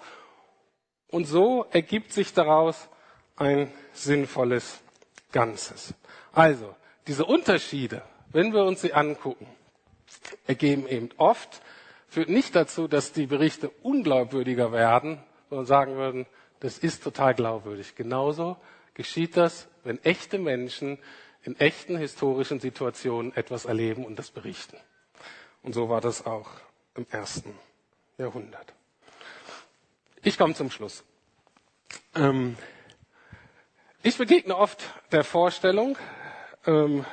Und 1.08 1.26
so 1.26 1.66
ergibt 1.70 2.12
sich 2.12 2.32
daraus 2.32 2.88
ein 3.36 3.72
sinnvolles 3.92 4.80
Ganzes. 5.32 5.94
Also, 6.32 6.74
diese 7.06 7.24
Unterschiede, 7.24 8.02
wenn 8.30 8.52
wir 8.52 8.64
uns 8.64 8.80
sie 8.80 8.94
angucken, 8.94 9.46
ergeben 10.46 10.86
eben 10.86 11.10
oft, 11.16 11.60
führt 12.08 12.28
nicht 12.28 12.54
dazu, 12.54 12.88
dass 12.88 13.12
die 13.12 13.26
Berichte 13.26 13.70
unglaubwürdiger 13.82 14.72
werden, 14.72 15.22
sondern 15.48 15.66
sagen 15.66 15.96
würden, 15.96 16.26
das 16.60 16.78
ist 16.78 17.02
total 17.02 17.34
glaubwürdig. 17.34 17.94
Genauso 17.96 18.56
geschieht 18.94 19.36
das, 19.36 19.68
wenn 19.84 20.02
echte 20.04 20.38
Menschen 20.38 20.98
in 21.42 21.58
echten 21.58 21.96
historischen 21.96 22.60
Situationen 22.60 23.34
etwas 23.34 23.64
erleben 23.64 24.04
und 24.04 24.18
das 24.18 24.30
berichten. 24.30 24.76
Und 25.62 25.74
so 25.74 25.88
war 25.88 26.00
das 26.00 26.24
auch 26.24 26.48
im 26.94 27.06
ersten 27.10 27.54
Jahrhundert. 28.18 28.72
Ich 30.22 30.38
komme 30.38 30.54
zum 30.54 30.70
Schluss. 30.70 31.02
Ähm, 32.14 32.56
ich 34.02 34.18
begegne 34.18 34.56
oft 34.56 34.82
der 35.12 35.22
Vorstellung, 35.22 35.96
ähm, 36.66 37.04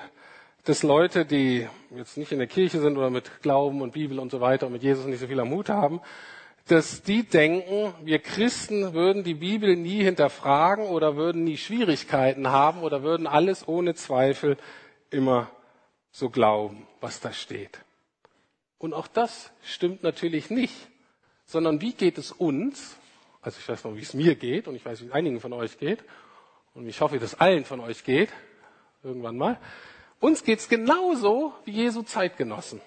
dass 0.64 0.84
Leute, 0.84 1.26
die 1.26 1.68
jetzt 1.96 2.18
nicht 2.18 2.32
in 2.32 2.40
der 2.40 2.48
Kirche 2.48 2.80
sind 2.80 2.98
oder 2.98 3.10
mit 3.10 3.42
Glauben 3.42 3.82
und 3.82 3.94
Bibel 3.94 4.20
und 4.20 4.32
so 4.32 4.42
weiter 4.42 4.68
und 4.68 4.74
mit 4.74 4.84
Jesus 4.84 5.06
nicht 5.06 5.20
so 5.20 5.28
viel 5.28 5.40
am 5.40 5.52
Hut 5.52 5.70
haben, 5.70 6.02
dass 6.68 7.02
die 7.02 7.24
denken, 7.24 7.94
wir 8.04 8.20
Christen 8.20 8.94
würden 8.94 9.24
die 9.24 9.36
Bibel 9.36 9.76
nie 9.76 10.04
hinterfragen 10.04 10.86
oder 10.86 11.16
würden 11.16 11.44
nie 11.44 11.58
Schwierigkeiten 11.58 12.50
haben 12.50 12.82
oder 12.82 13.04
würden 13.04 13.28
alles 13.28 13.68
ohne 13.68 13.96
Zweifel 13.96 14.58
immer 15.10 15.50
so 16.12 16.30
glauben, 16.30 16.88
was 17.02 17.20
da 17.20 17.34
steht. 17.34 17.80
Und 18.78 18.94
auch 18.94 19.08
das 19.08 19.52
stimmt 19.64 20.04
natürlich 20.04 20.50
nicht, 20.50 20.76
sondern 21.46 21.82
wie 21.82 21.94
geht 21.94 22.18
es 22.18 22.32
uns, 22.32 22.98
also 23.42 23.58
ich 23.60 23.68
weiß 23.68 23.84
noch, 23.84 23.96
wie 23.96 24.02
es 24.02 24.14
mir 24.14 24.36
geht 24.36 24.68
und 24.68 24.76
ich 24.76 24.86
weiß, 24.86 25.02
wie 25.02 25.08
es 25.08 25.12
einigen 25.12 25.40
von 25.40 25.54
euch 25.54 25.78
geht 25.78 26.04
und 26.80 26.88
ich 26.88 27.02
hoffe, 27.02 27.20
dass 27.20 27.34
es 27.34 27.40
allen 27.40 27.66
von 27.66 27.82
euch 27.82 28.06
geht, 28.06 28.30
irgendwann 29.04 29.38
mal, 29.38 29.60
uns 30.22 30.46
geht 30.46 30.60
es 30.60 30.70
genauso 30.70 31.54
wie 31.66 31.72
Jesu 31.72 32.04
Zeitgenossen. 32.04 32.80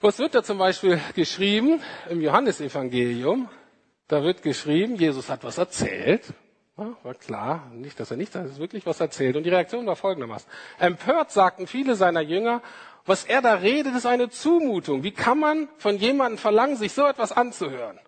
Was 0.00 0.18
wird 0.18 0.34
da 0.34 0.42
zum 0.42 0.58
Beispiel 0.58 1.00
geschrieben 1.14 1.80
im 2.10 2.20
Johannesevangelium? 2.20 3.48
Da 4.06 4.22
wird 4.22 4.42
geschrieben, 4.42 4.96
Jesus 4.96 5.30
hat 5.30 5.44
was 5.44 5.56
erzählt. 5.56 6.34
Ja, 6.76 6.94
war 7.04 7.14
klar, 7.14 7.70
nicht, 7.72 7.98
dass 7.98 8.10
er 8.10 8.18
nichts, 8.18 8.34
hat 8.34 8.58
wirklich 8.58 8.84
was 8.84 9.00
erzählt. 9.00 9.36
Und 9.36 9.44
die 9.44 9.50
Reaktion 9.50 9.86
war 9.86 9.96
folgendermaßen. 9.96 10.50
Empört 10.78 11.30
sagten 11.30 11.66
viele 11.66 11.94
seiner 11.94 12.20
Jünger, 12.20 12.60
was 13.06 13.24
er 13.24 13.40
da 13.40 13.54
redet, 13.54 13.94
ist 13.96 14.04
eine 14.04 14.28
Zumutung. 14.28 15.04
Wie 15.04 15.12
kann 15.12 15.38
man 15.38 15.70
von 15.78 15.96
jemandem 15.96 16.36
verlangen, 16.36 16.76
sich 16.76 16.92
so 16.92 17.06
etwas 17.06 17.32
anzuhören? 17.32 17.98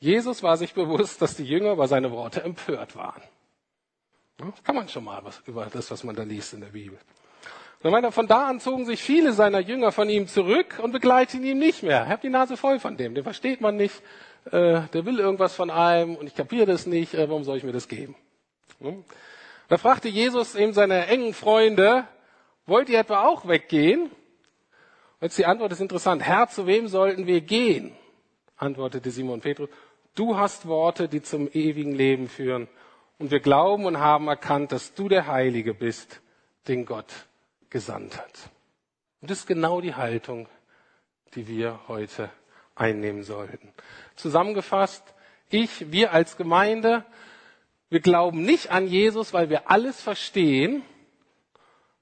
Jesus 0.00 0.42
war 0.42 0.56
sich 0.56 0.74
bewusst, 0.74 1.22
dass 1.22 1.36
die 1.36 1.44
Jünger 1.44 1.72
über 1.72 1.88
seine 1.88 2.10
Worte 2.10 2.42
empört 2.42 2.96
waren. 2.96 3.22
Ja, 4.40 4.52
kann 4.64 4.76
man 4.76 4.88
schon 4.88 5.04
mal 5.04 5.24
was 5.24 5.42
über 5.46 5.66
das, 5.66 5.90
was 5.90 6.04
man 6.04 6.16
da 6.16 6.22
liest 6.22 6.54
in 6.54 6.60
der 6.60 6.68
Bibel. 6.68 6.98
Von 8.12 8.26
da 8.26 8.46
an 8.46 8.60
zogen 8.60 8.86
sich 8.86 9.02
viele 9.02 9.34
seiner 9.34 9.60
Jünger 9.60 9.92
von 9.92 10.08
ihm 10.08 10.26
zurück 10.26 10.80
und 10.82 10.92
begleiteten 10.92 11.44
ihn 11.44 11.58
nicht 11.58 11.82
mehr. 11.82 12.04
Ich 12.04 12.08
habe 12.10 12.22
die 12.22 12.30
Nase 12.30 12.56
voll 12.56 12.80
von 12.80 12.96
dem, 12.96 13.14
den 13.14 13.24
versteht 13.24 13.60
man 13.60 13.76
nicht, 13.76 14.02
äh, 14.46 14.80
der 14.92 15.04
will 15.04 15.20
irgendwas 15.20 15.54
von 15.54 15.70
einem 15.70 16.16
und 16.16 16.26
ich 16.26 16.34
kapiere 16.34 16.64
das 16.64 16.86
nicht, 16.86 17.12
äh, 17.12 17.28
warum 17.28 17.44
soll 17.44 17.58
ich 17.58 17.62
mir 17.62 17.72
das 17.72 17.86
geben? 17.88 18.16
Da 19.68 19.76
fragte 19.76 20.08
Jesus 20.08 20.54
eben 20.54 20.72
seine 20.72 21.06
engen 21.08 21.34
Freunde, 21.34 22.06
wollt 22.66 22.88
ihr 22.88 22.98
etwa 22.98 23.26
auch 23.26 23.46
weggehen? 23.46 24.10
Jetzt 25.20 25.38
die 25.38 25.46
Antwort 25.46 25.72
ist 25.72 25.80
interessant. 25.80 26.22
Herr, 26.22 26.48
zu 26.48 26.66
wem 26.66 26.88
sollten 26.88 27.26
wir 27.26 27.42
gehen? 27.42 27.94
Antwortete 28.64 29.10
Simon 29.10 29.40
Petrus. 29.40 29.68
Du 30.14 30.36
hast 30.36 30.66
Worte, 30.66 31.08
die 31.08 31.22
zum 31.22 31.48
ewigen 31.52 31.92
Leben 31.92 32.28
führen. 32.28 32.68
Und 33.18 33.30
wir 33.30 33.40
glauben 33.40 33.84
und 33.84 33.98
haben 33.98 34.28
erkannt, 34.28 34.72
dass 34.72 34.94
du 34.94 35.08
der 35.08 35.26
Heilige 35.26 35.74
bist, 35.74 36.20
den 36.66 36.84
Gott 36.86 37.12
gesandt 37.70 38.18
hat. 38.18 38.50
Und 39.20 39.30
das 39.30 39.40
ist 39.40 39.46
genau 39.46 39.80
die 39.80 39.94
Haltung, 39.94 40.48
die 41.34 41.46
wir 41.48 41.80
heute 41.88 42.30
einnehmen 42.74 43.22
sollten. 43.22 43.72
Zusammengefasst, 44.16 45.02
ich, 45.50 45.92
wir 45.92 46.12
als 46.12 46.36
Gemeinde, 46.36 47.04
wir 47.90 48.00
glauben 48.00 48.42
nicht 48.42 48.70
an 48.70 48.86
Jesus, 48.86 49.32
weil 49.32 49.50
wir 49.50 49.70
alles 49.70 50.00
verstehen, 50.00 50.82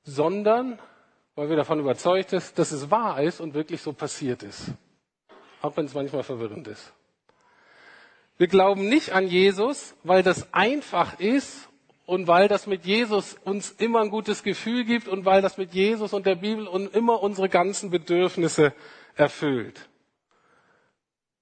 sondern 0.05 0.79
weil 1.35 1.49
wir 1.49 1.57
davon 1.57 1.81
überzeugt 1.81 2.31
sind, 2.31 2.59
dass 2.59 2.73
es 2.73 2.91
wahr 2.91 3.23
ist 3.23 3.41
und 3.41 3.55
wirklich 3.55 3.81
so 3.81 3.93
passiert 3.93 4.43
ist. 4.43 4.73
Auch 5.63 5.77
wenn 5.77 5.87
es 5.87 5.95
manchmal 5.95 6.25
verwirrend 6.25 6.69
ist. 6.69 6.93
Wir 8.37 8.49
glauben 8.49 8.89
nicht 8.89 9.13
an 9.13 9.29
Jesus, 9.29 9.95
weil 10.03 10.23
das 10.23 10.53
einfach 10.53 11.21
ist 11.21 11.69
und 12.07 12.27
weil 12.27 12.49
das 12.49 12.67
mit 12.67 12.85
Jesus 12.85 13.37
uns 13.45 13.71
immer 13.71 14.01
ein 14.01 14.11
gutes 14.11 14.43
Gefühl 14.43 14.85
gibt 14.85 15.07
und 15.07 15.25
weil 15.25 15.41
das 15.41 15.59
mit 15.59 15.73
Jesus 15.73 16.13
und 16.13 16.27
der 16.27 16.35
Bibel 16.35 16.67
immer 16.93 17.23
unsere 17.23 17.49
ganzen 17.49 17.91
Bedürfnisse 17.91 18.75
erfüllt. 19.15 19.89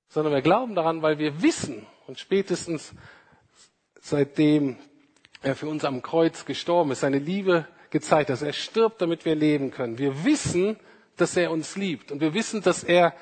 Sondern 0.08 0.34
wir 0.34 0.42
glauben 0.42 0.74
daran, 0.74 1.02
weil 1.02 1.18
wir 1.18 1.40
wissen 1.40 1.86
und 2.06 2.18
spätestens 2.18 2.92
seitdem 4.00 4.76
er 5.42 5.56
für 5.56 5.68
uns 5.68 5.84
am 5.84 6.02
Kreuz 6.02 6.44
gestorben 6.44 6.90
ist, 6.90 7.00
seine 7.00 7.18
Liebe 7.18 7.66
gezeigt, 7.90 8.28
dass 8.28 8.42
er 8.42 8.52
stirbt, 8.52 9.00
damit 9.00 9.24
wir 9.24 9.34
leben 9.34 9.70
können. 9.70 9.98
Wir 9.98 10.24
wissen, 10.24 10.76
dass 11.16 11.36
er 11.36 11.50
uns 11.50 11.76
liebt 11.76 12.12
und 12.12 12.20
wir 12.20 12.34
wissen, 12.34 12.62
dass 12.62 12.84
er 12.84 13.14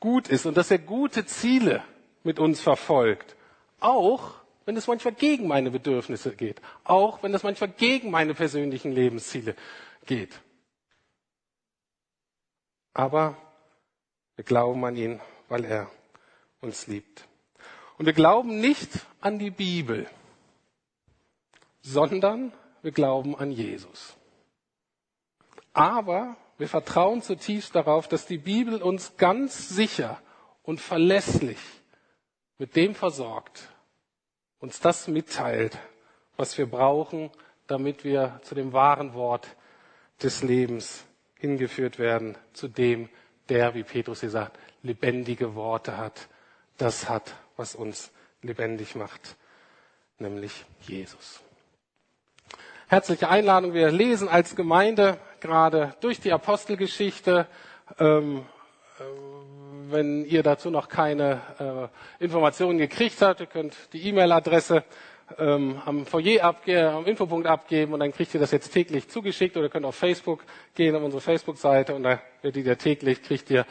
gut 0.00 0.28
ist 0.28 0.46
und 0.46 0.56
dass 0.56 0.70
er 0.70 0.78
gute 0.78 1.26
Ziele 1.26 1.82
mit 2.22 2.38
uns 2.38 2.60
verfolgt. 2.60 3.36
Auch 3.80 4.34
wenn 4.64 4.76
es 4.76 4.86
manchmal 4.86 5.14
gegen 5.14 5.46
meine 5.46 5.70
Bedürfnisse 5.70 6.34
geht, 6.34 6.60
auch 6.84 7.22
wenn 7.22 7.34
es 7.34 7.42
manchmal 7.42 7.70
gegen 7.70 8.10
meine 8.10 8.34
persönlichen 8.34 8.92
Lebensziele 8.92 9.54
geht. 10.06 10.40
Aber 12.94 13.36
wir 14.36 14.44
glauben 14.44 14.84
an 14.84 14.96
ihn, 14.96 15.20
weil 15.48 15.64
er 15.64 15.90
uns 16.60 16.86
liebt. 16.86 17.26
Und 17.98 18.06
wir 18.06 18.12
glauben 18.12 18.60
nicht 18.60 18.90
an 19.20 19.38
die 19.38 19.50
Bibel, 19.50 20.08
sondern 21.82 22.52
wir 22.82 22.92
glauben 22.92 23.36
an 23.36 23.50
Jesus. 23.50 24.16
Aber 25.72 26.36
wir 26.58 26.68
vertrauen 26.68 27.22
zutiefst 27.22 27.74
darauf, 27.74 28.08
dass 28.08 28.26
die 28.26 28.38
Bibel 28.38 28.82
uns 28.82 29.16
ganz 29.16 29.68
sicher 29.68 30.20
und 30.62 30.80
verlässlich 30.80 31.58
mit 32.58 32.76
dem 32.76 32.94
versorgt, 32.94 33.68
uns 34.60 34.80
das 34.80 35.08
mitteilt, 35.08 35.76
was 36.36 36.56
wir 36.56 36.66
brauchen, 36.66 37.30
damit 37.66 38.04
wir 38.04 38.40
zu 38.44 38.54
dem 38.54 38.72
wahren 38.72 39.14
Wort 39.14 39.48
des 40.22 40.42
Lebens 40.42 41.04
hingeführt 41.34 41.98
werden, 41.98 42.36
zu 42.52 42.68
dem, 42.68 43.08
der, 43.48 43.74
wie 43.74 43.82
Petrus 43.82 44.20
hier 44.20 44.30
sagt, 44.30 44.58
lebendige 44.82 45.54
Worte 45.54 45.96
hat. 45.96 46.28
Das 46.78 47.08
hat, 47.08 47.34
was 47.56 47.74
uns 47.74 48.10
lebendig 48.42 48.94
macht, 48.94 49.36
nämlich 50.18 50.64
Jesus. 50.80 51.40
Herzliche 52.86 53.28
Einladung. 53.28 53.74
Wir 53.74 53.90
lesen 53.90 54.28
als 54.28 54.56
Gemeinde 54.56 55.18
gerade 55.44 55.94
durch 56.00 56.20
die 56.20 56.32
Apostelgeschichte. 56.32 57.46
Ähm, 57.98 58.46
wenn 59.90 60.24
ihr 60.24 60.42
dazu 60.42 60.70
noch 60.70 60.88
keine 60.88 61.90
äh, 62.18 62.24
Informationen 62.24 62.78
gekriegt 62.78 63.20
habt, 63.20 63.40
ihr 63.40 63.46
könnt 63.46 63.76
die 63.92 64.08
E-Mail-Adresse 64.08 64.84
ähm, 65.38 65.82
am 65.84 66.06
Foyer 66.06 66.42
abgeben, 66.44 66.88
am 66.88 67.04
Infopunkt 67.04 67.46
abgeben 67.46 67.92
und 67.92 68.00
dann 68.00 68.12
kriegt 68.12 68.32
ihr 68.32 68.40
das 68.40 68.52
jetzt 68.52 68.72
täglich 68.72 69.10
zugeschickt 69.10 69.54
oder 69.58 69.68
könnt 69.68 69.84
auf 69.84 69.96
Facebook 69.96 70.42
gehen, 70.74 70.96
auf 70.96 71.02
unsere 71.02 71.20
Facebook-Seite 71.20 71.94
und 71.94 72.04
da 72.04 72.22
werdet 72.40 72.64
ihr 72.64 72.78
täglich, 72.78 73.22
kriegt 73.22 73.50
ihr 73.50 73.66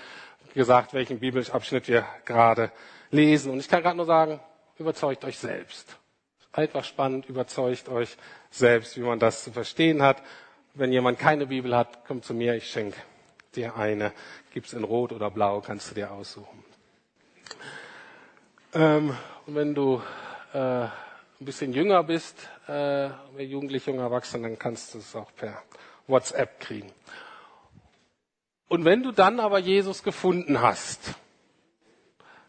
gesagt, 0.54 0.94
welchen 0.94 1.20
Bibelabschnitt 1.20 1.88
wir 1.88 2.06
gerade 2.26 2.72
lesen. 3.10 3.52
Und 3.52 3.60
ich 3.60 3.68
kann 3.68 3.82
gerade 3.82 3.98
nur 3.98 4.06
sagen, 4.06 4.40
überzeugt 4.78 5.26
euch 5.26 5.40
selbst. 5.40 5.98
Einfach 6.52 6.84
spannend, 6.84 7.28
überzeugt 7.28 7.90
euch 7.90 8.16
selbst, 8.52 8.96
wie 8.96 9.02
man 9.02 9.18
das 9.18 9.44
zu 9.44 9.52
verstehen 9.52 10.04
hat. 10.04 10.22
Wenn 10.76 10.92
jemand 10.92 11.20
keine 11.20 11.46
Bibel 11.46 11.76
hat, 11.76 12.04
kommt 12.04 12.26
zu 12.26 12.34
mir, 12.34 12.56
ich 12.56 12.68
schenke 12.68 12.98
dir 13.56 13.76
eine. 13.76 14.12
Gibt's 14.56 14.74
in 14.74 14.84
Rot 14.84 15.12
oder 15.12 15.30
Blau, 15.30 15.62
kannst 15.62 15.92
du 15.92 15.94
dir 15.94 16.10
aussuchen. 16.10 16.66
Ähm, 18.74 19.16
und 19.46 19.54
wenn 19.54 19.76
du 19.76 20.02
äh, 20.52 20.58
ein 20.58 20.92
bisschen 21.42 21.74
jünger 21.74 22.02
bist, 22.02 22.50
äh, 22.68 23.10
jugendlich, 23.38 23.86
junger 23.86 24.06
Erwachsener, 24.06 24.50
dann 24.50 24.58
kannst 24.58 24.96
du 24.96 24.98
es 24.98 25.16
auch 25.16 25.30
per 25.36 25.62
WhatsApp 26.08 26.60
kriegen. 26.60 26.92
Und 28.68 28.84
wenn 28.84 29.04
du 29.04 29.12
dann 29.12 29.40
aber 29.40 29.60
Jesus 29.60 30.02
gefunden 30.02 30.60
hast, 30.60 31.14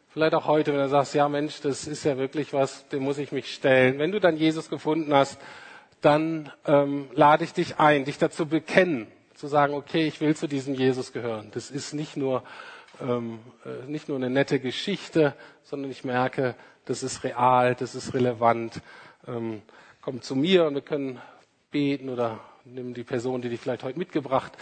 vielleicht 0.09 0.35
auch 0.35 0.47
heute, 0.47 0.72
wenn 0.72 0.81
du 0.81 0.89
sagst, 0.89 1.12
ja 1.12 1.29
Mensch, 1.29 1.61
das 1.61 1.87
ist 1.87 2.05
ja 2.05 2.16
wirklich 2.16 2.55
was, 2.55 2.89
dem 2.89 3.03
muss 3.03 3.18
ich 3.18 3.33
mich 3.33 3.53
stellen. 3.53 3.99
Wenn 3.99 4.12
du 4.12 4.18
dann 4.18 4.39
Jesus 4.39 4.70
gefunden 4.70 5.12
hast, 5.12 5.39
dann 6.05 6.53
ähm, 6.67 7.09
lade 7.15 7.45
ich 7.45 7.55
dich 7.55 7.79
ein, 7.79 8.05
dich 8.05 8.19
dazu 8.19 8.47
bekennen, 8.47 9.07
zu 9.35 9.47
sagen, 9.47 9.75
okay, 9.75 10.07
ich 10.07 10.21
will 10.21 10.37
zu 10.37 10.47
diesem 10.47 10.75
Jesus 10.75 11.13
gehören. 11.13 11.51
Das 11.53 11.71
ist 11.71 11.95
nicht 11.95 12.17
nur, 12.17 12.45
ähm, 13.01 13.39
äh, 13.65 13.91
nicht 13.91 14.09
nur 14.09 14.19
eine 14.19 14.29
nette 14.29 14.61
Geschichte, 14.61 15.35
sondern 15.63 15.91
ich 15.91 16.05
merke, 16.05 16.55
das 16.85 17.03
ist 17.03 17.25
real, 17.25 17.75
das 17.75 17.95
ist 17.95 18.13
relevant. 18.13 18.83
Ähm, 19.27 19.63
komm 20.03 20.21
zu 20.21 20.37
mir 20.37 20.67
und 20.67 20.75
wir 20.75 20.83
können 20.83 21.21
beten 21.71 22.11
oder 22.11 22.39
nimm 22.65 22.93
die 22.93 23.05
Person, 23.05 23.41
die 23.41 23.49
dich 23.49 23.61
vielleicht 23.61 23.83
heute 23.83 23.99
mitgebracht 23.99 24.53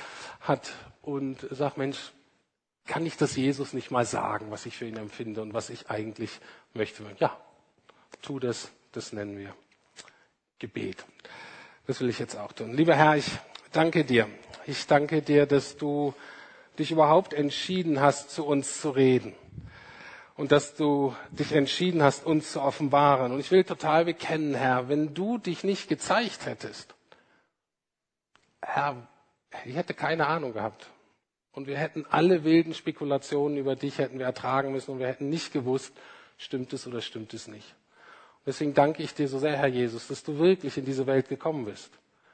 hat 0.41 0.73
und 1.03 1.47
sag, 1.51 1.77
Mensch, 1.77 2.13
kann 2.87 3.05
ich 3.05 3.17
das 3.17 3.37
Jesus 3.37 3.73
nicht 3.73 3.91
mal 3.91 4.05
sagen, 4.05 4.47
was 4.51 4.67
ich 4.67 4.77
für 4.77 4.87
ihn 4.87 4.97
empfinde 4.97 5.43
und 5.43 5.55
was 5.55 5.71
ich 5.71 5.91
eigentlich 5.91 6.41
möchte? 6.73 7.05
Ja, 7.19 7.37
tu 8.23 8.39
das, 8.39 8.71
das 8.93 9.13
nennen 9.13 9.39
wir 9.39 9.55
Gebet. 10.63 11.05
Das 11.89 12.01
will 12.01 12.09
ich 12.09 12.21
jetzt 12.21 12.37
auch 12.37 12.53
tun. 12.53 12.73
Lieber 12.73 12.95
Herr, 12.95 13.17
ich 13.17 13.27
danke 13.73 14.05
dir. 14.05 14.29
Ich 14.65 14.87
danke 14.87 15.21
dir, 15.21 15.45
dass 15.45 15.77
du 15.77 16.15
dich 16.79 16.93
überhaupt 16.93 17.35
entschieden 17.35 18.01
hast, 18.01 18.31
zu 18.31 18.47
uns 18.47 18.81
zu 18.81 18.91
reden. 18.91 19.35
Und 20.37 20.53
dass 20.53 20.77
du 20.77 21.15
dich 21.33 21.53
entschieden 21.53 22.03
hast, 22.03 22.25
uns 22.25 22.53
zu 22.53 22.63
offenbaren. 22.63 23.33
Und 23.33 23.41
ich 23.41 23.51
will 23.51 23.65
total 23.65 24.05
bekennen, 24.05 24.55
Herr, 24.55 24.89
wenn 24.89 25.15
du 25.15 25.37
dich 25.37 25.65
nicht 25.65 25.89
gezeigt 25.89 26.47
hättest, 26.47 26.95
Herr, 28.63 29.09
ich 29.65 29.75
hätte 29.75 29.95
keine 29.95 30.29
Ahnung 30.29 30.53
gehabt. 30.53 30.87
Und 31.51 31.67
wir 31.67 31.77
hätten 31.77 32.07
alle 32.09 32.45
wilden 32.45 32.73
Spekulationen 32.73 33.59
über 33.59 33.75
dich 33.75 33.99
hätten 33.99 34.21
wir 34.21 34.27
ertragen 34.27 34.71
müssen 34.73 34.93
und 34.93 35.01
wir 35.01 35.09
hätten 35.09 35.29
nicht 35.29 35.53
gewusst, 35.53 35.93
stimmt 36.39 36.73
es 36.73 36.87
oder 36.87 37.03
stimmt 37.03 37.35
es 37.35 37.49
nicht. 37.49 37.75
Deswegen 38.45 38.75
danke 38.75 39.03
ich 39.03 39.15
dir 39.15 39.29
so 39.29 39.39
sehr, 39.39 39.57
Herr 39.57 39.69
Jesus, 39.69 40.09
dass 40.09 40.25
du 40.25 40.39
wirklich 40.39 40.77
in 40.77 40.85
diese 40.85 41.07
Welt 41.07 41.29
gekommen 41.29 41.65
bist, 41.65 41.91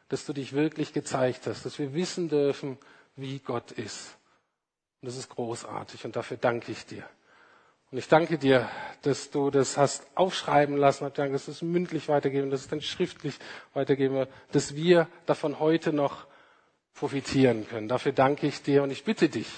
dass 0.09 0.25
du 0.25 0.33
dich 0.33 0.53
wirklich 0.55 0.93
gezeigt 0.93 1.47
hast, 1.47 1.67
dass 1.67 1.79
wir 1.79 1.93
wissen 1.93 2.29
dürfen, 2.29 2.79
wie 3.17 3.41
Gott 3.41 3.73
ist. 3.73 4.17
Und 5.01 5.07
das 5.07 5.17
ist 5.17 5.29
großartig 5.29 6.05
und 6.05 6.17
dafür 6.17 6.39
danke 6.39 6.73
ich 6.73 6.87
dir. 6.87 7.05
Und 7.91 7.99
ich 7.99 8.09
danke 8.09 8.37
dir, 8.37 8.69
dass 9.03 9.31
du 9.31 9.51
das 9.51 9.77
hast 9.79 10.07
aufschreiben 10.15 10.77
lassen, 10.77 11.07
ich 11.07 11.13
danke, 11.15 11.33
dass 11.33 11.47
du 11.47 11.53
es 11.53 11.63
mündlich 11.63 12.09
weitergeben, 12.09 12.51
dass 12.51 12.61
es 12.61 12.69
dann 12.69 12.83
schriftlich 12.83 13.39
weitergeben, 13.73 14.27
dass 14.53 14.75
wir 14.75 15.09
davon 15.27 15.59
heute 15.59 15.93
noch 15.93 16.27
profitieren 16.95 17.67
können. 17.67 17.89
Dafür 17.89 18.13
danke 18.13 18.47
ich 18.47 18.63
dir 18.63 18.83
und 18.83 18.91
ich 18.91 19.05
bitte 19.05 19.29
dich, 19.29 19.49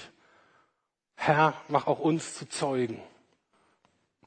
Herr, 1.15 1.53
mach 1.67 1.87
auch 1.87 1.99
uns 1.99 2.35
zu 2.35 2.47
Zeugen. 2.47 3.01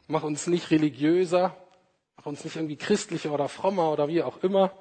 Mach 0.06 0.22
uns 0.22 0.46
nicht 0.46 0.70
religiöser, 0.70 1.56
mach 2.16 2.26
uns 2.26 2.44
nicht 2.44 2.56
irgendwie 2.56 2.76
christlicher 2.76 3.32
oder 3.32 3.48
frommer 3.48 3.90
oder 3.92 4.08
wie 4.08 4.22
auch 4.22 4.42
immer, 4.42 4.72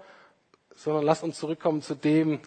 sondern 0.75 1.03
lass 1.03 1.23
uns 1.23 1.37
zurückkommen 1.39 1.81
zu 1.81 1.95
dem, 1.95 2.39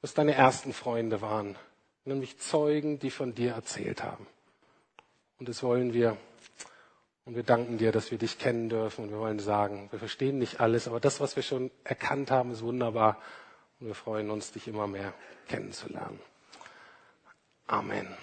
was 0.00 0.14
deine 0.14 0.34
ersten 0.34 0.72
Freunde 0.72 1.20
waren, 1.20 1.56
nämlich 2.04 2.38
Zeugen, 2.38 2.98
die 2.98 3.10
von 3.10 3.34
dir 3.34 3.52
erzählt 3.52 4.02
haben. 4.02 4.26
Und 5.38 5.48
das 5.48 5.62
wollen 5.62 5.92
wir. 5.92 6.16
Und 7.24 7.36
wir 7.36 7.42
danken 7.42 7.78
dir, 7.78 7.92
dass 7.92 8.10
wir 8.10 8.18
dich 8.18 8.38
kennen 8.38 8.68
dürfen. 8.68 9.04
Und 9.04 9.10
wir 9.10 9.18
wollen 9.18 9.38
sagen, 9.38 9.88
wir 9.90 9.98
verstehen 9.98 10.38
nicht 10.38 10.60
alles, 10.60 10.88
aber 10.88 10.98
das, 10.98 11.20
was 11.20 11.36
wir 11.36 11.42
schon 11.42 11.70
erkannt 11.84 12.30
haben, 12.30 12.52
ist 12.52 12.62
wunderbar. 12.62 13.18
Und 13.80 13.88
wir 13.88 13.94
freuen 13.94 14.30
uns, 14.30 14.52
dich 14.52 14.66
immer 14.66 14.86
mehr 14.86 15.12
kennenzulernen. 15.46 16.18
Amen. 17.66 18.16